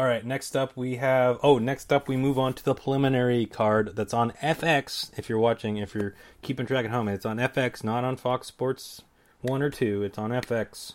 All 0.00 0.06
right, 0.06 0.24
next 0.24 0.56
up 0.56 0.74
we 0.78 0.96
have 0.96 1.38
oh, 1.42 1.58
next 1.58 1.92
up 1.92 2.08
we 2.08 2.16
move 2.16 2.38
on 2.38 2.54
to 2.54 2.64
the 2.64 2.74
preliminary 2.74 3.44
card 3.44 3.96
that's 3.96 4.14
on 4.14 4.30
FX. 4.42 5.10
If 5.18 5.28
you're 5.28 5.38
watching, 5.38 5.76
if 5.76 5.94
you're 5.94 6.14
keeping 6.40 6.64
track 6.64 6.86
at 6.86 6.90
home, 6.90 7.06
it's 7.06 7.26
on 7.26 7.36
FX, 7.36 7.84
not 7.84 8.02
on 8.02 8.16
Fox 8.16 8.46
Sports 8.46 9.02
1 9.42 9.60
or 9.60 9.68
2. 9.68 10.02
It's 10.02 10.16
on 10.16 10.30
FX. 10.30 10.94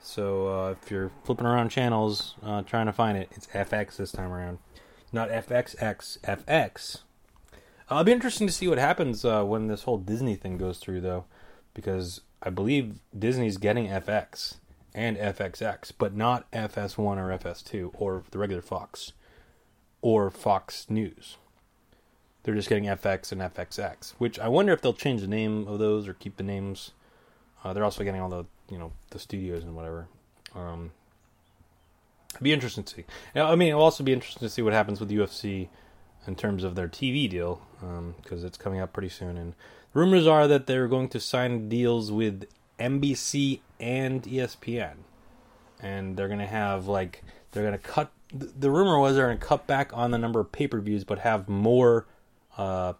So 0.00 0.46
uh, 0.46 0.70
if 0.80 0.88
you're 0.88 1.10
flipping 1.24 1.46
around 1.48 1.70
channels 1.70 2.36
uh, 2.44 2.62
trying 2.62 2.86
to 2.86 2.92
find 2.92 3.18
it, 3.18 3.28
it's 3.32 3.48
FX 3.48 3.96
this 3.96 4.12
time 4.12 4.30
around. 4.30 4.58
Not 5.12 5.30
FXX, 5.30 6.20
FX. 6.20 6.98
Uh, 7.50 7.56
it'll 7.90 8.04
be 8.04 8.12
interesting 8.12 8.46
to 8.46 8.52
see 8.52 8.68
what 8.68 8.78
happens 8.78 9.24
uh, 9.24 9.42
when 9.42 9.66
this 9.66 9.82
whole 9.82 9.98
Disney 9.98 10.36
thing 10.36 10.58
goes 10.58 10.78
through, 10.78 11.00
though, 11.00 11.24
because 11.74 12.20
I 12.40 12.50
believe 12.50 13.00
Disney's 13.18 13.56
getting 13.56 13.88
FX 13.88 14.58
and 14.94 15.16
FXX, 15.16 15.92
but 15.98 16.14
not 16.14 16.50
FS1 16.52 16.98
or 16.98 17.38
FS2 17.38 17.90
or 17.94 18.22
the 18.30 18.38
regular 18.38 18.62
Fox 18.62 19.12
or 20.00 20.30
Fox 20.30 20.86
News. 20.88 21.36
They're 22.42 22.54
just 22.54 22.68
getting 22.68 22.84
FX 22.84 23.32
and 23.32 23.40
FXX, 23.40 24.14
which 24.18 24.38
I 24.38 24.48
wonder 24.48 24.72
if 24.72 24.82
they'll 24.82 24.92
change 24.92 25.22
the 25.22 25.26
name 25.26 25.66
of 25.66 25.78
those 25.78 26.06
or 26.06 26.14
keep 26.14 26.36
the 26.36 26.42
names. 26.42 26.92
Uh, 27.64 27.72
they're 27.72 27.84
also 27.84 28.04
getting 28.04 28.20
all 28.20 28.28
the 28.28 28.44
you 28.70 28.78
know 28.78 28.92
the 29.10 29.18
studios 29.18 29.64
and 29.64 29.74
whatever. 29.74 30.06
Um, 30.54 30.92
be 32.42 32.52
interesting 32.52 32.84
to 32.84 32.94
see. 32.94 33.04
I 33.34 33.54
mean, 33.56 33.68
it'll 33.68 33.82
also 33.82 34.04
be 34.04 34.12
interesting 34.12 34.46
to 34.46 34.50
see 34.50 34.62
what 34.62 34.72
happens 34.72 35.00
with 35.00 35.10
UFC 35.10 35.68
in 36.26 36.34
terms 36.34 36.64
of 36.64 36.74
their 36.74 36.88
TV 36.88 37.28
deal 37.28 37.62
because 37.80 38.42
um, 38.42 38.46
it's 38.46 38.58
coming 38.58 38.80
up 38.80 38.92
pretty 38.92 39.08
soon. 39.08 39.36
And 39.36 39.54
rumors 39.92 40.26
are 40.26 40.48
that 40.48 40.66
they're 40.66 40.88
going 40.88 41.08
to 41.10 41.20
sign 41.20 41.68
deals 41.68 42.10
with 42.10 42.46
NBC 42.78 43.60
and 43.80 44.22
ESPN, 44.22 44.94
and 45.80 46.16
they're 46.16 46.28
to 46.40 46.46
have 46.46 46.86
like 46.86 47.22
they're 47.52 47.62
to 47.72 47.78
cut. 47.78 48.12
The 48.32 48.70
rumor 48.70 48.98
was 48.98 49.16
they're 49.16 49.32
to 49.32 49.36
cut 49.36 49.66
back 49.66 49.96
on 49.96 50.10
the 50.10 50.18
number 50.18 50.40
of 50.40 50.50
pay 50.52 50.66
per 50.66 50.80
views, 50.80 51.04
but 51.04 51.20
have 51.20 51.48
more 51.48 52.06
uh, 52.56 52.94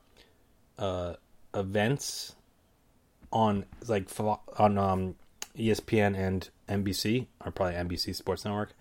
uh, 0.79 1.15
events 1.55 2.37
on 3.33 3.65
like 3.89 4.09
on 4.59 4.79
um, 4.79 5.15
ESPN 5.57 6.17
and 6.17 6.49
NBC, 6.69 7.27
or 7.45 7.51
probably 7.51 7.75
NBC 7.75 8.15
Sports 8.15 8.45
Network. 8.45 8.75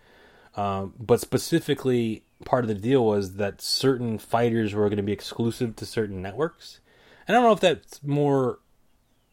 Um, 0.55 0.93
but 0.99 1.19
specifically, 1.19 2.23
part 2.45 2.63
of 2.63 2.67
the 2.67 2.75
deal 2.75 3.05
was 3.05 3.35
that 3.35 3.61
certain 3.61 4.19
fighters 4.19 4.73
were 4.73 4.87
going 4.89 4.97
to 4.97 5.03
be 5.03 5.11
exclusive 5.11 5.75
to 5.77 5.85
certain 5.85 6.21
networks. 6.21 6.79
And 7.27 7.35
I 7.35 7.39
don't 7.39 7.49
know 7.49 7.53
if 7.53 7.59
that's 7.59 8.03
more 8.03 8.59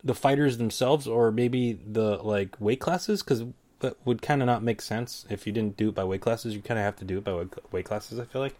the 0.03 0.15
fighters 0.15 0.59
themselves 0.59 1.07
or 1.07 1.31
maybe 1.31 1.79
the 1.87 2.17
like 2.23 2.61
weight 2.61 2.81
classes 2.81 3.23
because 3.23 3.45
that 3.81 3.97
would 4.05 4.23
kind 4.23 4.43
of 4.43 4.47
not 4.47 4.63
make 4.63 4.81
sense 4.81 5.27
if 5.31 5.47
you 5.47 5.53
didn't 5.53 5.77
do 5.77 5.89
it 5.89 5.95
by 5.95 6.05
weight 6.05 6.21
classes. 6.21 6.55
You 6.55 6.63
kind 6.63 6.79
of 6.79 6.85
have 6.85 6.97
to 6.97 7.05
do 7.05 7.19
it 7.19 7.25
by 7.25 7.47
weight 7.73 7.85
classes. 7.85 8.19
I 8.19 8.25
feel 8.25 8.43
like. 8.43 8.55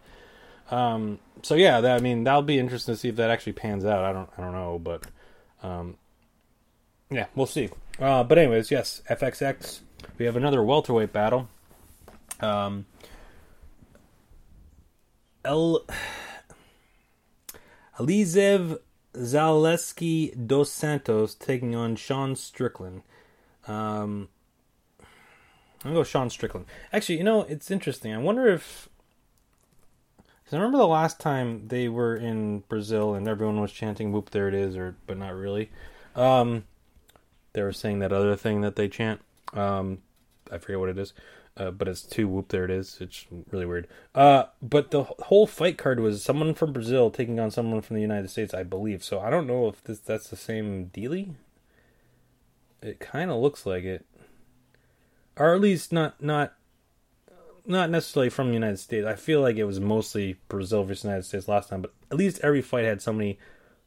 Um, 0.69 1.19
so 1.41 1.55
yeah, 1.55 1.81
that, 1.81 1.97
I 1.97 2.01
mean 2.01 2.23
that'll 2.23 2.41
be 2.41 2.59
interesting 2.59 2.93
to 2.93 2.99
see 2.99 3.09
if 3.09 3.15
that 3.17 3.29
actually 3.29 3.53
pans 3.53 3.85
out. 3.85 4.03
I 4.03 4.13
don't 4.13 4.29
I 4.37 4.41
don't 4.41 4.53
know, 4.53 4.79
but 4.79 5.03
um, 5.63 5.97
yeah, 7.09 7.27
we'll 7.35 7.45
see. 7.45 7.69
Uh, 7.99 8.23
but 8.23 8.37
anyways, 8.37 8.71
yes, 8.71 9.01
FXX. 9.09 9.81
We 10.17 10.25
have 10.25 10.35
another 10.35 10.63
welterweight 10.63 11.13
battle. 11.13 11.49
Um, 12.39 12.85
El 15.43 15.85
Alizev 17.99 18.79
Zaleski 19.13 20.47
dos 20.47 20.71
Santos 20.71 21.35
taking 21.35 21.75
on 21.75 21.95
Sean 21.95 22.35
Strickland. 22.35 23.03
Um, 23.67 24.29
I'm 25.83 25.91
gonna 25.91 25.95
go 25.95 26.03
Sean 26.03 26.29
Strickland. 26.29 26.67
Actually, 26.93 27.17
you 27.17 27.23
know, 27.23 27.41
it's 27.43 27.71
interesting. 27.71 28.13
I 28.13 28.17
wonder 28.17 28.47
if 28.47 28.89
because 30.17 30.53
I 30.53 30.57
remember 30.57 30.77
the 30.77 30.87
last 30.87 31.19
time 31.19 31.67
they 31.67 31.89
were 31.89 32.15
in 32.15 32.59
Brazil 32.69 33.13
and 33.13 33.27
everyone 33.27 33.59
was 33.59 33.71
chanting 33.71 34.11
"Whoop, 34.11 34.29
there 34.29 34.47
it 34.47 34.53
is," 34.53 34.77
or 34.77 34.95
but 35.07 35.17
not 35.17 35.33
really. 35.33 35.71
Um, 36.15 36.65
they 37.53 37.63
were 37.63 37.73
saying 37.73 37.99
that 37.99 38.13
other 38.13 38.35
thing 38.35 38.61
that 38.61 38.75
they 38.75 38.87
chant. 38.87 39.21
Um, 39.53 39.99
I 40.51 40.57
forget 40.57 40.79
what 40.79 40.89
it 40.89 40.97
is. 40.97 41.13
Uh, 41.57 41.69
but 41.69 41.87
it's 41.87 42.03
two. 42.03 42.27
Whoop! 42.27 42.47
There 42.47 42.63
it 42.63 42.71
is. 42.71 42.97
It's 43.01 43.25
really 43.51 43.65
weird. 43.65 43.87
Uh, 44.15 44.45
but 44.61 44.91
the 44.91 45.03
whole 45.03 45.45
fight 45.45 45.77
card 45.77 45.99
was 45.99 46.23
someone 46.23 46.53
from 46.53 46.71
Brazil 46.71 47.11
taking 47.11 47.39
on 47.39 47.51
someone 47.51 47.81
from 47.81 47.95
the 47.97 48.01
United 48.01 48.29
States, 48.29 48.53
I 48.53 48.63
believe. 48.63 49.03
So 49.03 49.19
I 49.19 49.29
don't 49.29 49.47
know 49.47 49.67
if 49.67 49.83
this 49.83 49.99
that's 49.99 50.29
the 50.29 50.37
same 50.37 50.85
dealy. 50.85 51.35
It 52.81 52.99
kind 52.99 53.29
of 53.29 53.37
looks 53.41 53.65
like 53.65 53.83
it, 53.83 54.05
or 55.35 55.53
at 55.53 55.61
least 55.61 55.91
not 55.91 56.23
not 56.23 56.53
not 57.65 57.89
necessarily 57.89 58.29
from 58.29 58.47
the 58.47 58.53
United 58.53 58.79
States. 58.79 59.05
I 59.05 59.15
feel 59.15 59.41
like 59.41 59.57
it 59.57 59.65
was 59.65 59.79
mostly 59.79 60.37
Brazil 60.47 60.83
versus 60.83 61.03
United 61.03 61.23
States 61.23 61.47
last 61.47 61.69
time, 61.69 61.81
but 61.81 61.93
at 62.09 62.17
least 62.17 62.39
every 62.43 62.61
fight 62.61 62.85
had 62.85 63.01
somebody 63.01 63.37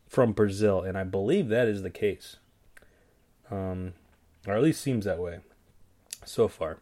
from 0.06 0.32
Brazil, 0.32 0.82
and 0.82 0.96
I 0.96 1.04
believe 1.04 1.48
that 1.48 1.66
is 1.66 1.82
the 1.82 1.90
case. 1.90 2.36
Um, 3.50 3.94
or 4.46 4.54
at 4.54 4.62
least 4.62 4.80
seems 4.80 5.04
that 5.04 5.18
way 5.18 5.40
so 6.24 6.48
far. 6.48 6.78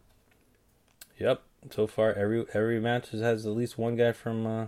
Yep, 1.19 1.43
so 1.71 1.87
far 1.87 2.13
every 2.13 2.45
every 2.55 2.81
match 2.81 3.11
has 3.11 3.47
at 3.47 3.53
least 3.53 3.79
one 3.79 3.97
guy 3.97 4.13
from 4.13 4.47
uh, 4.47 4.67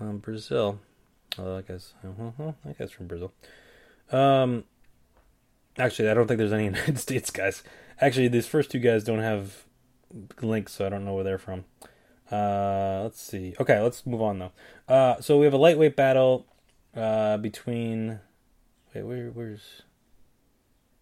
um, 0.00 0.18
Brazil. 0.18 0.80
Oh, 1.38 1.58
I 1.58 1.62
guess 1.62 1.94
uh-huh, 2.04 2.52
I 2.66 2.72
guess 2.72 2.90
from 2.90 3.06
Brazil. 3.06 3.32
Um, 4.12 4.64
actually, 5.78 6.10
I 6.10 6.14
don't 6.14 6.26
think 6.26 6.38
there's 6.38 6.52
any 6.52 6.64
United 6.66 6.98
States 6.98 7.30
guys. 7.30 7.62
Actually, 8.00 8.28
these 8.28 8.46
first 8.46 8.70
two 8.70 8.78
guys 8.78 9.04
don't 9.04 9.20
have 9.20 9.64
links, 10.42 10.72
so 10.72 10.86
I 10.86 10.88
don't 10.88 11.04
know 11.04 11.14
where 11.14 11.24
they're 11.24 11.38
from. 11.38 11.64
Uh, 12.30 13.00
let's 13.02 13.20
see. 13.20 13.54
Okay, 13.60 13.80
let's 13.80 14.06
move 14.06 14.22
on 14.22 14.38
though. 14.38 14.52
Uh, 14.88 15.20
so 15.20 15.38
we 15.38 15.44
have 15.44 15.54
a 15.54 15.58
lightweight 15.58 15.96
battle 15.96 16.46
uh, 16.96 17.36
between. 17.38 18.20
Wait, 18.94 19.02
where, 19.02 19.30
where's? 19.30 19.82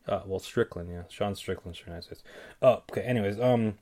Uh, 0.09 0.21
well, 0.27 0.41
Strickland, 0.41 0.91
yeah, 0.91 1.03
Sean 1.09 1.35
the 1.35 1.57
United 1.87 2.03
States. 2.03 2.23
Oh, 2.61 2.83
okay. 2.91 3.03
Anyways, 3.03 3.39
um, 3.39 3.79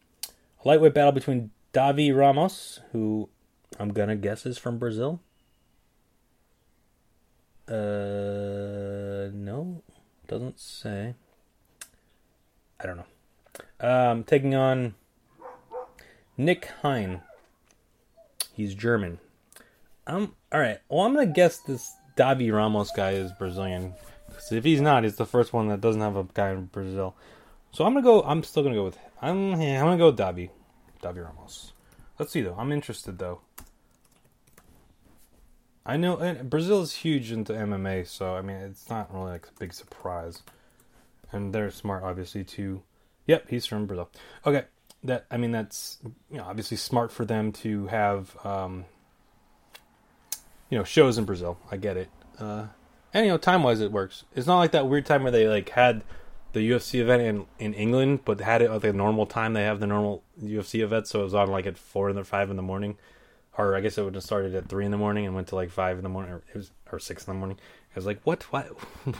a 0.62 0.68
lightweight 0.68 0.92
battle 0.92 1.12
between 1.12 1.50
Davi 1.72 2.14
Ramos, 2.14 2.80
who 2.92 3.28
I'm 3.78 3.92
gonna 3.92 4.16
guess 4.16 4.44
is 4.44 4.58
from 4.58 4.78
Brazil. 4.78 5.20
Uh, 7.66 9.30
no, 9.32 9.82
doesn't 10.26 10.58
say. 10.60 11.14
I 12.80 12.86
don't 12.86 12.96
know. 12.98 13.04
Um, 13.80 14.24
taking 14.24 14.54
on 14.54 14.94
Nick 16.36 16.70
Hein. 16.82 17.22
He's 18.52 18.74
German. 18.74 19.20
Um, 20.06 20.34
all 20.52 20.60
right. 20.60 20.78
Well, 20.88 21.06
I'm 21.06 21.14
gonna 21.14 21.26
guess 21.26 21.58
this 21.58 21.92
Davi 22.16 22.52
Ramos 22.52 22.90
guy 22.90 23.12
is 23.12 23.32
Brazilian. 23.32 23.94
Because 24.40 24.56
if 24.56 24.64
he's 24.64 24.80
not, 24.80 25.04
he's 25.04 25.16
the 25.16 25.26
first 25.26 25.52
one 25.52 25.68
that 25.68 25.82
doesn't 25.82 26.00
have 26.00 26.16
a 26.16 26.24
guy 26.24 26.50
in 26.50 26.64
Brazil. 26.66 27.14
So 27.72 27.84
I'm 27.84 27.92
gonna 27.92 28.02
go. 28.02 28.22
I'm 28.22 28.42
still 28.42 28.62
gonna 28.62 28.74
go 28.74 28.84
with. 28.84 28.98
I'm. 29.20 29.52
I'm 29.54 29.58
gonna 29.58 29.98
go 29.98 30.06
with 30.06 30.18
Davi. 30.18 30.48
Davi 31.02 31.22
Ramos. 31.22 31.74
Let's 32.18 32.32
see 32.32 32.40
though. 32.40 32.56
I'm 32.58 32.72
interested 32.72 33.18
though. 33.18 33.42
I 35.84 35.98
know 35.98 36.36
Brazil 36.44 36.80
is 36.80 36.94
huge 36.94 37.32
into 37.32 37.52
MMA, 37.52 38.06
so 38.06 38.34
I 38.34 38.40
mean 38.40 38.56
it's 38.56 38.88
not 38.88 39.12
really 39.12 39.32
like 39.32 39.46
a 39.46 39.58
big 39.58 39.74
surprise. 39.74 40.42
And 41.32 41.54
they're 41.54 41.70
smart, 41.70 42.02
obviously. 42.02 42.42
To, 42.42 42.82
yep, 43.26 43.46
he's 43.48 43.66
from 43.66 43.86
Brazil. 43.86 44.10
Okay, 44.46 44.64
that 45.04 45.26
I 45.30 45.36
mean 45.36 45.52
that's 45.52 45.98
you 46.30 46.38
know 46.38 46.44
obviously 46.44 46.78
smart 46.78 47.12
for 47.12 47.26
them 47.26 47.52
to 47.52 47.88
have 47.88 48.34
um, 48.44 48.86
you 50.70 50.78
know 50.78 50.84
shows 50.84 51.18
in 51.18 51.26
Brazil. 51.26 51.58
I 51.70 51.76
get 51.76 51.98
it. 51.98 52.08
Uh, 52.38 52.66
and 53.12 53.26
you 53.26 53.32
know 53.32 53.38
time 53.38 53.62
wise 53.62 53.80
it 53.80 53.92
works. 53.92 54.24
It's 54.34 54.46
not 54.46 54.58
like 54.58 54.72
that 54.72 54.88
weird 54.88 55.06
time 55.06 55.22
where 55.22 55.32
they 55.32 55.48
like 55.48 55.70
had 55.70 56.02
the 56.52 56.68
UFC 56.70 57.00
event 57.00 57.22
in 57.22 57.46
in 57.58 57.74
England, 57.74 58.20
but 58.24 58.40
had 58.40 58.62
it 58.62 58.70
at 58.70 58.82
the 58.82 58.92
normal 58.92 59.26
time. 59.26 59.52
They 59.52 59.62
have 59.62 59.80
the 59.80 59.86
normal 59.86 60.22
UFC 60.42 60.80
event, 60.80 61.06
so 61.06 61.20
it 61.20 61.24
was 61.24 61.34
on 61.34 61.50
like 61.50 61.66
at 61.66 61.78
four 61.78 62.10
or 62.10 62.24
five 62.24 62.50
in 62.50 62.56
the 62.56 62.62
morning, 62.62 62.96
or 63.56 63.76
I 63.76 63.80
guess 63.80 63.98
it 63.98 64.04
would 64.04 64.14
have 64.14 64.24
started 64.24 64.54
at 64.54 64.68
three 64.68 64.84
in 64.84 64.90
the 64.90 64.98
morning 64.98 65.26
and 65.26 65.34
went 65.34 65.48
to 65.48 65.54
like 65.54 65.70
five 65.70 65.96
in 65.96 66.02
the 66.02 66.08
morning, 66.08 66.32
or 66.32 66.42
it 66.52 66.56
was 66.56 66.70
or 66.90 66.98
six 66.98 67.26
in 67.26 67.32
the 67.32 67.38
morning. 67.38 67.58
I 67.94 67.98
was 67.98 68.06
like, 68.06 68.20
what? 68.24 68.44
What? 68.52 68.68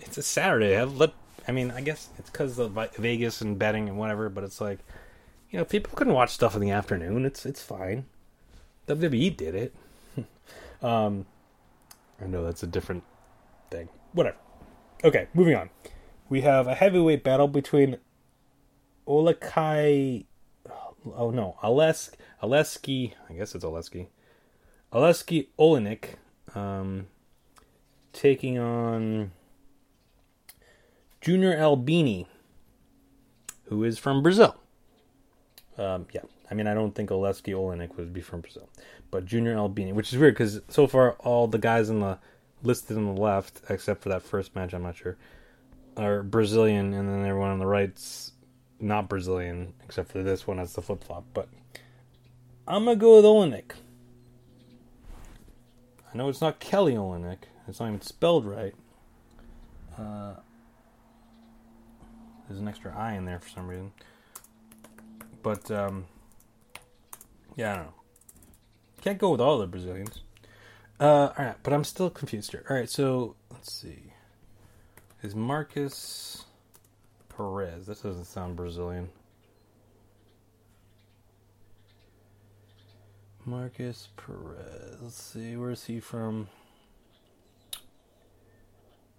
it's 0.00 0.18
a 0.18 0.22
Saturday. 0.22 0.72
Have 0.72 0.96
let. 0.96 1.12
I 1.48 1.52
mean, 1.52 1.70
I 1.70 1.80
guess 1.80 2.08
it's 2.18 2.30
because 2.30 2.58
of 2.58 2.78
Vegas 2.96 3.40
and 3.40 3.58
betting 3.58 3.88
and 3.88 3.98
whatever, 3.98 4.28
but 4.28 4.44
it's 4.44 4.60
like, 4.60 4.78
you 5.50 5.58
know, 5.58 5.64
people 5.64 5.96
can 5.96 6.12
watch 6.12 6.30
stuff 6.30 6.54
in 6.54 6.60
the 6.60 6.70
afternoon. 6.70 7.24
It's 7.24 7.46
it's 7.46 7.62
fine. 7.62 8.06
WWE 8.88 9.36
did 9.36 9.54
it. 9.54 9.74
um, 10.82 11.26
I 12.20 12.26
know 12.26 12.44
that's 12.44 12.62
a 12.62 12.66
different 12.66 13.04
thing. 13.70 13.88
Whatever. 14.12 14.36
Okay, 15.02 15.28
moving 15.34 15.54
on. 15.54 15.70
We 16.28 16.42
have 16.42 16.66
a 16.66 16.74
heavyweight 16.74 17.24
battle 17.24 17.48
between 17.48 17.96
Olakai. 19.06 20.26
Oh 21.16 21.30
no, 21.30 21.56
Alesk 21.62 22.12
Aleski. 22.42 23.14
I 23.28 23.32
guess 23.34 23.54
it's 23.54 23.64
Aleski. 23.64 24.08
Aleski 24.92 25.48
Olenek, 25.58 26.16
um, 26.54 27.06
taking 28.12 28.58
on 28.58 29.30
Junior 31.20 31.54
Albini, 31.56 32.26
who 33.64 33.84
is 33.84 33.98
from 33.98 34.22
Brazil. 34.22 34.56
Um, 35.78 36.06
yeah, 36.12 36.22
I 36.50 36.54
mean, 36.54 36.66
I 36.66 36.74
don't 36.74 36.94
think 36.94 37.10
Oleski 37.10 37.54
Olenek 37.54 37.96
would 37.96 38.12
be 38.12 38.20
from 38.20 38.40
Brazil, 38.40 38.68
but 39.10 39.26
Junior 39.26 39.56
Albini, 39.56 39.92
which 39.92 40.12
is 40.12 40.18
weird 40.18 40.34
because 40.34 40.60
so 40.68 40.86
far 40.86 41.12
all 41.20 41.46
the 41.46 41.58
guys 41.58 41.90
in 41.90 42.00
the 42.00 42.18
listed 42.62 42.96
on 42.96 43.14
the 43.14 43.20
left, 43.20 43.60
except 43.68 44.02
for 44.02 44.08
that 44.10 44.22
first 44.22 44.54
match, 44.54 44.72
I'm 44.72 44.82
not 44.82 44.96
sure, 44.96 45.16
are 45.96 46.22
Brazilian, 46.22 46.94
and 46.94 47.08
then 47.08 47.24
everyone 47.24 47.50
on 47.50 47.58
the 47.58 47.66
right's 47.66 48.32
not 48.78 49.08
Brazilian, 49.08 49.74
except 49.84 50.10
for 50.10 50.22
this 50.22 50.46
one 50.46 50.58
as 50.58 50.74
the 50.74 50.82
flip 50.82 51.04
flop. 51.04 51.24
But 51.34 51.48
I'm 52.66 52.84
gonna 52.84 52.96
go 52.96 53.16
with 53.16 53.24
Olenek. 53.24 53.72
I 56.12 56.16
know 56.16 56.28
it's 56.28 56.40
not 56.40 56.58
Kelly 56.58 56.94
Olenek. 56.94 57.38
It's 57.68 57.78
not 57.78 57.88
even 57.88 58.00
spelled 58.00 58.44
right. 58.44 58.74
Uh, 59.96 60.34
there's 62.48 62.60
an 62.60 62.66
extra 62.66 62.96
I 62.96 63.14
in 63.14 63.26
there 63.26 63.38
for 63.38 63.48
some 63.48 63.68
reason. 63.68 63.92
But 65.42 65.70
um, 65.70 66.06
yeah, 67.56 67.72
I 67.72 67.76
don't 67.76 67.86
know. 67.86 67.99
Can't 69.00 69.18
go 69.18 69.30
with 69.30 69.40
all 69.40 69.58
the 69.58 69.66
Brazilians. 69.66 70.20
Uh, 70.98 71.32
all 71.38 71.44
right, 71.44 71.56
but 71.62 71.72
I'm 71.72 71.84
still 71.84 72.10
confused 72.10 72.50
here. 72.50 72.64
All 72.68 72.76
right, 72.76 72.88
so 72.88 73.34
let's 73.50 73.72
see. 73.72 74.12
Is 75.22 75.34
Marcus 75.34 76.44
Perez? 77.34 77.86
This 77.86 78.00
doesn't 78.00 78.26
sound 78.26 78.56
Brazilian. 78.56 79.08
Marcus 83.46 84.08
Perez. 84.16 84.98
Let's 85.00 85.22
see, 85.22 85.56
where's 85.56 85.84
he 85.84 86.00
from? 86.00 86.48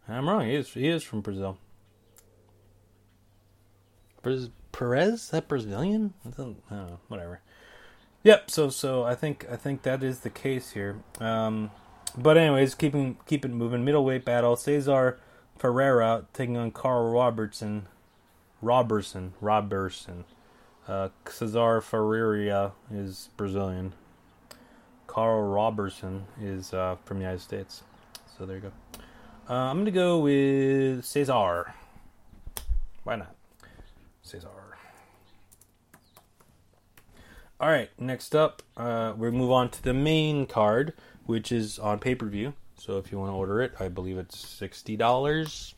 I'm 0.08 0.30
wrong. 0.30 0.46
He 0.46 0.56
is. 0.56 0.72
He 0.74 0.88
is 0.88 1.04
from 1.04 1.22
Brazil. 1.22 1.58
Perez? 4.72 5.14
Is 5.14 5.30
that 5.32 5.48
Brazilian? 5.48 6.14
I 6.26 6.30
don't 6.30 6.72
know. 6.72 7.00
Whatever. 7.08 7.42
Yep. 8.24 8.52
So 8.52 8.70
so 8.70 9.04
I 9.04 9.16
think 9.16 9.46
I 9.52 9.56
think 9.56 9.84
that 9.84 10.04
is 10.04 10.20
the 10.20 10.30
case 10.30 10.72
here. 10.72 10.98
Um, 11.20 11.72
but 12.18 12.38
anyways, 12.38 12.76
keeping 12.76 13.18
keep 13.26 13.46
it 13.46 13.52
moving. 13.52 13.84
Middleweight 13.84 14.26
battle: 14.26 14.56
Cesar 14.56 15.20
Ferreira 15.58 16.26
taking 16.34 16.58
on 16.58 16.72
Carl 16.72 17.12
Robertson. 17.12 17.88
Robertson. 18.62 19.34
Robertson. 19.42 20.26
Uh, 20.88 21.10
Cesar 21.28 21.82
Ferreira 21.82 22.74
is 22.92 23.30
Brazilian. 23.38 23.94
Carl 25.08 25.44
Robertson 25.44 26.26
is 26.40 26.74
uh, 26.74 26.96
from 27.06 27.18
the 27.18 27.24
United 27.24 27.42
States. 27.42 27.84
So 28.38 28.46
there 28.46 28.58
you 28.58 28.62
go. 28.62 28.72
Uh, 29.50 29.54
I'm 29.70 29.84
to 29.86 29.92
go 29.92 30.20
with 30.20 31.04
Cesar. 31.06 31.74
Why 33.04 33.16
not? 33.16 33.36
Cesar. 34.22 34.71
All 37.62 37.70
right, 37.70 37.92
next 38.00 38.36
up, 38.36 38.64
uh, 38.76 39.14
we 39.16 39.30
move 39.30 39.52
on 39.52 39.70
to 39.70 39.84
the 39.84 39.94
main 39.94 40.48
card, 40.48 40.96
which 41.28 41.52
is 41.52 41.78
on 41.78 42.00
pay 42.00 42.16
per 42.16 42.26
view. 42.26 42.56
So 42.76 42.98
if 42.98 43.12
you 43.12 43.20
want 43.20 43.30
to 43.30 43.36
order 43.36 43.62
it, 43.62 43.74
I 43.80 43.88
believe 43.88 44.18
it's 44.18 44.36
sixty 44.36 44.98
dollars. 44.98 45.76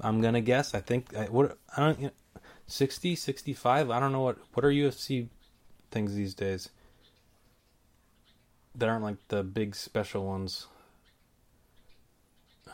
I'm 0.00 0.20
gonna 0.20 0.40
guess. 0.40 0.74
I 0.74 0.80
think 0.80 1.16
I, 1.16 1.26
what 1.26 1.56
I 1.76 1.82
don't 1.82 2.00
you 2.00 2.06
know, 2.06 2.40
60, 2.66 3.14
65? 3.14 3.90
I 3.90 4.00
don't 4.00 4.10
know 4.10 4.22
what 4.22 4.38
what 4.54 4.64
are 4.64 4.70
UFC 4.70 5.28
things 5.92 6.16
these 6.16 6.34
days 6.34 6.70
that 8.74 8.88
aren't 8.88 9.04
like 9.04 9.28
the 9.28 9.44
big 9.44 9.76
special 9.76 10.26
ones. 10.26 10.66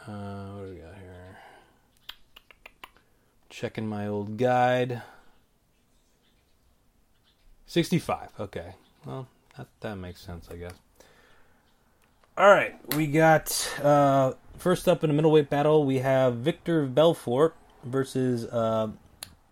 Uh, 0.08 0.46
what 0.52 0.64
do 0.64 0.70
we 0.70 0.76
got 0.76 0.94
here? 0.94 1.38
Checking 3.50 3.86
my 3.86 4.06
old 4.06 4.38
guide. 4.38 5.02
65. 7.70 8.30
Okay. 8.40 8.74
Well, 9.06 9.28
that 9.56 9.68
that 9.78 9.94
makes 9.94 10.20
sense, 10.20 10.48
I 10.50 10.56
guess. 10.56 10.72
All 12.36 12.50
right, 12.50 12.74
we 12.96 13.06
got 13.06 13.70
uh, 13.80 14.32
first 14.58 14.88
up 14.88 15.04
in 15.04 15.10
the 15.10 15.14
middleweight 15.14 15.48
battle. 15.48 15.84
We 15.84 15.98
have 15.98 16.36
Victor 16.36 16.86
Belfort 16.86 17.54
versus 17.84 18.46
uh, 18.46 18.88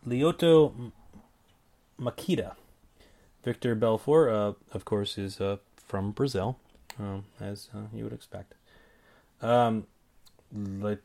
Lyoto 0.06 0.90
Machida. 2.00 2.54
Victor 3.44 3.76
Belfort, 3.76 4.30
uh, 4.30 4.52
of 4.72 4.84
course, 4.84 5.16
is 5.16 5.40
uh, 5.40 5.58
from 5.86 6.10
Brazil, 6.10 6.58
um, 6.98 7.24
as 7.40 7.68
uh, 7.72 7.86
you 7.94 8.02
would 8.02 8.12
expect. 8.12 8.54
Um, 9.40 9.86
Lyoto 10.52 11.00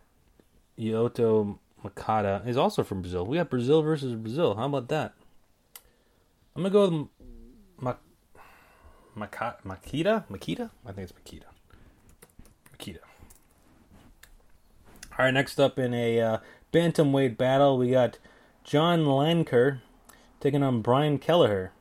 Makata 1.83 2.47
is 2.47 2.57
also 2.57 2.83
from 2.83 3.01
Brazil. 3.01 3.27
We 3.27 3.37
got 3.37 3.51
Brazil 3.51 3.83
versus 3.83 4.15
Brazil. 4.15 4.55
How 4.55 4.65
about 4.65 4.87
that? 4.87 5.13
I'm 6.55 6.61
gonna 6.61 6.69
go 6.69 6.89
with 6.89 7.07
Ma- 7.79 7.95
Makita. 9.65 10.25
Makita. 10.27 10.69
I 10.85 10.91
think 10.91 11.09
it's 11.09 11.13
Makita. 11.13 11.45
Makita. 12.77 12.99
All 15.17 15.25
right. 15.25 15.33
Next 15.33 15.59
up 15.59 15.79
in 15.79 15.93
a 15.93 16.19
uh, 16.19 16.37
bantamweight 16.71 17.37
battle, 17.37 17.77
we 17.77 17.91
got 17.91 18.19
John 18.63 19.05
Lineker 19.05 19.79
taking 20.39 20.61
on 20.63 20.81
Brian 20.81 21.17
Kelleher. 21.17 21.71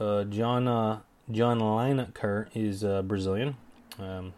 Uh, 0.00 0.24
John 0.24 0.66
uh, 0.66 1.00
John 1.30 1.60
Lineker 1.60 2.48
is 2.54 2.82
uh, 2.82 3.02
Brazilian, 3.02 3.56
um, 3.98 4.32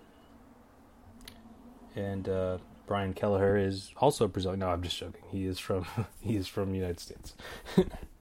and 1.95 2.29
uh, 2.29 2.59
Brian 2.87 3.15
Kelleher 3.15 3.57
is 3.57 3.93
also 3.99 4.29
Brazilian. 4.29 4.61
No, 4.61 4.69
I'm 4.69 4.83
just 4.83 4.99
joking. 4.99 5.23
He 5.31 5.47
is 5.47 5.59
from 5.59 5.87
he 6.21 6.37
is 6.37 6.49
from 6.49 6.71
the 6.73 6.79
United 6.79 6.99
States. 7.01 7.35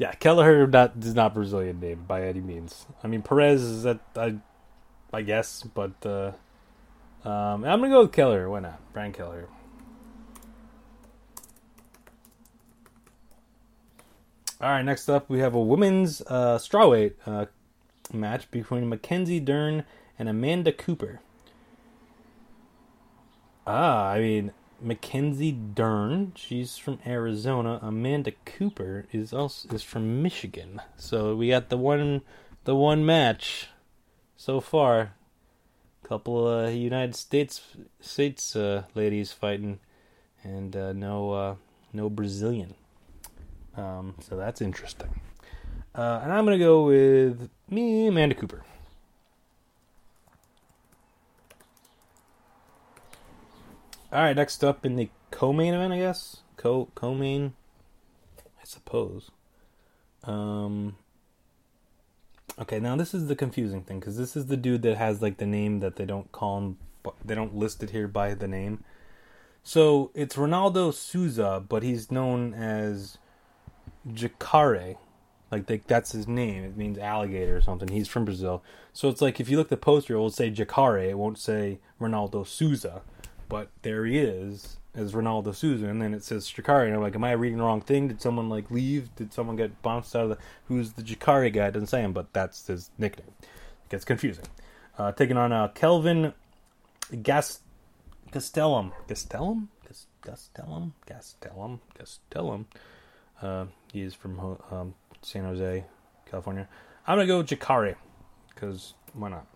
yeah, 0.00 0.12
Kelleher 0.12 0.66
not 0.66 0.94
is 0.98 1.14
not 1.14 1.34
Brazilian 1.34 1.78
name 1.78 2.06
by 2.08 2.22
any 2.26 2.40
means. 2.40 2.86
I 3.04 3.06
mean 3.06 3.20
Perez 3.20 3.60
is 3.60 3.82
that 3.82 4.00
I 4.16 4.36
I 5.12 5.20
guess, 5.20 5.62
but 5.62 5.92
uh, 6.06 6.32
um, 7.22 7.64
I'm 7.64 7.80
gonna 7.80 7.90
go 7.90 8.00
with 8.04 8.12
Kelleher. 8.12 8.48
Why 8.48 8.60
not? 8.60 8.80
Brian 8.94 9.12
Kelleher. 9.12 9.46
All 14.62 14.70
right, 14.70 14.82
next 14.82 15.10
up 15.10 15.28
we 15.28 15.40
have 15.40 15.54
a 15.54 15.60
women's 15.60 16.22
uh, 16.22 16.56
strawweight 16.56 17.12
uh, 17.26 17.44
match 18.10 18.50
between 18.50 18.88
Mackenzie 18.88 19.38
Dern 19.38 19.84
and 20.18 20.30
Amanda 20.30 20.72
Cooper. 20.72 21.20
Ah, 23.66 24.08
I 24.08 24.20
mean 24.20 24.52
Mackenzie 24.82 25.52
Dern, 25.52 26.32
she's 26.34 26.76
from 26.76 26.98
Arizona. 27.06 27.78
Amanda 27.82 28.32
Cooper 28.44 29.06
is 29.12 29.32
also 29.32 29.68
is 29.74 29.82
from 29.82 30.22
Michigan. 30.22 30.80
So 30.96 31.34
we 31.36 31.48
got 31.48 31.68
the 31.68 31.76
one 31.76 32.22
the 32.64 32.74
one 32.74 33.04
match 33.04 33.68
so 34.36 34.60
far. 34.60 35.14
Couple 36.02 36.48
uh, 36.48 36.68
United 36.68 37.14
States 37.14 37.62
States 38.00 38.56
uh, 38.56 38.84
ladies 38.94 39.32
fighting, 39.32 39.78
and 40.42 40.74
uh, 40.74 40.92
no 40.92 41.32
uh, 41.32 41.54
no 41.92 42.10
Brazilian. 42.10 42.74
Um, 43.76 44.14
so 44.20 44.36
that's 44.36 44.60
interesting. 44.60 45.20
Uh, 45.94 46.20
and 46.22 46.32
I'm 46.32 46.46
to 46.46 46.64
go 46.64 46.84
with 46.84 47.48
me, 47.68 48.06
Amanda 48.08 48.34
Cooper. 48.34 48.64
All 54.12 54.20
right, 54.20 54.34
next 54.34 54.64
up 54.64 54.84
in 54.84 54.96
the 54.96 55.08
co-main 55.30 55.72
event, 55.72 55.92
I 55.92 55.98
guess 55.98 56.38
co 56.56 56.88
co-main, 56.94 57.54
I 58.38 58.64
suppose. 58.64 59.30
Um. 60.24 60.96
Okay, 62.58 62.80
now 62.80 62.96
this 62.96 63.14
is 63.14 63.28
the 63.28 63.36
confusing 63.36 63.82
thing 63.82 64.00
because 64.00 64.16
this 64.18 64.36
is 64.36 64.46
the 64.46 64.56
dude 64.56 64.82
that 64.82 64.96
has 64.96 65.22
like 65.22 65.38
the 65.38 65.46
name 65.46 65.80
that 65.80 65.96
they 65.96 66.04
don't 66.04 66.30
call 66.32 66.58
him, 66.58 66.78
they 67.24 67.34
don't 67.34 67.54
list 67.54 67.82
it 67.82 67.90
here 67.90 68.08
by 68.08 68.34
the 68.34 68.48
name. 68.48 68.82
So 69.62 70.10
it's 70.14 70.36
Ronaldo 70.36 70.92
Souza, 70.92 71.64
but 71.66 71.82
he's 71.82 72.10
known 72.10 72.52
as 72.52 73.18
Jacare. 74.12 74.96
Like 75.50 75.66
they, 75.66 75.78
that's 75.86 76.12
his 76.12 76.26
name. 76.26 76.64
It 76.64 76.76
means 76.76 76.98
alligator 76.98 77.56
or 77.56 77.60
something. 77.60 77.88
He's 77.88 78.08
from 78.08 78.24
Brazil. 78.24 78.62
So 78.92 79.08
it's 79.08 79.20
like 79.20 79.40
if 79.40 79.48
you 79.48 79.56
look 79.56 79.66
at 79.66 79.70
the 79.70 79.76
poster, 79.76 80.14
it 80.14 80.18
will 80.18 80.30
say 80.30 80.50
Jacare. 80.50 80.98
It 80.98 81.18
won't 81.18 81.38
say 81.38 81.78
Ronaldo 82.00 82.46
Souza. 82.46 83.02
But 83.50 83.68
there 83.82 84.06
he 84.06 84.18
is 84.18 84.78
as 84.94 85.12
Ronaldo 85.12 85.54
Souza, 85.54 85.86
and 85.86 86.00
then 86.00 86.14
it 86.14 86.24
says 86.24 86.48
Jacare. 86.48 86.86
And 86.86 86.94
I'm 86.94 87.02
like, 87.02 87.16
am 87.16 87.24
I 87.24 87.32
reading 87.32 87.58
the 87.58 87.64
wrong 87.64 87.80
thing? 87.80 88.08
Did 88.08 88.22
someone 88.22 88.48
like 88.48 88.70
leave? 88.70 89.14
Did 89.16 89.32
someone 89.32 89.56
get 89.56 89.82
bounced 89.82 90.14
out 90.16 90.22
of 90.22 90.28
the? 90.30 90.38
Who's 90.68 90.92
the 90.92 91.02
Jacare 91.02 91.50
guy? 91.50 91.66
It 91.66 91.72
doesn't 91.72 91.88
say 91.88 92.00
him, 92.00 92.12
but 92.12 92.32
that's 92.32 92.68
his 92.68 92.90
nickname. 92.96 93.34
It 93.42 93.90
gets 93.90 94.04
confusing. 94.04 94.46
Uh, 94.96 95.12
taking 95.12 95.36
on 95.36 95.52
uh, 95.52 95.68
Kelvin 95.68 96.32
Gas 97.22 97.60
Castellum. 98.30 98.92
Castellum? 99.08 99.68
Castellum? 100.22 100.94
Castellum? 101.06 101.80
Castellum. 101.98 102.66
Uh, 103.42 103.66
he 103.92 104.02
is 104.02 104.14
from 104.14 104.58
um, 104.70 104.94
San 105.22 105.44
Jose, 105.44 105.84
California. 106.30 106.68
I'm 107.06 107.16
gonna 107.16 107.26
go 107.26 107.42
Jacare 107.42 107.96
because 108.54 108.94
why 109.14 109.30
not? 109.30 109.46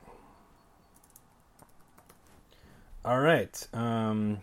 All 3.05 3.21
right. 3.21 3.69
Um, 3.75 4.39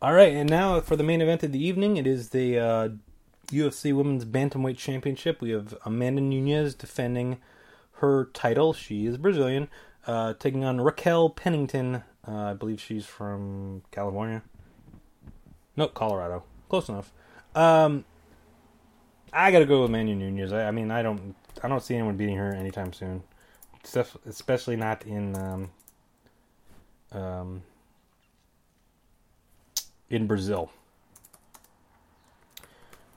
all 0.00 0.12
right, 0.12 0.32
and 0.32 0.48
now 0.48 0.80
for 0.80 0.94
the 0.94 1.02
main 1.02 1.20
event 1.20 1.42
of 1.42 1.50
the 1.50 1.64
evening, 1.64 1.96
it 1.96 2.06
is 2.06 2.28
the 2.28 2.58
uh, 2.58 2.88
UFC 3.48 3.92
Women's 3.92 4.24
Bantamweight 4.24 4.78
Championship. 4.78 5.40
We 5.40 5.50
have 5.50 5.76
Amanda 5.84 6.20
Nunes 6.22 6.76
defending 6.76 7.38
her 7.94 8.26
title. 8.32 8.72
She 8.72 9.04
is 9.04 9.16
Brazilian, 9.16 9.68
uh, 10.06 10.34
taking 10.34 10.64
on 10.64 10.80
Raquel 10.80 11.28
Pennington. 11.30 12.04
Uh, 12.26 12.32
I 12.32 12.54
believe 12.54 12.80
she's 12.80 13.06
from 13.06 13.82
California. 13.90 14.42
No, 15.76 15.88
Colorado. 15.88 16.44
Close 16.68 16.88
enough. 16.88 17.12
Um, 17.56 18.04
I 19.32 19.50
gotta 19.50 19.66
go 19.66 19.80
with 19.80 19.90
Amanda 19.90 20.14
Nunes. 20.14 20.52
I, 20.52 20.68
I, 20.68 20.70
mean, 20.70 20.92
I 20.92 21.02
don't, 21.02 21.34
I 21.64 21.68
don't 21.68 21.82
see 21.82 21.94
anyone 21.94 22.16
beating 22.16 22.36
her 22.36 22.54
anytime 22.54 22.92
soon, 22.92 23.24
especially 24.26 24.76
not 24.76 25.04
in, 25.06 25.36
um, 25.36 25.70
um, 27.12 27.62
in 30.08 30.26
Brazil. 30.26 30.70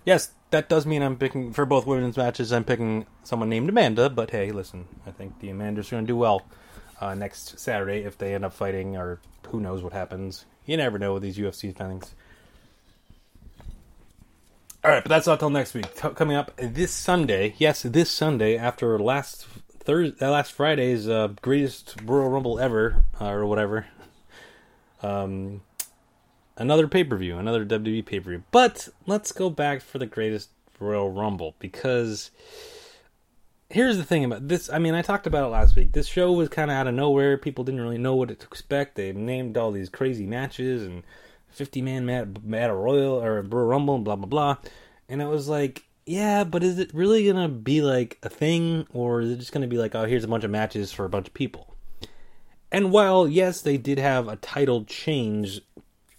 Yes, 0.05 0.32
that 0.49 0.70
does 0.70 0.86
mean 0.86 1.01
I'm 1.01 1.18
picking 1.18 1.53
for 1.53 1.66
both 1.66 1.86
women's 1.86 2.18
matches. 2.18 2.51
I'm 2.51 2.64
picking 2.64 3.05
someone 3.24 3.49
named 3.49 3.70
Amanda, 3.70 4.09
but 4.09 4.32
hey, 4.32 4.51
listen, 4.51 4.88
I 5.05 5.11
think 5.11 5.39
the 5.39 5.49
Amanda's 5.49 5.89
going 5.89 6.03
to 6.03 6.07
do 6.07 6.18
well 6.18 6.43
uh, 6.99 7.16
next 7.16 7.59
Saturday 7.59 8.03
if 8.03 8.18
they 8.18 8.36
end 8.36 8.45
up 8.45 8.53
fighting, 8.53 8.97
or 8.97 9.20
who 9.47 9.59
knows 9.59 9.82
what 9.82 9.93
happens. 9.93 10.45
You 10.66 10.78
never 10.78 10.99
know 10.99 11.14
with 11.14 11.24
these 11.24 11.38
UFC 11.38 11.76
things. 11.76 12.14
All 14.84 14.91
right, 14.91 15.03
but 15.03 15.09
that's 15.09 15.28
not 15.28 15.39
till 15.39 15.49
next 15.49 15.74
week. 15.74 15.93
T- 15.95 16.09
coming 16.09 16.36
up 16.36 16.51
this 16.57 16.91
Sunday, 16.91 17.55
yes, 17.57 17.84
this 17.84 18.11
Sunday 18.11 18.57
after 18.57 18.99
last 18.99 19.47
Thursday, 19.86 20.26
uh, 20.26 20.32
last 20.32 20.52
Friday's 20.52 21.08
uh, 21.08 21.30
greatest 21.42 21.96
Royal 22.04 22.30
Rumble 22.30 22.60
ever, 22.60 23.04
uh, 23.20 23.30
or 23.30 23.46
whatever. 23.46 23.88
Um, 25.02 25.64
another 26.56 26.88
pay 26.88 27.04
per 27.04 27.18
view, 27.18 27.38
another 27.38 27.66
WWE 27.66 28.06
pay 28.06 28.22
per 28.22 28.30
view. 28.30 28.44
But 28.52 28.88
let's 29.06 29.34
go 29.34 29.50
back 29.50 29.82
for 29.82 29.98
the 29.98 30.06
greatest 30.06 30.50
Royal 30.80 31.12
Rumble 31.12 31.56
because 31.60 32.32
here's 33.70 33.98
the 33.98 34.04
thing 34.04 34.24
about 34.24 34.48
this. 34.48 34.70
I 34.70 34.80
mean, 34.80 34.94
I 34.94 35.02
talked 35.02 35.28
about 35.28 35.46
it 35.46 35.50
last 35.50 35.76
week. 35.76 35.92
This 35.92 36.08
show 36.08 36.32
was 36.32 36.48
kind 36.48 36.72
of 36.72 36.78
out 36.78 36.88
of 36.88 36.94
nowhere. 36.94 37.38
People 37.38 37.64
didn't 37.64 37.82
really 37.82 37.98
know 37.98 38.16
what 38.16 38.30
to 38.30 38.34
expect. 38.46 38.96
They 38.96 39.12
named 39.12 39.58
all 39.58 39.72
these 39.72 39.90
crazy 39.90 40.26
matches 40.26 40.84
and 40.84 41.04
50 41.50 41.82
man 41.82 42.34
battle 42.46 42.78
royal 42.78 43.22
or 43.22 43.42
Royal 43.42 43.68
Rumble 43.68 43.96
and 43.96 44.06
blah 44.06 44.16
blah 44.16 44.28
blah. 44.28 44.58
And 45.10 45.22
it 45.22 45.28
was 45.28 45.50
like, 45.50 45.84
yeah, 46.06 46.43
but 46.43 46.64
is 46.64 46.80
it 46.80 46.93
really 46.93 47.26
gonna 47.26 47.49
be 47.49 47.82
like 47.82 48.18
a 48.24 48.30
thing, 48.30 48.88
or 48.93 49.22
is 49.22 49.32
it 49.32 49.38
just 49.38 49.51
gonna 49.51 49.68
be 49.68 49.78
like, 49.78 49.95
oh, 49.95 50.06
here's 50.06 50.24
a 50.24 50.28
bunch 50.28 50.43
of 50.43 50.51
matches 50.51 50.91
for 50.91 51.06
a 51.06 51.10
bunch 51.10 51.28
of 51.28 51.34
people? 51.34 51.76
And 52.72 52.91
while 52.91 53.28
yes, 53.28 53.62
they 53.62 53.78
did 53.78 53.99
have 53.99 54.28
a 54.28 54.36
title 54.36 54.84
change, 54.86 55.62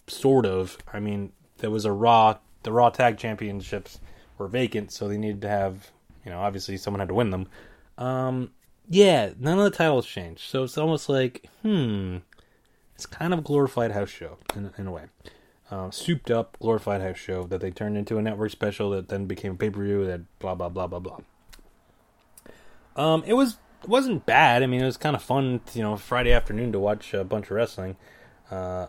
sort 0.07 0.47
of. 0.47 0.79
I 0.93 1.01
mean, 1.01 1.33
there 1.59 1.71
was 1.71 1.85
a 1.85 1.93
Raw, 1.93 2.39
the 2.63 2.73
Raw 2.73 2.91
Tag 2.91 3.19
Championships 3.19 4.01
were 4.39 4.49
vacant, 4.49 4.93
so 4.93 5.09
they 5.09 5.19
needed 5.19 5.43
to 5.43 5.49
have, 5.49 5.91
you 6.25 6.31
know, 6.31 6.41
obviously 6.41 6.77
someone 6.77 7.01
had 7.01 7.09
to 7.09 7.15
win 7.15 7.31
them. 7.31 7.49
Um, 7.99 8.51
yeah, 8.89 9.31
none 9.39 9.59
of 9.59 9.65
the 9.65 9.71
titles 9.71 10.07
changed, 10.07 10.43
so 10.43 10.65
it's 10.65 10.79
almost 10.79 11.09
like, 11.09 11.49
hmm, 11.63 12.19
it's 12.95 13.07
kind 13.07 13.33
of 13.33 13.45
glorified 13.45 13.93
house 13.93 14.11
show 14.11 14.39
in, 14.55 14.71
in 14.79 14.87
a 14.87 14.93
way. 14.93 15.05
Uh, 15.75 15.91
souped 15.91 16.31
up, 16.31 16.57
glorified 16.61 17.01
house 17.01 17.19
show 17.19 17.43
that 17.43 17.61
they 17.61 17.73
turned 17.73 17.97
into 17.97 18.17
a 18.17 18.23
network 18.23 18.53
special 18.53 18.91
that 18.91 19.09
then 19.09 19.27
became 19.27 19.55
a 19.55 19.57
pay 19.57 19.71
per 19.71 19.83
view 19.83 20.07
that 20.07 20.21
blah 20.39 20.55
blah 20.55 20.69
blah 20.69 20.87
blah 20.87 21.01
blah. 21.01 21.19
Um, 22.95 23.25
it 23.27 23.33
was 23.33 23.59
it 23.83 23.89
wasn't 23.89 24.25
bad. 24.25 24.63
I 24.63 24.67
mean, 24.67 24.81
it 24.81 24.85
was 24.85 24.97
kind 24.97 25.17
of 25.17 25.23
fun, 25.23 25.63
you 25.73 25.83
know, 25.83 25.97
Friday 25.97 26.31
afternoon 26.31 26.71
to 26.71 26.79
watch 26.79 27.13
a 27.13 27.25
bunch 27.25 27.47
of 27.47 27.51
wrestling. 27.57 27.97
Uh, 28.53 28.87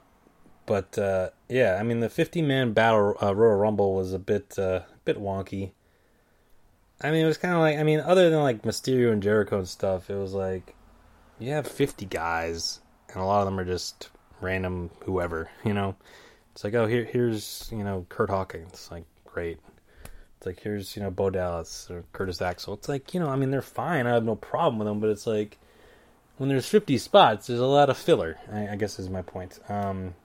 but 0.68 0.96
uh, 1.00 1.32
yeah, 1.50 1.78
I 1.80 1.82
mean, 1.82 2.02
the 2.02 2.10
50 2.10 2.44
man 2.44 2.74
battle 2.74 3.16
uh, 3.20 3.34
Royal 3.34 3.58
Rumble 3.58 3.96
was 3.96 4.14
a 4.14 4.20
bit 4.20 4.60
uh, 4.60 4.82
bit 5.06 5.20
wonky. 5.20 5.72
I 7.02 7.10
mean, 7.10 7.24
it 7.24 7.28
was 7.28 7.40
kind 7.40 7.56
of 7.56 7.62
like 7.62 7.80
I 7.80 7.84
mean, 7.84 8.00
other 8.00 8.30
than 8.30 8.44
like 8.44 8.62
Mysterio 8.62 9.12
and 9.12 9.24
Jericho 9.24 9.58
and 9.58 9.68
stuff, 9.68 10.12
it 10.12 10.18
was 10.18 10.34
like 10.34 10.76
you 11.40 11.50
have 11.50 11.66
50 11.66 12.06
guys 12.06 12.82
and 13.12 13.24
a 13.24 13.26
lot 13.26 13.40
of 13.40 13.46
them 13.46 13.60
are 13.60 13.66
just 13.66 14.12
random 14.40 14.92
whoever, 15.06 15.50
you 15.64 15.74
know. 15.74 15.96
It's 16.56 16.64
like, 16.64 16.74
oh, 16.74 16.88
here, 16.88 17.04
here's 17.04 17.68
you 17.70 17.84
know 17.84 18.06
Kurt 18.08 18.30
Hawkins, 18.30 18.88
like 18.90 19.04
great. 19.26 19.60
It's 20.38 20.46
like 20.46 20.62
here's 20.62 20.96
you 20.96 21.04
know 21.04 21.12
Bo 21.12 21.30
Dallas 21.30 21.90
or 21.92 22.06
Curtis 22.14 22.42
Axel. 22.42 22.76
It's 22.76 22.88
like 22.88 23.14
you 23.14 23.20
know, 23.20 23.28
I 23.28 23.36
mean, 23.36 23.52
they're 23.52 23.62
fine. 23.62 24.08
I 24.08 24.14
have 24.14 24.24
no 24.24 24.38
problem 24.38 24.80
with 24.80 24.88
them, 24.88 25.02
but 25.02 25.10
it's 25.10 25.28
like 25.28 25.58
when 26.38 26.48
there's 26.48 26.68
50 26.68 26.98
spots, 26.98 27.48
there's 27.48 27.60
a 27.60 27.66
lot 27.66 27.90
of 27.90 27.98
filler. 27.98 28.38
I, 28.50 28.70
I 28.70 28.76
guess 28.78 29.00
is 29.00 29.10
my 29.10 29.22
point. 29.22 29.60
Um, 29.68 30.16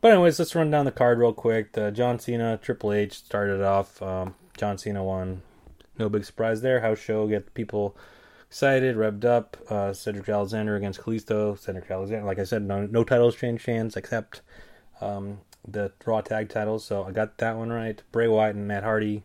but 0.00 0.12
anyways, 0.12 0.38
let's 0.38 0.54
run 0.54 0.70
down 0.70 0.86
the 0.86 0.90
card 0.90 1.18
real 1.18 1.34
quick. 1.34 1.76
Uh, 1.76 1.90
John 1.90 2.18
Cena, 2.18 2.58
Triple 2.62 2.94
H 2.94 3.12
started 3.12 3.60
off. 3.60 4.00
Um, 4.00 4.34
John 4.56 4.78
Cena 4.78 5.04
won. 5.04 5.42
No 5.98 6.08
big 6.08 6.24
surprise 6.24 6.62
there. 6.62 6.80
House 6.80 6.98
show 6.98 7.26
get 7.26 7.52
people 7.52 7.94
excited, 8.48 8.96
revved 8.96 9.26
up. 9.26 9.58
Uh, 9.68 9.92
Cedric 9.92 10.30
Alexander 10.30 10.76
against 10.76 11.02
Kalisto. 11.02 11.58
Cedric 11.58 11.90
Alexander, 11.90 12.24
like 12.24 12.38
I 12.38 12.44
said, 12.44 12.62
no, 12.62 12.86
no 12.86 13.04
titles 13.04 13.36
changed 13.36 13.66
hands 13.66 13.96
except 13.96 14.40
um, 15.00 15.40
the 15.66 15.92
Raw 16.04 16.20
tag 16.20 16.48
titles. 16.48 16.84
So 16.84 17.04
I 17.04 17.12
got 17.12 17.38
that 17.38 17.56
one 17.56 17.70
right. 17.70 18.02
Bray 18.12 18.28
Wyatt 18.28 18.56
and 18.56 18.68
Matt 18.68 18.84
Hardy, 18.84 19.24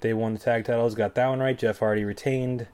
they 0.00 0.12
won 0.12 0.34
the 0.34 0.40
tag 0.40 0.64
titles. 0.64 0.94
Got 0.94 1.14
that 1.14 1.28
one 1.28 1.40
right. 1.40 1.58
Jeff 1.58 1.78
Hardy 1.78 2.04
retained 2.04 2.66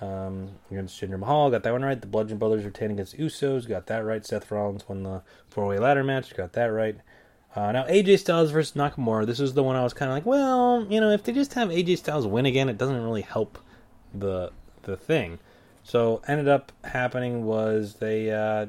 um, 0.00 0.50
against 0.70 1.00
Jinder 1.00 1.18
Mahal. 1.18 1.50
Got 1.50 1.62
that 1.62 1.72
one 1.72 1.84
right. 1.84 2.00
The 2.00 2.06
Bludgeon 2.06 2.38
Brothers 2.38 2.64
retained 2.64 2.92
against 2.92 3.18
Usos. 3.18 3.68
Got 3.68 3.86
that 3.86 4.04
right. 4.04 4.24
Seth 4.24 4.50
Rollins 4.50 4.88
won 4.88 5.02
the 5.02 5.22
four 5.48 5.66
way 5.66 5.78
ladder 5.78 6.04
match. 6.04 6.34
Got 6.36 6.52
that 6.54 6.66
right. 6.66 6.96
Uh, 7.56 7.70
now 7.70 7.84
AJ 7.84 8.18
Styles 8.18 8.50
versus 8.50 8.76
Nakamura. 8.76 9.26
This 9.26 9.38
is 9.38 9.54
the 9.54 9.62
one 9.62 9.76
I 9.76 9.84
was 9.84 9.94
kind 9.94 10.10
of 10.10 10.16
like, 10.16 10.26
well, 10.26 10.84
you 10.90 11.00
know, 11.00 11.10
if 11.10 11.22
they 11.22 11.32
just 11.32 11.54
have 11.54 11.68
AJ 11.68 11.98
Styles 11.98 12.26
win 12.26 12.46
again, 12.46 12.68
it 12.68 12.78
doesn't 12.78 13.02
really 13.02 13.22
help 13.22 13.58
the 14.12 14.50
the 14.82 14.96
thing. 14.96 15.38
So 15.84 16.22
ended 16.26 16.48
up 16.48 16.72
happening 16.82 17.44
was 17.44 17.94
they 17.94 18.30
uh, 18.30 18.66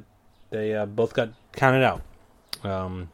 they 0.51 0.75
uh, 0.75 0.85
both 0.85 1.13
got 1.13 1.29
counted 1.53 1.83
out. 1.83 2.01
Um, 2.65 3.09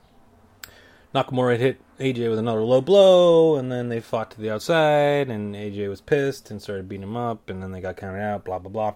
Nakamura 1.13 1.57
hit 1.57 1.81
AJ 1.99 2.29
with 2.29 2.39
another 2.39 2.61
low 2.61 2.81
blow, 2.81 3.57
and 3.57 3.71
then 3.71 3.89
they 3.89 3.99
fought 3.99 4.31
to 4.31 4.41
the 4.41 4.49
outside, 4.49 5.29
and 5.29 5.53
AJ 5.55 5.89
was 5.89 6.01
pissed 6.01 6.49
and 6.49 6.61
started 6.61 6.87
beating 6.87 7.03
him 7.03 7.17
up, 7.17 7.49
and 7.49 7.61
then 7.61 7.71
they 7.71 7.81
got 7.81 7.97
counted 7.97 8.21
out. 8.21 8.45
Blah 8.45 8.59
blah 8.59 8.71
blah. 8.71 8.95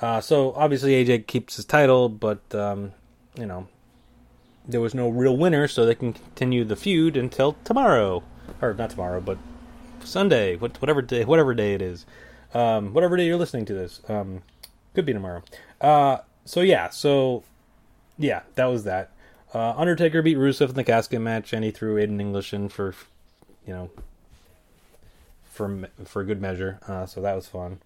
Uh, 0.00 0.20
so 0.20 0.52
obviously 0.52 1.04
AJ 1.04 1.26
keeps 1.26 1.56
his 1.56 1.64
title, 1.64 2.08
but 2.08 2.54
um, 2.54 2.92
you 3.36 3.46
know 3.46 3.66
there 4.68 4.80
was 4.80 4.94
no 4.94 5.08
real 5.08 5.36
winner, 5.36 5.66
so 5.66 5.84
they 5.84 5.94
can 5.94 6.12
continue 6.12 6.64
the 6.64 6.76
feud 6.76 7.16
until 7.16 7.56
tomorrow, 7.64 8.22
or 8.62 8.74
not 8.74 8.90
tomorrow, 8.90 9.20
but 9.20 9.38
Sunday, 10.04 10.56
whatever 10.56 11.02
day, 11.02 11.24
whatever 11.24 11.54
day 11.54 11.74
it 11.74 11.82
is, 11.82 12.06
um, 12.54 12.92
whatever 12.92 13.16
day 13.16 13.26
you're 13.26 13.36
listening 13.36 13.64
to 13.66 13.74
this, 13.74 14.00
um, 14.08 14.42
could 14.94 15.04
be 15.04 15.12
tomorrow. 15.12 15.42
Uh, 15.80 16.18
so 16.44 16.60
yeah, 16.60 16.88
so 16.90 17.42
yeah, 18.18 18.42
that 18.54 18.66
was 18.66 18.84
that. 18.84 19.10
Uh, 19.52 19.74
Undertaker 19.76 20.22
beat 20.22 20.36
Rusev 20.36 20.68
in 20.70 20.74
the 20.74 20.84
casket 20.84 21.20
match, 21.20 21.52
and 21.52 21.64
he 21.64 21.70
threw 21.70 21.96
Aiden 21.96 22.20
English 22.20 22.54
in 22.54 22.68
for, 22.68 22.94
you 23.66 23.72
know, 23.72 23.90
for 25.44 25.88
for 26.04 26.22
good 26.22 26.40
measure. 26.40 26.78
Uh, 26.86 27.06
so 27.06 27.20
that 27.20 27.34
was 27.34 27.48
fun, 27.48 27.80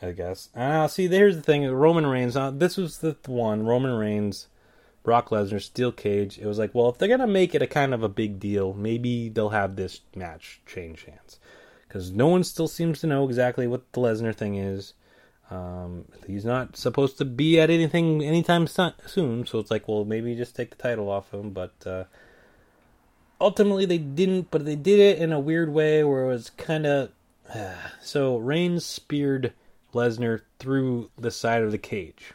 I 0.00 0.12
guess. 0.12 0.48
Uh, 0.56 0.88
see, 0.88 1.08
here's 1.08 1.36
the 1.36 1.42
thing: 1.42 1.66
Roman 1.70 2.06
Reigns. 2.06 2.36
Uh, 2.36 2.50
this 2.50 2.76
was 2.76 2.98
the 2.98 3.16
one. 3.26 3.66
Roman 3.66 3.92
Reigns 3.92 4.46
Brock 5.02 5.28
Lesnar, 5.28 5.60
steel 5.60 5.92
cage. 5.92 6.38
It 6.38 6.46
was 6.46 6.58
like, 6.58 6.74
well, 6.74 6.88
if 6.88 6.96
they're 6.96 7.08
gonna 7.08 7.26
make 7.26 7.54
it 7.54 7.60
a 7.60 7.66
kind 7.66 7.92
of 7.92 8.02
a 8.02 8.08
big 8.08 8.40
deal, 8.40 8.72
maybe 8.72 9.28
they'll 9.28 9.50
have 9.50 9.76
this 9.76 10.00
match 10.16 10.62
change 10.66 11.04
hands, 11.04 11.38
because 11.86 12.10
no 12.10 12.28
one 12.28 12.42
still 12.42 12.68
seems 12.68 13.00
to 13.00 13.06
know 13.06 13.26
exactly 13.26 13.66
what 13.66 13.92
the 13.92 14.00
Lesnar 14.00 14.34
thing 14.34 14.56
is. 14.56 14.94
Um, 15.50 16.06
he's 16.26 16.44
not 16.44 16.76
supposed 16.76 17.18
to 17.18 17.24
be 17.24 17.60
at 17.60 17.70
anything 17.70 18.22
anytime 18.22 18.66
soon, 18.66 19.46
so 19.46 19.58
it's 19.58 19.70
like, 19.70 19.86
well, 19.88 20.04
maybe 20.04 20.34
just 20.34 20.56
take 20.56 20.70
the 20.70 20.76
title 20.82 21.10
off 21.10 21.32
him. 21.32 21.50
But 21.50 21.74
uh, 21.86 22.04
ultimately, 23.40 23.86
they 23.86 23.98
didn't. 23.98 24.50
But 24.50 24.64
they 24.64 24.76
did 24.76 25.00
it 25.00 25.18
in 25.18 25.32
a 25.32 25.40
weird 25.40 25.72
way 25.72 26.02
where 26.04 26.24
it 26.24 26.28
was 26.28 26.50
kind 26.50 26.86
of. 26.86 27.10
Uh, 27.54 27.74
so 28.00 28.38
Reigns 28.38 28.86
speared 28.86 29.52
Lesnar 29.92 30.40
through 30.58 31.10
the 31.16 31.30
side 31.30 31.62
of 31.62 31.72
the 31.72 31.78
cage. 31.78 32.32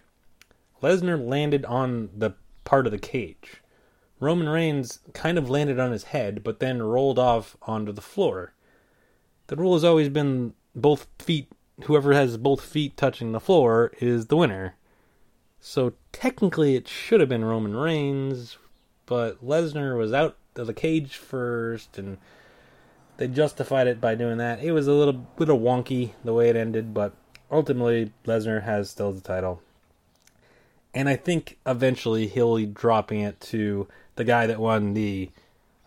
Lesnar 0.84 1.20
landed 1.20 1.66
on 1.66 2.10
the 2.16 2.36
part 2.64 2.86
of 2.86 2.92
the 2.92 3.00
cage. 3.00 3.62
Roman 4.20 4.50
Reigns 4.50 5.00
kind 5.14 5.38
of 5.38 5.50
landed 5.50 5.80
on 5.80 5.92
his 5.92 6.06
head, 6.06 6.44
but 6.44 6.60
then 6.60 6.84
rolled 6.84 7.18
off 7.18 7.58
onto 7.64 7.92
the 7.92 8.02
floor. 8.02 8.54
The 9.48 9.56
rule 9.56 9.74
has 9.74 9.84
always 9.84 10.10
been 10.10 10.54
both 10.76 11.08
feet, 11.18 11.50
whoever 11.84 12.14
has 12.14 12.38
both 12.38 12.62
feet 12.62 12.98
touching 12.98 13.32
the 13.32 13.40
floor 13.40 13.92
is 14.00 14.28
the 14.28 14.38
winner. 14.38 14.76
So 15.60 15.94
technically 16.12 16.76
it 16.76 16.88
should 16.88 17.20
have 17.20 17.30
been 17.30 17.46
Roman 17.46 17.76
Reigns, 17.76 18.58
but 19.06 19.44
Lesnar 19.46 19.98
was 19.98 20.14
out 20.14 20.38
of 20.56 20.68
the 20.68 20.74
cage 20.74 21.16
first, 21.16 21.98
and 21.98 22.18
they 23.18 23.28
justified 23.28 23.88
it 23.88 24.00
by 24.00 24.16
doing 24.16 24.38
that. 24.38 24.64
It 24.64 24.72
was 24.72 24.88
a 24.88 24.94
little 24.94 25.28
little 25.38 25.60
wonky 25.60 26.12
the 26.24 26.34
way 26.34 26.50
it 26.50 26.56
ended, 26.56 26.94
but 26.94 27.14
ultimately 27.52 28.12
Lesnar 28.26 28.64
has 28.64 28.90
still 28.90 29.12
the 29.12 29.22
title 29.22 29.62
and 30.94 31.08
I 31.08 31.16
think 31.16 31.58
eventually 31.66 32.28
he'll 32.28 32.58
be 32.58 32.66
dropping 32.66 33.22
it 33.22 33.40
to 33.42 33.88
the 34.16 34.24
guy 34.24 34.48
that 34.48 34.60
won 34.60 34.94
the 34.94 35.30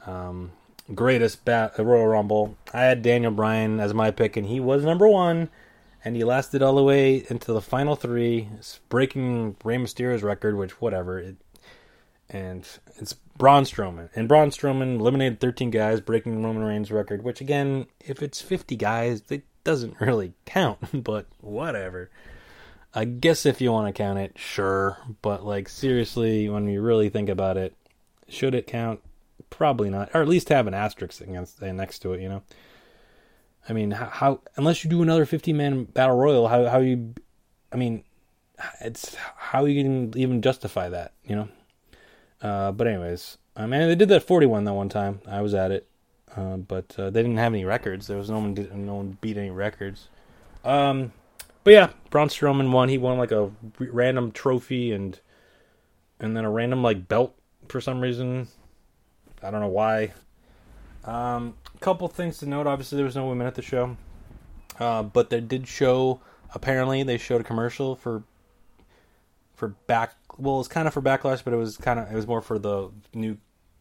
um, 0.06 0.52
greatest 0.94 1.44
bat, 1.44 1.74
Royal 1.78 2.06
Rumble. 2.06 2.56
I 2.72 2.82
had 2.82 3.02
Daniel 3.02 3.32
Bryan 3.32 3.80
as 3.80 3.92
my 3.94 4.10
pick, 4.10 4.36
and 4.36 4.46
he 4.46 4.60
was 4.60 4.84
number 4.84 5.08
one, 5.08 5.48
and 6.04 6.16
he 6.16 6.24
lasted 6.24 6.62
all 6.62 6.74
the 6.74 6.82
way 6.82 7.24
into 7.28 7.52
the 7.52 7.60
final 7.60 7.96
three, 7.96 8.48
breaking 8.88 9.56
Rey 9.64 9.76
Mysterio's 9.76 10.22
record, 10.22 10.56
which 10.56 10.80
whatever. 10.80 11.18
It, 11.18 11.36
and 12.28 12.66
it's 12.98 13.12
Braun 13.36 13.64
Strowman, 13.64 14.08
and 14.14 14.28
Braun 14.28 14.50
Strowman 14.50 14.98
eliminated 14.98 15.40
13 15.40 15.70
guys, 15.70 16.00
breaking 16.00 16.42
Roman 16.42 16.62
Reigns' 16.62 16.90
record. 16.90 17.22
Which 17.22 17.40
again, 17.40 17.86
if 18.00 18.22
it's 18.22 18.40
50 18.40 18.76
guys, 18.76 19.22
it 19.30 19.44
doesn't 19.64 20.00
really 20.00 20.34
count, 20.44 20.78
but 21.04 21.26
whatever. 21.40 22.10
I 22.94 23.04
guess 23.04 23.46
if 23.46 23.60
you 23.60 23.72
want 23.72 23.94
to 23.94 24.02
count 24.02 24.18
it, 24.18 24.38
sure. 24.38 24.98
But 25.22 25.44
like 25.44 25.68
seriously, 25.68 26.48
when 26.48 26.68
you 26.68 26.82
really 26.82 27.08
think 27.08 27.28
about 27.28 27.56
it, 27.56 27.74
should 28.28 28.54
it 28.54 28.66
count? 28.66 29.00
Probably 29.50 29.90
not, 29.90 30.10
or 30.14 30.22
at 30.22 30.28
least 30.28 30.48
have 30.48 30.66
an 30.66 30.74
asterisk 30.74 31.20
against 31.20 31.62
uh, 31.62 31.72
next 31.72 32.00
to 32.00 32.12
it. 32.14 32.20
You 32.20 32.28
know. 32.28 32.42
I 33.68 33.72
mean, 33.72 33.92
how, 33.92 34.06
how 34.06 34.40
unless 34.56 34.82
you 34.82 34.90
do 34.90 35.02
another 35.02 35.24
15 35.24 35.56
man 35.56 35.84
battle 35.84 36.16
royal, 36.16 36.48
how 36.48 36.66
how 36.66 36.78
you? 36.78 37.14
I 37.72 37.76
mean, 37.76 38.04
it's 38.80 39.14
how 39.36 39.64
you 39.64 39.82
can 39.82 40.18
even 40.18 40.42
justify 40.42 40.88
that. 40.88 41.12
You 41.24 41.36
know. 41.36 41.48
Uh, 42.40 42.72
but 42.72 42.88
anyways, 42.88 43.38
I 43.56 43.66
mean, 43.66 43.86
they 43.88 43.94
did 43.94 44.08
that 44.08 44.24
41 44.24 44.64
that 44.64 44.72
one 44.72 44.88
time. 44.88 45.20
I 45.28 45.42
was 45.42 45.54
at 45.54 45.70
it, 45.70 45.88
uh, 46.36 46.56
but 46.56 46.94
uh, 46.98 47.10
they 47.10 47.22
didn't 47.22 47.36
have 47.36 47.52
any 47.52 47.64
records. 47.64 48.08
There 48.08 48.16
was 48.16 48.30
no 48.30 48.40
one 48.40 48.54
did, 48.54 48.74
no 48.74 48.96
one 48.96 49.16
beat 49.20 49.36
any 49.36 49.50
records. 49.50 50.08
Um, 50.64 51.12
but 51.64 51.72
yeah, 51.72 51.90
Braun 52.10 52.28
Strowman 52.28 52.72
won. 52.72 52.88
He 52.88 52.98
won 52.98 53.18
like 53.18 53.30
a 53.30 53.50
random 53.78 54.32
trophy 54.32 54.92
and 54.92 55.18
and 56.18 56.36
then 56.36 56.44
a 56.44 56.50
random 56.50 56.82
like 56.82 57.08
belt 57.08 57.34
for 57.68 57.80
some 57.80 58.00
reason. 58.00 58.48
I 59.42 59.50
don't 59.50 59.60
know 59.60 59.68
why. 59.68 60.12
Um, 61.04 61.54
a 61.74 61.78
couple 61.78 62.08
things 62.08 62.38
to 62.38 62.46
note. 62.46 62.66
Obviously, 62.66 62.96
there 62.96 63.04
was 63.04 63.16
no 63.16 63.26
women 63.26 63.46
at 63.46 63.54
the 63.54 63.62
show, 63.62 63.96
uh, 64.78 65.02
but 65.02 65.30
they 65.30 65.40
did 65.40 65.66
show. 65.66 66.20
Apparently, 66.54 67.02
they 67.02 67.18
showed 67.18 67.40
a 67.40 67.44
commercial 67.44 67.96
for 67.96 68.22
for 69.54 69.68
back. 69.86 70.14
Well, 70.38 70.60
it's 70.60 70.68
kind 70.68 70.86
of 70.88 70.94
for 70.94 71.02
backlash, 71.02 71.42
but 71.44 71.52
it 71.52 71.56
was 71.56 71.76
kind 71.76 71.98
of 71.98 72.10
it 72.10 72.14
was 72.14 72.26
more 72.26 72.40
for 72.40 72.58
the 72.58 72.90
new 73.12 73.38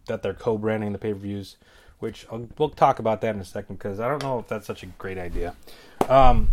that 0.07 0.23
they're 0.23 0.33
co-branding 0.33 0.91
the 0.93 0.97
pay-per-views, 0.97 1.57
which 1.99 2.25
I'll, 2.31 2.47
we'll 2.57 2.69
talk 2.69 2.99
about 2.99 3.21
that 3.21 3.35
in 3.35 3.41
a 3.41 3.45
second 3.45 3.75
because 3.77 3.99
I 3.99 4.07
don't 4.07 4.23
know 4.23 4.39
if 4.39 4.47
that's 4.47 4.65
such 4.65 4.83
a 4.83 4.87
great 4.87 5.17
idea. 5.17 5.55
Um, 6.09 6.49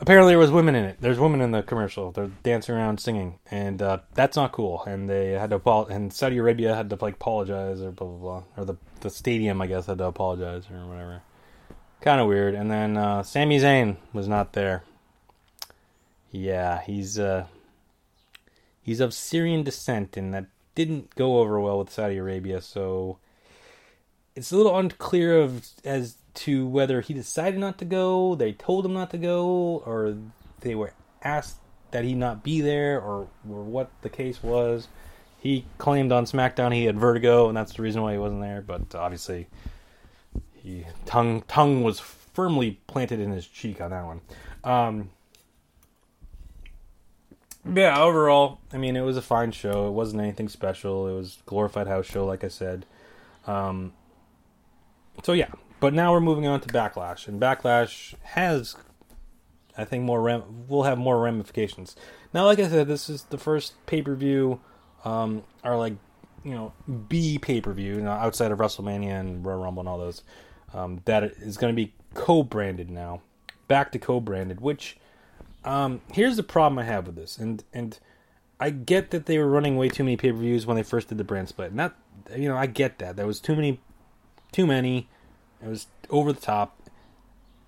apparently 0.00 0.32
there 0.32 0.38
was 0.38 0.50
women 0.50 0.74
in 0.74 0.84
it. 0.84 0.96
There's 1.00 1.18
women 1.18 1.40
in 1.40 1.50
the 1.50 1.62
commercial. 1.62 2.10
They're 2.10 2.30
dancing 2.42 2.74
around 2.74 3.00
singing, 3.00 3.38
and 3.50 3.80
uh, 3.80 3.98
that's 4.14 4.36
not 4.36 4.52
cool. 4.52 4.82
And 4.86 5.08
they 5.08 5.32
had 5.32 5.50
to 5.50 5.56
apologize. 5.56 5.96
And 5.96 6.12
Saudi 6.12 6.38
Arabia 6.38 6.74
had 6.74 6.90
to 6.90 6.98
like 7.00 7.14
apologize 7.14 7.80
or 7.80 7.90
blah 7.90 8.08
blah 8.08 8.18
blah, 8.18 8.42
or 8.56 8.64
the 8.64 8.76
the 9.00 9.10
stadium 9.10 9.60
I 9.60 9.66
guess 9.66 9.86
had 9.86 9.98
to 9.98 10.04
apologize 10.04 10.64
or 10.70 10.86
whatever. 10.86 11.22
Kind 12.00 12.20
of 12.20 12.28
weird. 12.28 12.54
And 12.54 12.70
then 12.70 12.96
uh, 12.96 13.22
Sami 13.22 13.58
Zayn 13.58 13.96
was 14.12 14.26
not 14.26 14.54
there. 14.54 14.82
Yeah, 16.30 16.80
he's 16.82 17.18
uh, 17.18 17.46
he's 18.82 19.00
of 19.00 19.12
Syrian 19.12 19.62
descent, 19.62 20.16
and 20.16 20.32
that 20.32 20.46
didn't 20.74 21.14
go 21.14 21.40
over 21.40 21.60
well 21.60 21.78
with 21.78 21.90
Saudi 21.90 22.16
Arabia. 22.16 22.62
So 22.62 23.18
it's 24.34 24.52
a 24.52 24.56
little 24.56 24.78
unclear 24.78 25.40
of 25.40 25.68
as 25.84 26.16
to 26.34 26.66
whether 26.66 27.00
he 27.00 27.14
decided 27.14 27.58
not 27.58 27.78
to 27.78 27.84
go, 27.84 28.34
they 28.34 28.52
told 28.52 28.86
him 28.86 28.94
not 28.94 29.10
to 29.10 29.18
go, 29.18 29.82
or 29.84 30.16
they 30.60 30.74
were 30.74 30.92
asked 31.22 31.58
that 31.90 32.04
he 32.04 32.14
not 32.14 32.42
be 32.42 32.60
there, 32.60 33.00
or, 33.00 33.28
or 33.48 33.62
what 33.62 33.90
the 34.02 34.08
case 34.08 34.42
was. 34.42 34.88
He 35.38 35.64
claimed 35.78 36.12
on 36.12 36.24
SmackDown 36.24 36.74
he 36.74 36.84
had 36.84 36.98
vertigo, 36.98 37.48
and 37.48 37.56
that's 37.56 37.72
the 37.72 37.82
reason 37.82 38.02
why 38.02 38.12
he 38.12 38.18
wasn't 38.18 38.42
there. 38.42 38.62
But 38.62 38.94
obviously, 38.94 39.48
he 40.52 40.84
tongue 41.06 41.42
tongue 41.48 41.82
was 41.82 41.98
firmly 41.98 42.80
planted 42.86 43.20
in 43.20 43.32
his 43.32 43.46
cheek 43.46 43.80
on 43.80 43.90
that 43.90 44.04
one. 44.04 44.20
Um, 44.62 45.10
yeah, 47.74 48.00
overall, 48.00 48.60
I 48.72 48.78
mean, 48.78 48.96
it 48.96 49.02
was 49.02 49.16
a 49.16 49.22
fine 49.22 49.52
show. 49.52 49.88
It 49.88 49.92
wasn't 49.92 50.22
anything 50.22 50.48
special. 50.48 51.08
It 51.08 51.12
was 51.12 51.38
glorified 51.46 51.86
house 51.86 52.06
show, 52.06 52.24
like 52.24 52.44
I 52.44 52.48
said. 52.48 52.86
Um, 53.46 53.92
so 55.22 55.32
yeah, 55.32 55.50
but 55.80 55.94
now 55.94 56.12
we're 56.12 56.20
moving 56.20 56.46
on 56.46 56.60
to 56.60 56.68
Backlash, 56.68 57.26
and 57.26 57.40
Backlash 57.40 58.14
has, 58.22 58.76
I 59.76 59.84
think, 59.84 60.04
more 60.04 60.20
ram- 60.20 60.68
will 60.68 60.84
have 60.84 60.98
more 60.98 61.18
ramifications. 61.20 61.96
Now, 62.32 62.44
like 62.44 62.58
I 62.58 62.68
said, 62.68 62.86
this 62.86 63.08
is 63.08 63.24
the 63.24 63.38
first 63.38 63.74
pay 63.86 64.02
per 64.02 64.14
view, 64.14 64.60
um, 65.04 65.42
or 65.64 65.76
like 65.76 65.94
you 66.44 66.52
know 66.52 66.72
B 67.08 67.38
pay 67.38 67.60
per 67.60 67.72
view, 67.72 67.94
you 67.96 68.02
know, 68.02 68.10
outside 68.10 68.52
of 68.52 68.58
WrestleMania 68.58 69.18
and 69.18 69.44
Royal 69.44 69.62
Rumble 69.62 69.80
and 69.80 69.88
all 69.88 69.98
those, 69.98 70.22
um, 70.74 71.00
that 71.06 71.24
is 71.24 71.56
going 71.56 71.74
to 71.74 71.76
be 71.76 71.94
co-branded 72.14 72.90
now, 72.90 73.22
back 73.66 73.90
to 73.92 73.98
co-branded. 73.98 74.60
Which, 74.60 74.98
um, 75.64 76.02
here's 76.12 76.36
the 76.36 76.42
problem 76.42 76.78
I 76.78 76.84
have 76.84 77.06
with 77.06 77.16
this, 77.16 77.38
and 77.38 77.64
and 77.72 77.98
I 78.60 78.68
get 78.68 79.10
that 79.10 79.24
they 79.24 79.38
were 79.38 79.48
running 79.48 79.76
way 79.76 79.88
too 79.88 80.04
many 80.04 80.18
pay 80.18 80.30
per 80.30 80.38
views 80.38 80.66
when 80.66 80.76
they 80.76 80.82
first 80.82 81.08
did 81.08 81.16
the 81.16 81.24
brand 81.24 81.48
split. 81.48 81.72
Not, 81.72 81.96
you 82.36 82.48
know, 82.48 82.56
I 82.56 82.66
get 82.66 82.98
that 82.98 83.16
there 83.16 83.26
was 83.26 83.40
too 83.40 83.56
many, 83.56 83.80
too 84.52 84.66
many 84.66 85.08
it 85.62 85.68
was 85.68 85.86
over 86.08 86.32
the 86.32 86.40
top. 86.40 86.76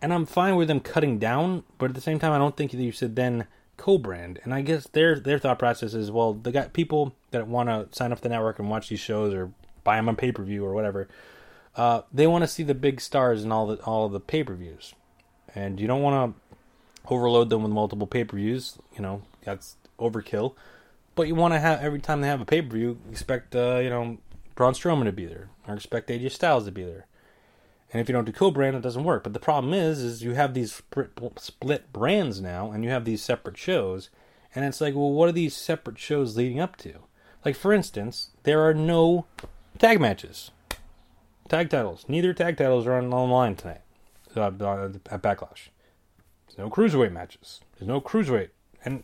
And 0.01 0.13
I'm 0.13 0.27
fine 0.27 0.57
with 0.57 0.69
them 0.69 0.81
cutting 0.81 1.19
down, 1.19 1.63
but 1.79 1.91
at 1.91 1.95
the 1.95 2.01
same 2.01 2.19
time, 2.19 2.33
I 2.33 2.39
don't 2.39 2.57
think 2.57 2.73
that 2.73 2.83
you 2.83 2.91
should 2.91 3.15
then 3.15 3.47
co-brand. 3.77 4.41
And 4.45 4.53
I 4.53 4.63
guess 4.63 4.87
their 4.89 5.19
their 5.19 5.39
thought 5.39 5.59
process 5.59 5.95
is, 5.95 6.11
well, 6.11 6.35
they 6.35 6.51
got 6.51 6.73
people 6.73 7.15
that 7.31 7.47
want 7.47 7.69
to 7.69 7.89
sign 7.97 8.13
up 8.13 8.21
the 8.21 8.29
network 8.29 8.59
and 8.59 8.69
watch 8.69 8.89
these 8.89 9.01
shows 9.01 9.33
or 9.33 9.53
buy 9.85 9.97
them 9.97 10.09
on 10.09 10.17
pay 10.17 10.33
per 10.33 10.43
view 10.43 10.65
or 10.65 10.73
whatever. 10.73 11.09
Uh, 11.77 12.03
they 12.13 12.27
want 12.27 12.43
to 12.43 12.49
see 12.49 12.63
the 12.63 12.75
big 12.75 13.01
stars 13.01 13.45
in 13.45 13.53
all 13.53 13.67
the 13.67 13.83
all 13.85 14.07
of 14.07 14.13
the 14.13 14.21
pay 14.21 14.45
per 14.45 14.55
views, 14.55 14.95
and 15.55 15.81
you 15.81 15.87
don't 15.87 16.03
want 16.03 16.35
to 16.35 17.13
overload 17.13 17.51
them 17.51 17.63
with 17.63 17.73
multiple 17.73 18.07
pay 18.07 18.25
per 18.25 18.37
views. 18.37 18.79
You 18.95 19.03
know 19.03 19.23
that's 19.43 19.77
overkill. 19.99 20.55
But 21.15 21.29
you 21.29 21.35
want 21.35 21.55
to 21.55 21.61
have 21.61 21.81
every 21.81 22.01
time 22.01 22.21
they 22.21 22.29
have 22.29 22.41
a 22.41 22.47
pay 22.47 22.63
per 22.63 22.77
view, 22.77 22.99
expect 23.11 23.55
uh, 23.57 23.79
you 23.79 23.91
know 23.91 24.19
Braun 24.55 24.75
Strowman 24.75 25.05
to 25.05 25.13
be 25.13 25.27
there, 25.27 25.49
or 25.67 25.75
expect 25.75 26.11
AJ 26.11 26.33
Styles 26.33 26.67
to 26.67 26.73
be 26.73 26.85
there. 26.85 27.07
And 27.93 28.01
if 28.01 28.09
you 28.09 28.15
don't 28.15 28.25
do 28.25 28.33
co-brand, 28.33 28.75
it 28.75 28.83
doesn't 28.83 29.05
work. 29.05 29.23
But 29.23 29.35
the 29.35 29.39
problem 29.39 29.75
is, 29.75 30.01
is 30.01 30.23
you 30.23 30.33
have 30.33 30.55
these 30.55 30.83
split 31.37 31.93
brands 31.93 32.41
now, 32.41 32.71
and 32.71 32.83
you 32.83 32.91
have 32.91 33.05
these 33.05 33.23
separate 33.23 33.59
shows, 33.59 34.09
and 34.55 34.65
it's 34.65 34.81
like, 34.81 34.95
well, 34.95 35.13
what 35.13 35.29
are 35.29 35.33
these 35.33 35.55
separate 35.55 35.99
shows 35.99 36.37
leading 36.37 36.59
up 36.59 36.77
to? 36.77 37.01
Like, 37.45 37.57
for 37.57 37.73
instance, 37.73 38.31
there 38.45 38.63
are 38.63 38.73
no 38.73 39.27
tag 39.79 40.01
matches, 40.01 40.53
tag 41.49 41.69
titles. 41.69 42.07
Neither 42.09 42.33
tag 42.33 42.57
titles 42.57 42.87
are 42.87 42.95
on 42.95 43.13
online 43.13 43.57
tonight 43.57 43.83
uh, 44.37 44.47
at 44.47 45.23
Backlash. 45.23 45.69
There's 46.47 46.59
no 46.59 46.71
cruiserweight 46.71 47.13
matches. 47.13 47.61
There's 47.79 47.89
no 47.89 48.01
cruiserweight, 48.01 48.51
and 48.85 49.03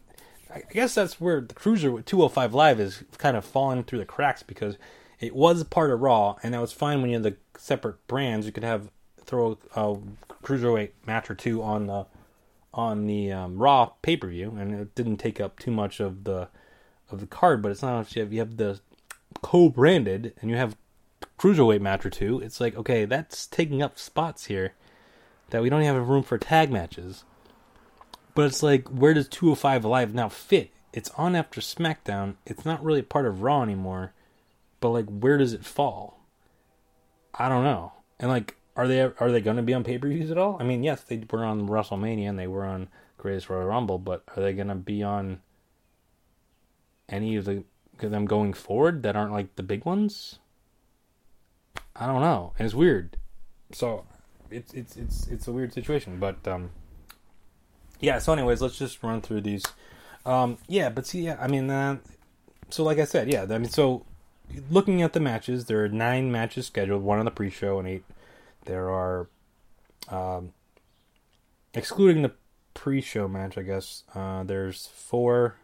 I 0.55 0.63
guess 0.71 0.95
that's 0.95 1.21
where 1.21 1.43
the 1.43 1.55
cruiser 1.55 2.01
205 2.01 2.55
Live 2.55 2.81
is 2.81 3.05
kind 3.19 3.37
of 3.37 3.45
falling 3.45 3.85
through 3.85 3.99
the 3.99 4.07
cracks 4.07 4.43
because 4.43 4.79
it 5.21 5.35
was 5.35 5.65
part 5.65 5.91
of 5.91 6.01
Raw, 6.01 6.37
and 6.43 6.55
that 6.55 6.61
was 6.61 6.73
fine 6.73 7.01
when 7.01 7.11
you 7.11 7.17
had 7.17 7.23
the 7.25 7.37
separate 7.57 8.07
brands. 8.07 8.47
You 8.47 8.53
could 8.53 8.65
have 8.65 8.91
throw 9.25 9.59
a 9.75 9.97
cruiserweight 10.43 10.91
match 11.07 11.31
or 11.31 11.35
two 11.35 11.63
on 11.63 11.87
the 11.87 12.07
on 12.73 13.07
the 13.07 13.33
um, 13.33 13.59
Raw 13.59 13.87
pay 14.03 14.17
per 14.17 14.29
view, 14.29 14.57
and 14.59 14.75
it 14.75 14.95
didn't 14.95 15.17
take 15.17 15.41
up 15.41 15.59
too 15.59 15.71
much 15.71 16.01
of 16.01 16.25
the 16.25 16.49
of 17.11 17.21
the 17.21 17.27
card. 17.27 17.63
But 17.63 17.73
it's 17.73 17.83
not 17.83 18.15
you 18.15 18.23
have 18.23 18.33
you 18.33 18.39
have 18.39 18.57
the 18.57 18.81
co-branded, 19.43 20.35
and 20.41 20.51
you 20.51 20.57
have 20.57 20.77
cruiserweight 21.39 21.81
match 21.81 22.07
or 22.07 22.11
two. 22.11 22.41
It's 22.41 22.61
like 22.61 22.77
okay, 22.77 23.05
that's 23.05 23.47
taking 23.47 23.83
up 23.83 23.99
spots 23.99 24.47
here 24.47 24.75
that 25.51 25.63
we 25.63 25.71
don't 25.71 25.83
have 25.83 26.09
room 26.09 26.23
for 26.23 26.39
tag 26.39 26.71
matches. 26.71 27.25
But 28.35 28.47
it's 28.47 28.63
like, 28.63 28.87
where 28.89 29.15
does 29.15 29.29
205 29.29 29.85
Live 29.85 30.15
now 30.15 30.29
fit? 30.29 30.71
It's 30.93 31.11
on 31.17 31.35
after 31.35 31.61
SmackDown. 31.61 32.37
It's 32.47 32.65
not 32.65 32.85
really 32.85 33.03
part 33.03 33.27
of 33.27 33.43
Raw 33.43 33.63
anymore 33.63 34.13
but 34.81 34.91
like 34.91 35.07
where 35.07 35.39
does 35.39 35.53
it 35.53 35.65
fall? 35.65 36.21
I 37.35 37.49
don't 37.49 37.65
know. 37.65 37.93
And 38.19 38.31
like 38.31 38.57
are 38.77 38.87
they 38.87 39.01
are 39.01 39.33
they 39.33 39.41
going 39.41 39.57
to 39.57 39.63
be 39.63 39.75
on 39.75 39.85
pay-per-views 39.85 40.31
at 40.31 40.39
all? 40.39 40.57
I 40.61 40.65
mean, 40.65 40.85
yes, 40.85 41.03
they 41.03 41.25
were 41.31 41.45
on 41.45 41.69
WrestleMania 41.69 42.29
and 42.29 42.39
they 42.39 42.47
were 42.47 42.65
on 42.65 42.89
Greatest 43.17 43.51
Royal 43.51 43.67
Rumble, 43.67 43.99
but 43.99 44.23
are 44.37 44.43
they 44.43 44.53
going 44.53 44.69
to 44.69 44.77
be 44.77 45.03
on 45.03 45.41
any 47.09 47.37
of 47.37 47.45
the 47.45 47.65
them 48.01 48.27
going 48.27 48.53
forward 48.53 49.03
that 49.03 49.17
aren't 49.17 49.33
like 49.33 49.57
the 49.57 49.63
big 49.63 49.85
ones? 49.85 50.39
I 51.97 52.07
don't 52.07 52.21
know. 52.21 52.53
And 52.59 52.67
it's 52.67 52.75
weird. 52.75 53.17
So 53.73 54.05
it's 54.51 54.73
it's 54.73 54.97
it's 54.97 55.27
it's 55.27 55.49
a 55.49 55.53
weird 55.53 55.73
situation, 55.73 56.19
but 56.21 56.47
um 56.47 56.71
yeah, 58.01 58.19
so 58.21 58.33
anyways, 58.33 58.63
let's 58.63 58.79
just 58.79 59.03
run 59.03 59.21
through 59.21 59.41
these. 59.41 59.65
Um 60.25 60.59
yeah, 60.69 60.89
but 60.91 61.07
see 61.07 61.23
yeah, 61.23 61.37
I 61.41 61.49
mean 61.49 61.69
uh, 61.69 61.99
so 62.71 62.85
like 62.85 62.99
I 62.99 63.05
said, 63.05 63.29
yeah, 63.33 63.47
I 63.51 63.59
mean 63.59 63.69
so 63.69 64.07
looking 64.71 65.03
at 65.03 65.13
the 65.13 65.21
matches, 65.21 65.67
there 65.67 65.85
are 65.85 65.89
nine 65.89 66.31
matches 66.33 66.67
scheduled, 66.67 67.03
one 67.03 67.19
on 67.19 67.25
the 67.25 67.31
pre-show 67.31 67.79
and 67.79 67.89
eight. 67.89 68.05
There 68.65 68.91
are, 68.91 69.29
um, 70.09 70.53
excluding 71.75 72.23
the 72.23 72.33
pre-show 72.75 73.29
match, 73.29 73.57
I 73.57 73.63
guess. 73.63 74.05
Uh, 74.15 74.45
there's 74.45 74.87
four, 74.87 75.57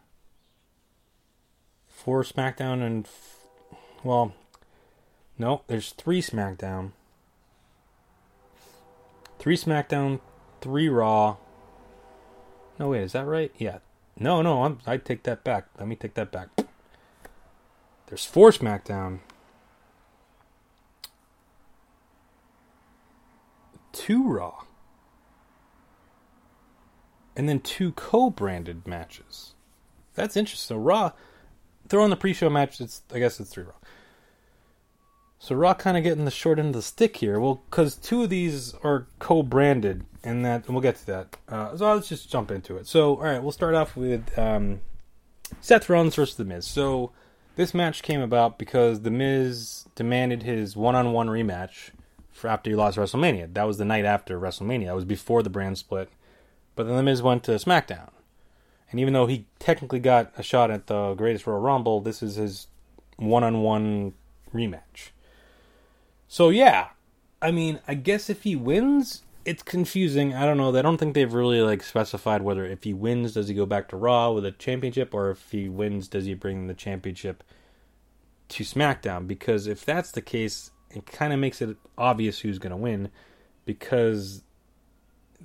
four 1.89 2.22
SmackDown 2.22 2.82
and, 2.82 3.07
f- 3.07 3.39
well, 4.03 4.35
no, 5.39 5.62
there's 5.66 5.93
three 5.93 6.22
SmackDown, 6.22 6.93
three 9.39 9.57
SmackDown, 9.57 10.20
three 10.61 10.89
Raw. 10.89 11.37
No 12.78 12.89
wait, 12.91 13.03
is 13.03 13.12
that 13.12 13.26
right? 13.26 13.53
Yeah. 13.59 13.78
No, 14.18 14.43
no, 14.43 14.64
I'm, 14.64 14.78
I 14.87 14.97
take 14.97 15.24
that 15.24 15.43
back. 15.43 15.66
Let 15.78 15.89
me 15.89 15.97
take 15.97 16.14
that 16.14 16.30
back. 16.30 16.49
There's 18.14 18.26
four 18.26 18.52
SmackDown. 18.52 19.18
Two 23.90 24.22
Raw. 24.22 24.62
And 27.34 27.48
then 27.48 27.58
two 27.58 27.90
co 27.90 28.30
branded 28.30 28.86
matches. 28.86 29.54
That's 30.14 30.36
interesting. 30.36 30.76
So 30.76 30.80
Raw, 30.80 31.10
throw 31.88 32.04
in 32.04 32.10
the 32.10 32.16
pre 32.16 32.32
show 32.32 32.48
match, 32.48 32.80
it's 32.80 33.02
I 33.12 33.18
guess 33.18 33.40
it's 33.40 33.50
three 33.50 33.64
Raw. 33.64 33.72
So 35.40 35.56
Raw 35.56 35.74
kind 35.74 35.96
of 35.96 36.04
getting 36.04 36.24
the 36.24 36.30
short 36.30 36.60
end 36.60 36.68
of 36.68 36.74
the 36.74 36.82
stick 36.82 37.16
here. 37.16 37.40
Well, 37.40 37.64
because 37.68 37.96
two 37.96 38.22
of 38.22 38.30
these 38.30 38.74
are 38.84 39.08
co-branded, 39.18 40.04
and 40.22 40.44
that 40.44 40.66
and 40.66 40.76
we'll 40.76 40.82
get 40.82 40.94
to 40.98 41.06
that. 41.06 41.36
Uh, 41.48 41.76
so 41.76 41.92
let's 41.92 42.08
just 42.08 42.30
jump 42.30 42.52
into 42.52 42.76
it. 42.76 42.86
So 42.86 43.16
all 43.16 43.24
right, 43.24 43.42
we'll 43.42 43.50
start 43.50 43.74
off 43.74 43.96
with 43.96 44.38
um, 44.38 44.82
Seth 45.60 45.88
Rollins 45.88 46.14
versus 46.14 46.36
The 46.36 46.44
Miz. 46.44 46.64
So 46.64 47.10
this 47.57 47.74
match 47.74 48.02
came 48.02 48.20
about 48.20 48.59
because 48.59 49.00
The 49.00 49.11
Miz 49.11 49.86
demanded 49.94 50.42
his 50.42 50.76
one-on-one 50.76 51.28
rematch 51.28 51.90
for 52.32 52.48
after 52.48 52.70
he 52.70 52.76
lost 52.76 52.96
WrestleMania. 52.96 53.52
That 53.55 53.66
was 53.66 53.78
the 53.78 53.84
night 53.84 54.05
after 54.05 54.38
WrestleMania. 54.38 54.86
That 54.86 54.94
was 54.94 55.05
before 55.05 55.42
the 55.42 55.50
brand 55.50 55.78
split. 55.78 56.09
But 56.76 56.84
then 56.84 56.96
The 56.96 57.02
Miz 57.02 57.22
went 57.22 57.44
to 57.44 57.52
SmackDown. 57.52 58.11
And 58.90 59.00
even 59.00 59.12
though 59.12 59.26
he 59.26 59.46
technically 59.59 59.98
got 59.98 60.32
a 60.36 60.42
shot 60.42 60.70
at 60.70 60.86
the 60.86 61.14
Greatest 61.14 61.46
Royal 61.46 61.61
Rumble, 61.61 62.00
this 62.00 62.22
is 62.22 62.36
his 62.36 62.68
one-on-one 63.16 64.14
rematch. 64.55 65.11
So 66.28 66.50
yeah, 66.50 66.90
I 67.42 67.50
mean, 67.50 67.80
I 67.88 67.94
guess 67.94 68.30
if 68.30 68.44
he 68.44 68.55
wins, 68.55 69.24
it's 69.45 69.62
confusing. 69.62 70.34
I 70.34 70.47
don't 70.47 70.57
know. 70.57 70.74
I 70.76 70.82
don't 70.82 70.99
think 70.99 71.14
they've 71.14 71.32
really 71.32 71.61
like 71.61 71.82
specified 71.82 72.42
whether 72.42 72.64
if 72.64 72.84
he 72.84 72.95
wins, 72.95 73.34
does 73.34 73.49
he 73.49 73.55
go 73.55 73.66
back 73.66 73.88
to 73.88 73.97
Raw 73.97 74.32
with 74.32 74.45
a 74.47 74.53
championship, 74.53 75.14
or 75.14 75.30
if 75.30 75.51
he 75.51 75.68
wins, 75.68 76.09
does 76.09 76.24
he 76.24 76.34
bring 76.34 76.66
the 76.66 76.74
championship 76.74 77.45
to 78.49 78.64
SmackDown? 78.64 79.26
Because 79.26 79.66
if 79.66 79.84
that's 79.84 80.11
the 80.12 80.22
case, 80.22 80.70
it 80.90 81.07
kind 81.07 81.32
of 81.32 81.38
makes 81.38 81.61
it 81.61 81.76
obvious 81.99 82.40
who's 82.40 82.59
going 82.59 82.70
to 82.70 82.76
win, 82.76 83.11
because 83.64 84.42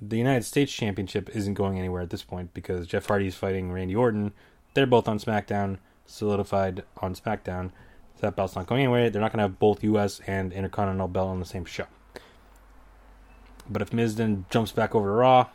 the 0.00 0.16
United 0.16 0.44
States 0.44 0.72
Championship 0.72 1.28
isn't 1.34 1.54
going 1.54 1.78
anywhere 1.78 2.02
at 2.02 2.10
this 2.10 2.22
point 2.22 2.54
because 2.54 2.86
Jeff 2.86 3.06
Hardy's 3.06 3.34
fighting 3.34 3.70
Randy 3.70 3.94
Orton. 3.94 4.32
They're 4.72 4.86
both 4.86 5.08
on 5.08 5.18
SmackDown, 5.18 5.78
solidified 6.06 6.84
on 6.98 7.14
SmackDown. 7.14 7.70
So 8.14 8.22
that 8.22 8.36
belt's 8.36 8.56
not 8.56 8.66
going 8.66 8.82
anywhere. 8.82 9.10
They're 9.10 9.20
not 9.20 9.32
going 9.32 9.38
to 9.38 9.44
have 9.44 9.58
both 9.58 9.84
U.S. 9.84 10.20
and 10.26 10.52
Intercontinental 10.52 11.08
belt 11.08 11.28
on 11.28 11.40
the 11.40 11.46
same 11.46 11.64
show. 11.64 11.86
But 13.68 13.82
if 13.82 13.92
Miz 13.92 14.16
then 14.16 14.46
jumps 14.50 14.72
back 14.72 14.94
over 14.94 15.08
to 15.08 15.12
Raw, 15.12 15.48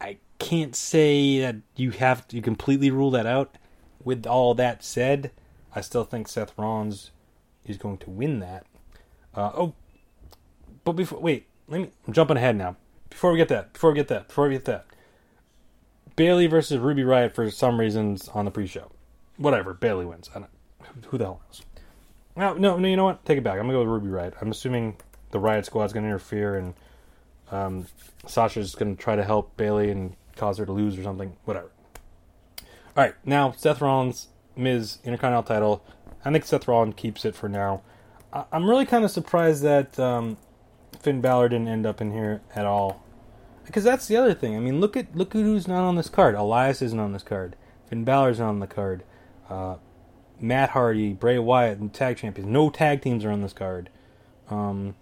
I 0.00 0.18
can't 0.38 0.76
say 0.76 1.40
that 1.40 1.56
you 1.76 1.90
have 1.90 2.26
to, 2.28 2.40
completely 2.40 2.90
rule 2.90 3.10
that 3.12 3.26
out. 3.26 3.56
With 4.02 4.26
all 4.26 4.54
that 4.54 4.84
said, 4.84 5.30
I 5.74 5.80
still 5.80 6.04
think 6.04 6.28
Seth 6.28 6.52
Rollins 6.58 7.10
is 7.64 7.78
going 7.78 7.98
to 7.98 8.10
win 8.10 8.40
that. 8.40 8.66
Uh, 9.34 9.50
oh, 9.56 9.74
but 10.84 10.92
before 10.92 11.18
wait, 11.20 11.46
let 11.68 11.80
me. 11.80 11.90
I'm 12.06 12.12
jumping 12.12 12.36
ahead 12.36 12.56
now. 12.56 12.76
Before 13.08 13.32
we 13.32 13.38
get 13.38 13.48
that, 13.48 13.72
before 13.72 13.90
we 13.90 13.96
get 13.96 14.08
that, 14.08 14.28
before 14.28 14.48
we 14.48 14.54
get 14.54 14.66
that, 14.66 14.86
Bayley 16.16 16.46
versus 16.46 16.78
Ruby 16.78 17.02
Riott 17.02 17.34
for 17.34 17.50
some 17.50 17.80
reasons 17.80 18.28
on 18.28 18.44
the 18.44 18.50
pre-show. 18.50 18.90
Whatever, 19.36 19.72
Bayley 19.74 20.04
wins. 20.04 20.30
I 20.34 20.40
don't. 20.40 20.50
Who 21.06 21.18
the 21.18 21.24
hell 21.24 21.40
knows? 21.46 21.62
No, 22.36 22.54
no, 22.54 22.76
no. 22.76 22.88
You 22.88 22.96
know 22.96 23.04
what? 23.04 23.24
Take 23.24 23.38
it 23.38 23.44
back. 23.44 23.54
I'm 23.58 23.66
gonna 23.66 23.74
go 23.74 23.80
with 23.80 23.88
Ruby 23.88 24.08
Riott. 24.08 24.34
I'm 24.40 24.50
assuming 24.50 24.96
the 25.30 25.38
Riott 25.38 25.64
Squad's 25.64 25.92
gonna 25.92 26.06
interfere, 26.06 26.56
and 26.56 26.74
um, 27.50 27.86
Sasha's 28.26 28.74
gonna 28.74 28.96
try 28.96 29.16
to 29.16 29.24
help 29.24 29.56
Bayley 29.56 29.90
and 29.90 30.16
cause 30.36 30.58
her 30.58 30.66
to 30.66 30.72
lose 30.72 30.98
or 30.98 31.02
something. 31.02 31.36
Whatever. 31.44 31.70
All 32.96 33.02
right, 33.04 33.14
now 33.24 33.52
Seth 33.52 33.80
Rollins, 33.80 34.28
Miz 34.56 34.98
Intercontinental 35.04 35.42
title. 35.42 35.84
I 36.24 36.32
think 36.32 36.44
Seth 36.44 36.66
Rollins 36.68 36.94
keeps 36.96 37.24
it 37.24 37.34
for 37.34 37.48
now. 37.48 37.82
I- 38.32 38.44
I'm 38.52 38.68
really 38.68 38.86
kind 38.86 39.04
of 39.04 39.10
surprised 39.10 39.62
that 39.62 39.98
um, 39.98 40.36
Finn 41.00 41.20
Balor 41.20 41.50
didn't 41.50 41.68
end 41.68 41.86
up 41.86 42.00
in 42.00 42.12
here 42.12 42.40
at 42.54 42.64
all. 42.66 43.02
Because 43.64 43.84
that's 43.84 44.06
the 44.06 44.16
other 44.16 44.34
thing. 44.34 44.56
I 44.56 44.60
mean, 44.60 44.78
look 44.80 44.96
at 44.96 45.16
look 45.16 45.34
at 45.34 45.40
who's 45.40 45.66
not 45.66 45.84
on 45.86 45.96
this 45.96 46.08
card. 46.10 46.34
Elias 46.34 46.82
isn't 46.82 46.98
on 47.00 47.12
this 47.12 47.22
card. 47.22 47.56
Finn 47.88 48.04
Balor's 48.04 48.38
not 48.38 48.48
on 48.50 48.60
the 48.60 48.66
card. 48.66 49.02
Uh, 49.48 49.76
Matt 50.40 50.70
Hardy, 50.70 51.12
Bray 51.12 51.38
Wyatt, 51.38 51.78
and 51.78 51.92
tag 51.92 52.16
champions. 52.16 52.50
No 52.50 52.70
tag 52.70 53.02
teams 53.02 53.24
are 53.24 53.30
on 53.30 53.42
this 53.42 53.52
card. 53.52 53.90
Um, 54.50 54.94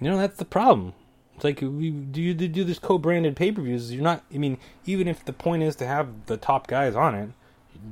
you 0.00 0.10
know 0.10 0.18
that's 0.18 0.36
the 0.36 0.44
problem. 0.44 0.94
It's 1.34 1.44
like 1.44 1.60
we 1.60 1.90
do 1.90 2.20
you 2.20 2.34
do 2.34 2.64
this 2.64 2.78
co-branded 2.78 3.36
pay-per-views. 3.36 3.92
You're 3.92 4.02
not. 4.02 4.24
I 4.34 4.38
mean, 4.38 4.58
even 4.86 5.06
if 5.06 5.24
the 5.24 5.32
point 5.32 5.62
is 5.62 5.76
to 5.76 5.86
have 5.86 6.26
the 6.26 6.36
top 6.36 6.66
guys 6.66 6.94
on 6.94 7.14
it, 7.14 7.30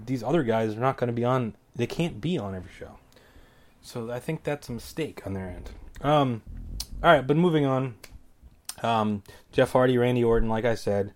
these 0.06 0.22
other 0.22 0.42
guys 0.42 0.74
are 0.76 0.80
not 0.80 0.96
going 0.96 1.08
to 1.08 1.14
be 1.14 1.24
on. 1.24 1.54
They 1.76 1.86
can't 1.86 2.20
be 2.20 2.38
on 2.38 2.54
every 2.54 2.70
show. 2.78 2.98
So 3.82 4.10
I 4.10 4.18
think 4.18 4.44
that's 4.44 4.68
a 4.68 4.72
mistake 4.72 5.26
on 5.26 5.34
their 5.34 5.46
end. 5.46 5.70
Um, 6.00 6.42
all 7.02 7.12
right, 7.12 7.26
but 7.26 7.36
moving 7.36 7.66
on. 7.66 7.94
Um, 8.82 9.22
Jeff 9.52 9.72
Hardy, 9.72 9.98
Randy 9.98 10.24
Orton, 10.24 10.48
like 10.48 10.64
I 10.64 10.74
said, 10.74 11.12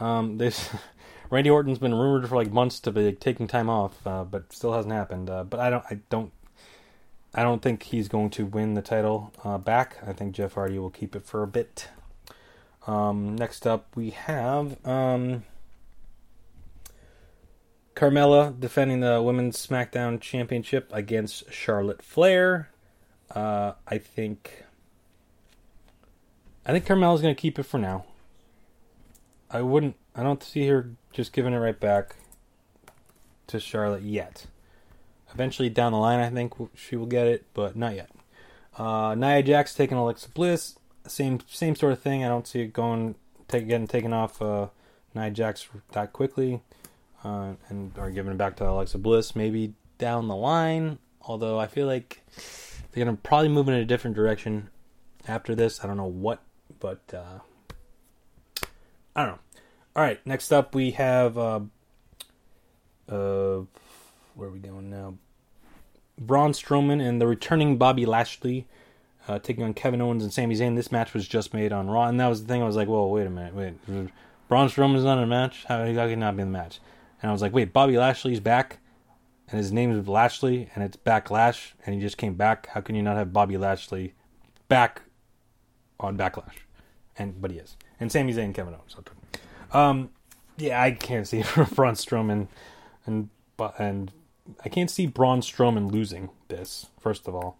um, 0.00 0.38
this 0.38 0.70
Randy 1.32 1.48
Orton's 1.48 1.78
been 1.78 1.94
rumored 1.94 2.28
for 2.28 2.36
like 2.36 2.52
months 2.52 2.78
to 2.80 2.92
be 2.92 3.10
taking 3.12 3.48
time 3.48 3.70
off, 3.70 4.06
uh, 4.06 4.22
but 4.22 4.52
still 4.52 4.74
hasn't 4.74 4.92
happened. 4.92 5.30
Uh, 5.30 5.44
but 5.44 5.60
I 5.60 5.70
don't, 5.70 5.84
I 5.88 5.98
don't, 6.10 6.30
I 7.34 7.42
don't 7.42 7.62
think 7.62 7.84
he's 7.84 8.06
going 8.06 8.28
to 8.30 8.44
win 8.44 8.74
the 8.74 8.82
title 8.82 9.32
uh, 9.42 9.56
back. 9.56 9.96
I 10.06 10.12
think 10.12 10.34
Jeff 10.34 10.52
Hardy 10.52 10.78
will 10.78 10.90
keep 10.90 11.16
it 11.16 11.24
for 11.24 11.42
a 11.42 11.46
bit. 11.46 11.88
Um, 12.86 13.34
next 13.34 13.66
up, 13.66 13.86
we 13.94 14.10
have 14.10 14.76
um, 14.86 15.44
Carmella 17.96 18.60
defending 18.60 19.00
the 19.00 19.22
Women's 19.22 19.66
SmackDown 19.66 20.20
Championship 20.20 20.90
against 20.92 21.50
Charlotte 21.50 22.02
Flair. 22.02 22.68
Uh, 23.34 23.72
I 23.88 23.96
think 23.96 24.64
I 26.66 26.72
think 26.72 26.84
Carmella's 26.84 27.22
going 27.22 27.34
to 27.34 27.40
keep 27.40 27.58
it 27.58 27.62
for 27.62 27.78
now. 27.78 28.04
I 29.50 29.62
wouldn't. 29.62 29.96
I 30.14 30.22
don't 30.22 30.42
see 30.42 30.66
her 30.68 30.90
just 31.12 31.32
giving 31.32 31.52
it 31.54 31.58
right 31.58 31.78
back 31.78 32.16
to 33.46 33.60
Charlotte 33.60 34.02
yet. 34.02 34.46
Eventually 35.32 35.70
down 35.70 35.92
the 35.92 35.98
line, 35.98 36.20
I 36.20 36.28
think 36.28 36.52
she 36.74 36.96
will 36.96 37.06
get 37.06 37.26
it, 37.26 37.44
but 37.54 37.76
not 37.76 37.94
yet. 37.94 38.10
Uh, 38.76 39.14
Nia 39.14 39.42
Jax 39.42 39.74
taking 39.74 39.96
Alexa 39.96 40.28
Bliss, 40.30 40.78
same 41.06 41.40
same 41.48 41.74
sort 41.74 41.92
of 41.92 42.00
thing. 42.00 42.24
I 42.24 42.28
don't 42.28 42.46
see 42.46 42.60
it 42.60 42.72
going 42.72 43.14
take, 43.48 43.68
getting 43.68 43.86
taken 43.86 44.12
off 44.12 44.40
uh, 44.40 44.68
Nia 45.14 45.30
Jax 45.30 45.68
that 45.92 46.12
quickly, 46.12 46.60
uh, 47.24 47.52
and 47.68 47.92
or 47.98 48.10
giving 48.10 48.32
it 48.32 48.38
back 48.38 48.56
to 48.56 48.68
Alexa 48.68 48.98
Bliss 48.98 49.36
maybe 49.36 49.74
down 49.98 50.28
the 50.28 50.36
line. 50.36 50.98
Although 51.22 51.58
I 51.58 51.66
feel 51.66 51.86
like 51.86 52.22
they're 52.92 53.04
gonna 53.04 53.16
probably 53.16 53.48
move 53.48 53.68
in 53.68 53.74
a 53.74 53.84
different 53.84 54.16
direction 54.16 54.68
after 55.26 55.54
this. 55.54 55.82
I 55.82 55.86
don't 55.86 55.96
know 55.96 56.04
what, 56.04 56.40
but 56.80 57.00
uh, 57.14 57.38
I 59.14 59.24
don't 59.24 59.32
know. 59.32 59.38
All 59.94 60.02
right, 60.02 60.24
next 60.26 60.52
up 60.52 60.74
we 60.74 60.92
have 60.92 61.36
uh, 61.36 61.60
uh, 63.08 63.60
where 64.34 64.48
are 64.48 64.52
we 64.52 64.58
going 64.58 64.90
now? 64.90 65.14
Braun 66.18 66.52
Strowman 66.52 67.06
and 67.06 67.20
the 67.20 67.26
returning 67.26 67.76
Bobby 67.76 68.06
Lashley 68.06 68.66
uh, 69.28 69.38
taking 69.38 69.64
on 69.64 69.74
Kevin 69.74 70.00
Owens 70.00 70.22
and 70.22 70.32
Sami 70.32 70.54
Zayn. 70.54 70.76
This 70.76 70.92
match 70.92 71.14
was 71.14 71.28
just 71.28 71.52
made 71.52 71.72
on 71.72 71.88
Raw, 71.88 72.06
and 72.06 72.18
that 72.20 72.28
was 72.28 72.42
the 72.42 72.48
thing. 72.48 72.62
I 72.62 72.66
was 72.66 72.76
like, 72.76 72.88
"Well, 72.88 73.10
wait 73.10 73.26
a 73.26 73.30
minute, 73.30 73.54
wait, 73.54 73.74
Braun 74.48 74.68
Strowman's 74.68 75.04
not 75.04 75.18
in 75.18 75.24
a 75.24 75.26
match. 75.26 75.64
How, 75.64 75.78
how 75.78 75.92
can 75.92 76.08
he 76.08 76.16
not 76.16 76.36
be 76.36 76.42
in 76.42 76.52
the 76.52 76.58
match?" 76.58 76.80
And 77.20 77.28
I 77.28 77.32
was 77.32 77.42
like, 77.42 77.52
"Wait, 77.52 77.72
Bobby 77.72 77.98
Lashley's 77.98 78.40
back." 78.40 78.78
and 79.52 79.58
his 79.58 79.70
name 79.70 79.92
is 79.92 80.08
Lashley, 80.08 80.70
and 80.74 80.82
it's 80.82 80.96
Backlash, 80.96 81.72
and 81.84 81.94
he 81.94 82.00
just 82.00 82.16
came 82.16 82.34
back. 82.34 82.68
How 82.68 82.80
can 82.80 82.94
you 82.94 83.02
not 83.02 83.18
have 83.18 83.34
Bobby 83.34 83.58
Lashley 83.58 84.14
back 84.68 85.02
on 86.00 86.16
Backlash? 86.16 86.64
And 87.18 87.40
but 87.40 87.50
he 87.50 87.58
is, 87.58 87.76
and 88.00 88.10
Sami 88.10 88.32
Zayn, 88.32 88.54
Kevin 88.54 88.74
Owens. 88.74 88.96
Um, 89.72 90.10
yeah, 90.56 90.80
I 90.80 90.92
can't 90.92 91.26
see 91.26 91.42
Braun 91.74 91.94
Strowman, 91.94 92.48
and 93.06 93.28
and 93.78 94.12
I 94.64 94.68
can't 94.68 94.90
see 94.90 95.06
Braun 95.06 95.40
Strowman 95.40 95.90
losing 95.90 96.30
this. 96.48 96.86
First 97.00 97.28
of 97.28 97.34
all, 97.34 97.56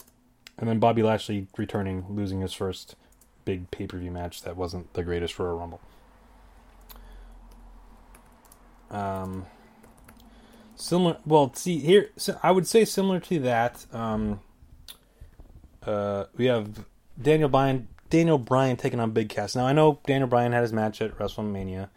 and 0.58 0.68
then 0.68 0.78
Bobby 0.78 1.02
Lashley 1.02 1.46
returning, 1.56 2.04
losing 2.08 2.40
his 2.40 2.52
first 2.52 2.96
big 3.44 3.70
pay 3.70 3.86
per 3.86 3.98
view 3.98 4.10
match 4.10 4.42
that 4.42 4.56
wasn't 4.56 4.92
the 4.94 5.02
greatest 5.02 5.34
for 5.34 5.50
a 5.50 5.54
Rumble. 5.54 5.80
Um 8.90 9.46
similar 10.82 11.16
well 11.24 11.52
see 11.54 11.78
here 11.78 12.10
so 12.16 12.36
i 12.42 12.50
would 12.50 12.66
say 12.66 12.84
similar 12.84 13.20
to 13.20 13.38
that 13.38 13.86
um 13.92 14.40
uh 15.86 16.24
we 16.36 16.46
have 16.46 16.84
daniel 17.20 17.48
bryan 17.48 17.86
daniel 18.12 18.36
bryan 18.36 18.76
taking 18.76 19.00
on 19.00 19.10
big 19.10 19.30
cass. 19.30 19.56
Now 19.56 19.66
i 19.66 19.72
know 19.72 19.98
daniel 20.06 20.28
bryan 20.28 20.52
had 20.52 20.60
his 20.60 20.72
match 20.72 21.00
at 21.00 21.16
wrestlemania 21.16 21.88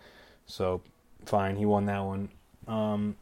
so 0.46 0.82
fine 1.26 1.58
he 1.58 1.66
won 1.66 1.86
that 1.88 2.00
one. 2.00 2.30
Um 2.68 3.18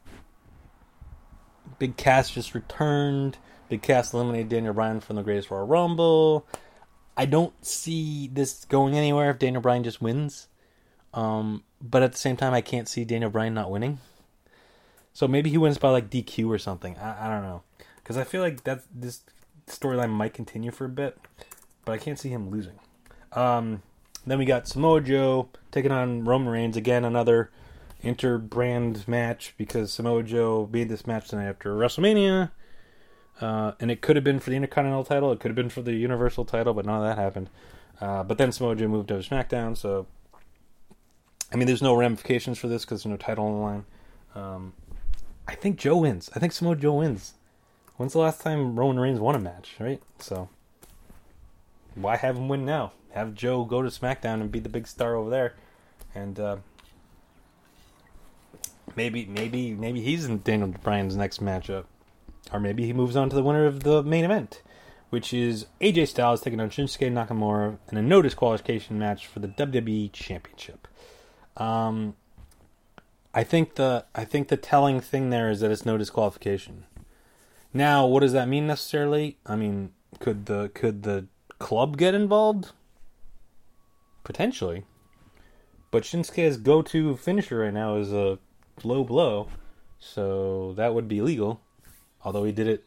big 1.80 1.98
cass 1.98 2.30
just 2.30 2.54
returned. 2.54 3.40
Big 3.68 3.82
cass 3.82 4.14
eliminated 4.14 4.50
daniel 4.50 4.76
bryan 4.76 5.00
from 5.00 5.16
the 5.16 5.24
greatest 5.24 5.50
royal 5.50 5.66
rumble. 5.66 6.46
I 7.18 7.26
don't 7.26 7.54
see 7.66 8.30
this 8.32 8.64
going 8.66 8.96
anywhere 8.96 9.32
if 9.32 9.40
daniel 9.40 9.64
bryan 9.64 9.84
just 9.84 10.00
wins. 10.00 10.48
Um 11.16 11.64
but 11.82 12.04
at 12.04 12.12
the 12.12 12.18
same 12.20 12.38
time 12.38 12.54
i 12.54 12.62
can't 12.62 12.88
see 12.88 13.04
daniel 13.04 13.32
bryan 13.32 13.56
not 13.56 13.72
winning. 13.72 13.98
So 15.14 15.28
maybe 15.28 15.50
he 15.50 15.58
wins 15.58 15.80
by 15.80 15.90
like 15.90 16.12
DQ 16.12 16.48
or 16.48 16.60
something. 16.60 16.96
I, 16.98 17.28
I 17.28 17.30
don't 17.30 17.44
know, 17.44 17.64
because 17.98 18.18
I 18.18 18.24
feel 18.24 18.42
like 18.42 18.64
that 18.64 18.84
this 18.94 19.22
storyline 19.68 20.10
might 20.10 20.34
continue 20.34 20.72
for 20.72 20.86
a 20.86 20.90
bit, 20.90 21.18
but 21.86 21.92
I 21.92 21.98
can't 21.98 22.20
see 22.20 22.30
him 22.30 22.50
losing. 22.50 22.80
Um, 23.32 23.82
then 24.26 24.40
we 24.40 24.46
got 24.46 24.68
Samoa 24.68 25.02
Joe 25.02 25.50
taking 25.72 25.92
on 25.92 26.24
Roman 26.24 26.50
Reigns 26.50 26.78
again, 26.78 27.04
another 27.04 27.52
inter-brand 28.02 29.08
match 29.08 29.54
because 29.58 29.92
Samoa 29.92 30.24
Joe 30.24 30.70
made 30.72 30.90
this 30.90 31.08
match 31.08 31.30
tonight 31.30 31.48
after 31.48 31.76
WrestleMania, 31.76 32.52
uh, 33.42 33.74
and 33.80 33.90
it 33.90 34.02
could 34.02 34.16
have 34.16 34.24
been 34.24 34.40
for 34.40 34.50
the 34.50 34.56
Intercontinental 34.56 35.04
title, 35.04 35.32
it 35.32 35.40
could 35.40 35.50
have 35.50 35.56
been 35.56 35.70
for 35.70 35.82
the 35.82 35.94
Universal 35.94 36.46
title, 36.46 36.74
but 36.74 36.86
none 36.86 36.98
of 36.98 37.04
that 37.04 37.22
happened. 37.22 37.50
Uh, 38.02 38.24
but 38.24 38.38
then 38.38 38.52
Samoa 38.52 38.76
Joe 38.76 38.88
moved 38.88 39.08
to 39.10 39.16
SmackDown, 39.16 39.78
so 39.78 40.08
I 41.52 41.56
mean, 41.56 41.68
there's 41.68 41.84
no 41.84 41.96
ramifications 41.96 42.58
for 42.58 42.68
this 42.68 42.84
because 42.84 43.04
there's 43.04 43.12
no 43.12 43.18
title 43.18 43.46
on 43.46 43.54
the 43.54 43.60
line. 43.60 43.86
Um, 44.34 44.74
I 45.48 45.54
think 45.54 45.78
Joe 45.78 45.98
wins. 45.98 46.32
I 46.36 46.40
think 46.40 46.52
Samoa 46.52 46.76
Joe 46.76 46.96
wins. 46.96 47.34
When's 47.98 48.14
the 48.14 48.20
last 48.20 48.42
time 48.42 48.78
Roman 48.78 49.00
Reigns 49.00 49.20
won 49.20 49.36
a 49.36 49.40
match, 49.40 49.76
right? 49.80 50.02
So 50.18 50.50
why 51.96 52.18
have 52.18 52.38
him 52.38 52.48
win 52.48 52.66
now? 52.66 52.94
Have 53.12 53.36
Joe 53.36 53.64
go 53.64 53.82
to 53.82 53.90
SmackDown 53.90 54.42
and 54.42 54.52
be 54.52 54.60
the 54.60 54.70
big 54.70 54.88
star 54.88 55.16
over 55.16 55.30
there, 55.30 55.54
and 56.16 56.40
uh, 56.40 56.58
maybe 58.96 59.26
maybe 59.26 59.74
maybe 59.74 60.02
he's 60.02 60.26
in 60.26 60.40
Daniel 60.40 60.74
Bryan's 60.84 61.16
next 61.16 61.42
matchup, 61.42 61.86
or 62.52 62.60
maybe 62.60 62.86
he 62.86 62.94
moves 62.94 63.16
on 63.16 63.30
to 63.30 63.36
the 63.36 63.44
winner 63.44 63.66
of 63.66 63.84
the 63.84 64.02
main 64.04 64.26
event, 64.26 64.62
which 65.10 65.34
is 65.34 65.68
AJ 65.80 66.08
Styles 66.08 66.42
taking 66.42 66.60
on 66.60 66.70
Shinsuke 66.70 67.12
Nakamura 67.12 67.78
in 67.92 67.98
a 67.98 68.02
no 68.02 68.22
disqualification 68.22 68.98
match 68.98 69.28
for 69.28 69.40
the 69.40 69.48
WWE 69.48 70.12
Championship. 70.12 70.88
Um, 71.58 72.16
I 73.34 73.44
think 73.44 73.76
the 73.76 74.06
I 74.16 74.26
think 74.26 74.48
the 74.48 74.58
telling 74.58 75.00
thing 75.00 75.30
there 75.30 75.50
is 75.50 75.60
that 75.60 75.72
it's 75.72 75.86
no 75.86 75.98
disqualification. 75.98 76.86
Now, 77.74 78.06
what 78.06 78.20
does 78.20 78.34
that 78.34 78.48
mean 78.48 78.68
necessarily? 78.68 79.38
I 79.46 79.56
mean, 79.56 79.92
could 80.20 80.46
the 80.46 80.70
could 80.74 81.04
the 81.04 81.28
club 81.64 81.98
get 81.98 82.14
involved? 82.14 82.74
Potentially. 84.26 84.84
But 85.92 86.04
Shinsuke's 86.04 86.58
go-to 86.58 87.16
finisher 87.16 87.60
right 87.60 87.74
now 87.74 87.96
is 87.96 88.12
a 88.12 88.38
low 88.84 89.06
blow, 89.06 89.48
so 89.98 90.74
that 90.74 90.94
would 90.94 91.08
be 91.08 91.22
legal. 91.22 91.62
Although 92.26 92.44
he 92.44 92.52
did 92.52 92.68
it 92.68 92.84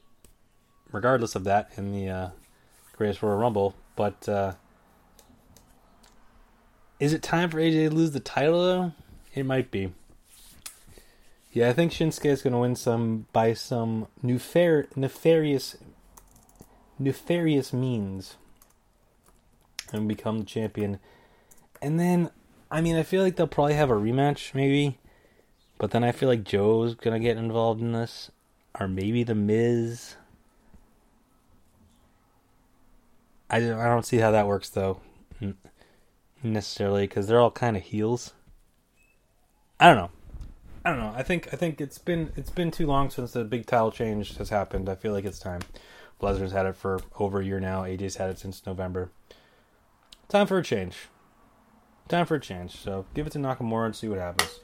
regardless 0.92 1.34
of 1.34 1.44
that 1.44 1.70
in 1.78 1.90
the 1.92 2.08
uh, 2.08 2.28
Greatest 2.96 3.22
Royal 3.22 3.38
Rumble, 3.38 3.74
but 3.96 4.28
uh, 4.28 4.52
is 7.00 7.14
it 7.14 7.22
time 7.22 7.48
for 7.48 7.58
AJ 7.58 7.88
to 7.88 7.94
lose 7.94 8.10
the 8.10 8.20
title 8.20 8.62
though? 8.62 8.92
It 9.34 9.46
might 9.46 9.70
be. 9.70 9.94
Yeah, 11.50 11.70
I 11.70 11.72
think 11.72 11.92
Shinsuke 11.92 12.26
is 12.26 12.42
going 12.42 12.52
to 12.52 12.58
win 12.58 12.76
some 12.76 13.26
by 13.32 13.54
some 13.54 14.08
nefar- 14.22 14.94
nefarious, 14.94 15.78
nefarious 16.98 17.72
means 17.72 18.36
and 19.92 20.08
become 20.08 20.38
the 20.38 20.44
champion. 20.44 20.98
And 21.80 21.98
then, 22.00 22.30
I 22.70 22.80
mean, 22.80 22.96
I 22.96 23.02
feel 23.02 23.22
like 23.22 23.36
they'll 23.36 23.46
probably 23.46 23.74
have 23.74 23.90
a 23.90 23.94
rematch, 23.94 24.54
maybe. 24.54 24.98
But 25.78 25.90
then 25.90 26.04
I 26.04 26.12
feel 26.12 26.28
like 26.28 26.44
Joe's 26.44 26.96
to 26.96 27.18
get 27.18 27.36
involved 27.36 27.80
in 27.80 27.92
this. 27.92 28.30
Or 28.78 28.88
maybe 28.88 29.22
The 29.22 29.34
Miz. 29.34 30.16
I 33.48 33.60
don't, 33.60 33.78
I 33.78 33.86
don't 33.86 34.04
see 34.04 34.18
how 34.18 34.32
that 34.32 34.46
works, 34.46 34.68
though, 34.68 35.00
necessarily, 36.42 37.06
because 37.06 37.26
they're 37.26 37.40
all 37.40 37.50
kind 37.50 37.76
of 37.76 37.82
heels. 37.84 38.32
I 39.78 39.86
don't 39.86 39.96
know. 39.96 40.10
I 40.84 40.90
don't 40.90 40.98
know. 40.98 41.12
I 41.16 41.22
think 41.24 41.52
I 41.52 41.56
think 41.56 41.80
it's 41.80 41.98
been 41.98 42.32
it's 42.36 42.50
been 42.50 42.70
too 42.70 42.86
long 42.86 43.10
since 43.10 43.32
the 43.32 43.44
big 43.44 43.66
title 43.66 43.90
change 43.90 44.36
has 44.36 44.50
happened. 44.50 44.88
I 44.88 44.94
feel 44.94 45.12
like 45.12 45.24
it's 45.24 45.40
time. 45.40 45.62
Lesnar's 46.22 46.52
had 46.52 46.64
it 46.64 46.76
for 46.76 47.00
over 47.18 47.40
a 47.40 47.44
year 47.44 47.58
now. 47.58 47.82
AJ's 47.82 48.16
had 48.16 48.30
it 48.30 48.38
since 48.38 48.64
November. 48.64 49.10
Time 50.28 50.46
for 50.46 50.58
a 50.58 50.62
change. 50.62 51.08
Time 52.08 52.26
for 52.26 52.36
a 52.36 52.40
change. 52.40 52.76
So 52.76 53.06
give 53.14 53.26
it 53.26 53.30
to 53.30 53.38
Nakamura 53.38 53.86
and 53.86 53.96
see 53.96 54.08
what 54.08 54.18
happens. 54.18 54.60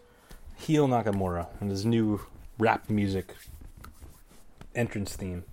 Heel 0.56 0.88
Nakamura 0.88 1.48
and 1.60 1.70
his 1.70 1.84
new 1.84 2.20
rap 2.58 2.88
music 2.88 3.34
entrance 4.74 5.16
theme. 5.16 5.44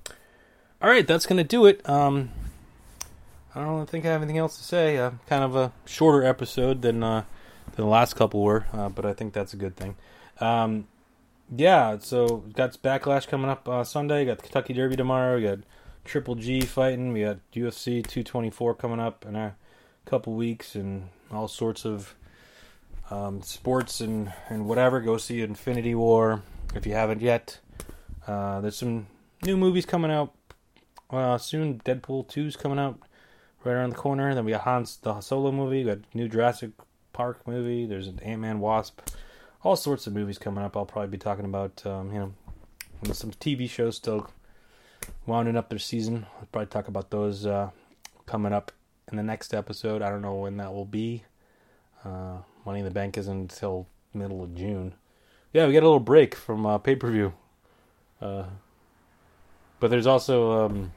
All 0.82 0.90
right, 0.90 1.06
that's 1.06 1.26
gonna 1.26 1.44
do 1.44 1.66
it. 1.66 1.88
Um, 1.90 2.32
I 3.54 3.64
don't 3.64 3.90
think 3.90 4.06
I 4.06 4.10
have 4.10 4.22
anything 4.22 4.38
else 4.38 4.58
to 4.58 4.64
say. 4.64 4.98
Uh, 4.98 5.12
kind 5.28 5.44
of 5.44 5.56
a 5.56 5.74
shorter 5.86 6.24
episode 6.26 6.82
than 6.82 7.04
uh, 7.04 7.24
than 7.76 7.86
the 7.86 7.92
last 7.92 8.16
couple 8.16 8.42
were, 8.42 8.66
uh, 8.74 8.90
but 8.90 9.06
I 9.06 9.14
think 9.14 9.34
that's 9.34 9.54
a 9.54 9.58
good 9.58 9.76
thing. 9.76 9.96
Um, 10.40 10.88
yeah, 11.56 11.98
so 12.00 12.38
got 12.54 12.74
backlash 12.82 13.28
coming 13.28 13.50
up 13.50 13.68
uh, 13.68 13.84
Sunday. 13.84 14.26
Got 14.26 14.38
the 14.38 14.44
Kentucky 14.44 14.74
Derby 14.74 14.96
tomorrow. 14.96 15.36
We 15.38 15.44
got 15.44 15.60
Triple 16.06 16.36
G 16.36 16.62
fighting. 16.62 17.12
We 17.12 17.22
got 17.22 17.40
UFC 17.54 18.06
224 18.06 18.76
coming 18.76 19.00
up 19.00 19.26
in 19.26 19.36
a 19.36 19.56
couple 20.10 20.34
weeks, 20.34 20.76
and 20.76 21.10
all 21.32 21.48
sorts 21.48 21.86
of 21.86 22.16
um, 23.12 23.42
sports 23.42 24.02
and 24.02 24.34
and 24.50 24.68
whatever. 24.68 25.00
Go 25.02 25.18
see 25.18 25.42
Infinity 25.42 25.96
War 25.96 26.42
if 26.76 26.86
you 26.86 26.94
haven't 26.94 27.22
yet. 27.22 27.60
Uh, 28.28 28.62
there's 28.62 28.78
some 28.78 29.08
new 29.44 29.58
movies 29.58 29.86
coming 29.86 30.12
out 30.12 30.34
uh, 31.10 31.38
soon. 31.38 31.80
Deadpool 31.80 32.28
2's 32.28 32.56
coming 32.56 32.80
out 32.80 33.00
right 33.64 33.74
around 33.74 33.92
the 33.92 33.96
corner. 33.96 34.34
Then 34.34 34.46
we 34.46 34.52
got 34.52 34.62
Hans 34.62 34.98
the 34.98 35.22
Solo 35.22 35.52
movie. 35.52 35.84
We 35.84 35.90
got 35.90 36.00
new 36.14 36.28
Jurassic 36.28 36.72
Park 37.14 37.48
movie. 37.48 37.86
There's 37.86 38.08
an 38.08 38.20
Ant 38.20 38.42
Man 38.42 38.60
Wasp. 38.60 39.00
All 39.64 39.76
sorts 39.76 40.08
of 40.08 40.14
movies 40.14 40.38
coming 40.38 40.64
up. 40.64 40.78
I'll 40.78 40.86
probably 40.86 41.10
be 41.10 41.18
talking 41.18 41.46
about 41.46 41.86
um, 41.86 42.14
you 42.14 42.20
know 42.20 43.14
some 43.14 43.32
TV 43.32 43.70
shows 43.70 43.98
still 43.98 44.30
wounding 45.26 45.58
up 45.58 45.70
their 45.70 45.80
season. 45.80 46.26
I'll 46.40 46.48
probably 46.52 46.68
talk 46.68 46.88
about 46.88 47.10
those 47.10 47.46
uh, 47.46 47.70
coming 48.26 48.54
up 48.54 48.72
in 49.12 49.18
the 49.18 49.24
next 49.24 49.54
episode. 49.54 50.02
I 50.02 50.10
don't 50.10 50.22
know 50.22 50.36
when 50.36 50.58
that 50.58 50.74
will 50.74 50.86
be. 50.86 51.24
Uh, 52.04 52.38
Money 52.66 52.80
in 52.80 52.86
the 52.86 52.92
Bank 52.92 53.18
isn't 53.18 53.38
until 53.38 53.88
middle 54.14 54.44
of 54.44 54.56
June. 54.56 54.94
Yeah, 55.54 55.66
we 55.66 55.74
get 55.74 55.84
a 55.84 55.86
little 55.86 56.00
break 56.00 56.36
from 56.36 56.66
uh, 56.66 56.78
pay 56.78 56.96
per 56.96 57.10
view. 57.10 57.34
Uh, 58.22 58.46
but 59.80 59.90
there's 59.90 60.08
also 60.08 60.66
um, 60.66 60.92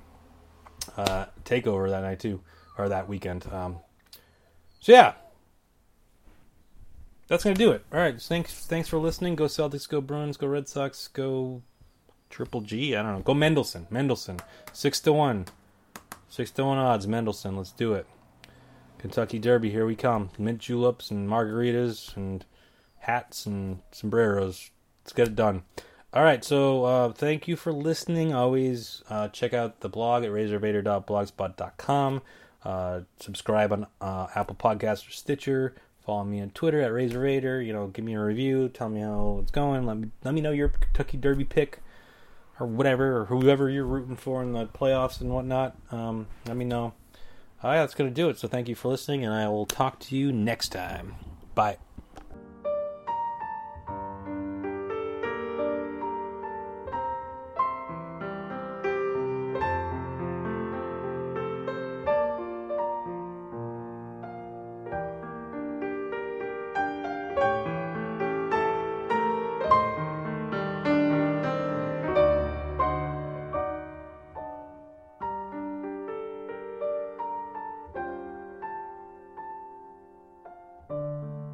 uh, 0.97 1.27
Takeover 1.45 1.89
that 1.89 2.03
night 2.03 2.21
too, 2.21 2.41
or 2.77 2.89
that 2.89 3.09
weekend. 3.09 3.47
Um, 3.53 3.79
so 4.81 4.93
yeah, 4.93 5.15
that's 7.29 7.45
gonna 7.45 7.57
do 7.57 7.71
it. 7.71 7.85
All 7.93 8.01
right, 8.01 8.21
thanks 8.21 8.67
thanks 8.67 8.89
for 8.89 8.99
listening. 8.99 9.37
Go 9.37 9.45
Celtics, 9.45 9.89
go 9.89 10.01
Bruins, 10.01 10.37
go 10.37 10.47
Red 10.47 10.69
Sox, 10.69 11.09
go 11.09 11.63
Triple 12.29 12.63
G. 12.63 12.97
I 12.97 13.03
don't 13.03 13.13
know. 13.13 13.21
Go 13.21 13.35
Mendelssohn. 13.35 13.87
Mendelssohn. 13.91 14.41
Six 14.73 15.01
to 15.01 15.13
one. 15.13 15.47
Six 16.33 16.51
to 16.53 16.65
one 16.65 16.79
odds. 16.79 17.07
Mendelssohn. 17.07 17.59
Let's 17.59 17.73
do 17.73 17.93
it. 17.93 18.07
Kentucky 18.97 19.39
Derby. 19.39 19.69
Here 19.69 19.85
we 19.85 19.95
come. 19.95 20.31
Mint 20.39 20.61
juleps 20.61 21.11
and 21.11 21.29
margaritas 21.29 22.17
and 22.17 22.47
hats 23.01 23.45
and 23.45 23.81
sombreros. 23.91 24.71
Let's 25.05 25.13
get 25.13 25.29
it 25.29 25.37
done. 25.37 25.65
All 26.15 26.25
right, 26.25 26.43
so 26.43 26.85
uh, 26.85 27.13
thank 27.13 27.49
you 27.49 27.57
for 27.57 27.71
listening. 27.71 28.33
Always 28.33 29.03
uh, 29.11 29.29
check 29.29 29.53
out 29.53 29.81
the 29.81 29.91
blog 29.91 30.25
at 30.25 30.31
razorvader.blogspot.com. 30.31 32.23
Uh, 32.65 33.01
subscribe 33.21 33.71
on 33.71 33.87
uh, 34.01 34.29
Apple 34.35 34.55
Podcasts 34.55 35.07
or 35.07 35.11
Stitcher. 35.11 35.75
Follow 36.01 36.25
me 36.25 36.41
on 36.41 36.49
Twitter 36.53 36.81
at 36.81 36.93
razorvader. 36.93 37.63
You 37.63 37.75
know, 37.75 37.89
give 37.89 38.07
me 38.07 38.15
a 38.15 38.25
review. 38.25 38.71
Tell 38.71 38.89
me 38.89 39.03
how 39.03 39.41
it's 39.43 39.51
going. 39.51 39.85
Let 39.85 39.99
me 39.99 40.09
let 40.25 40.33
me 40.33 40.41
know 40.41 40.53
your 40.53 40.69
Kentucky 40.69 41.19
Derby 41.19 41.45
pick 41.45 41.81
or 42.61 42.67
whatever, 42.67 43.19
or 43.19 43.25
whoever 43.27 43.69
you're 43.69 43.87
rooting 43.87 44.17
for 44.17 44.43
in 44.43 44.53
the 44.53 44.67
playoffs 44.67 45.21
and 45.21 45.31
whatnot. 45.31 45.77
Um, 45.91 46.27
let 46.47 46.57
me 46.57 46.65
know. 46.65 46.95
All 47.63 47.71
right, 47.71 47.79
that's 47.79 47.95
going 47.95 48.11
to 48.11 48.15
do 48.15 48.29
it. 48.29 48.39
So 48.39 48.49
thank 48.49 48.69
you 48.69 48.75
for 48.75 48.89
listening, 48.89 49.25
and 49.25 49.33
I 49.33 49.49
will 49.49 49.67
talk 49.67 50.01
to 50.01 50.17
you 50.17 50.33
next 50.33 50.71
time. 50.71 51.15
Bye. 51.55 51.79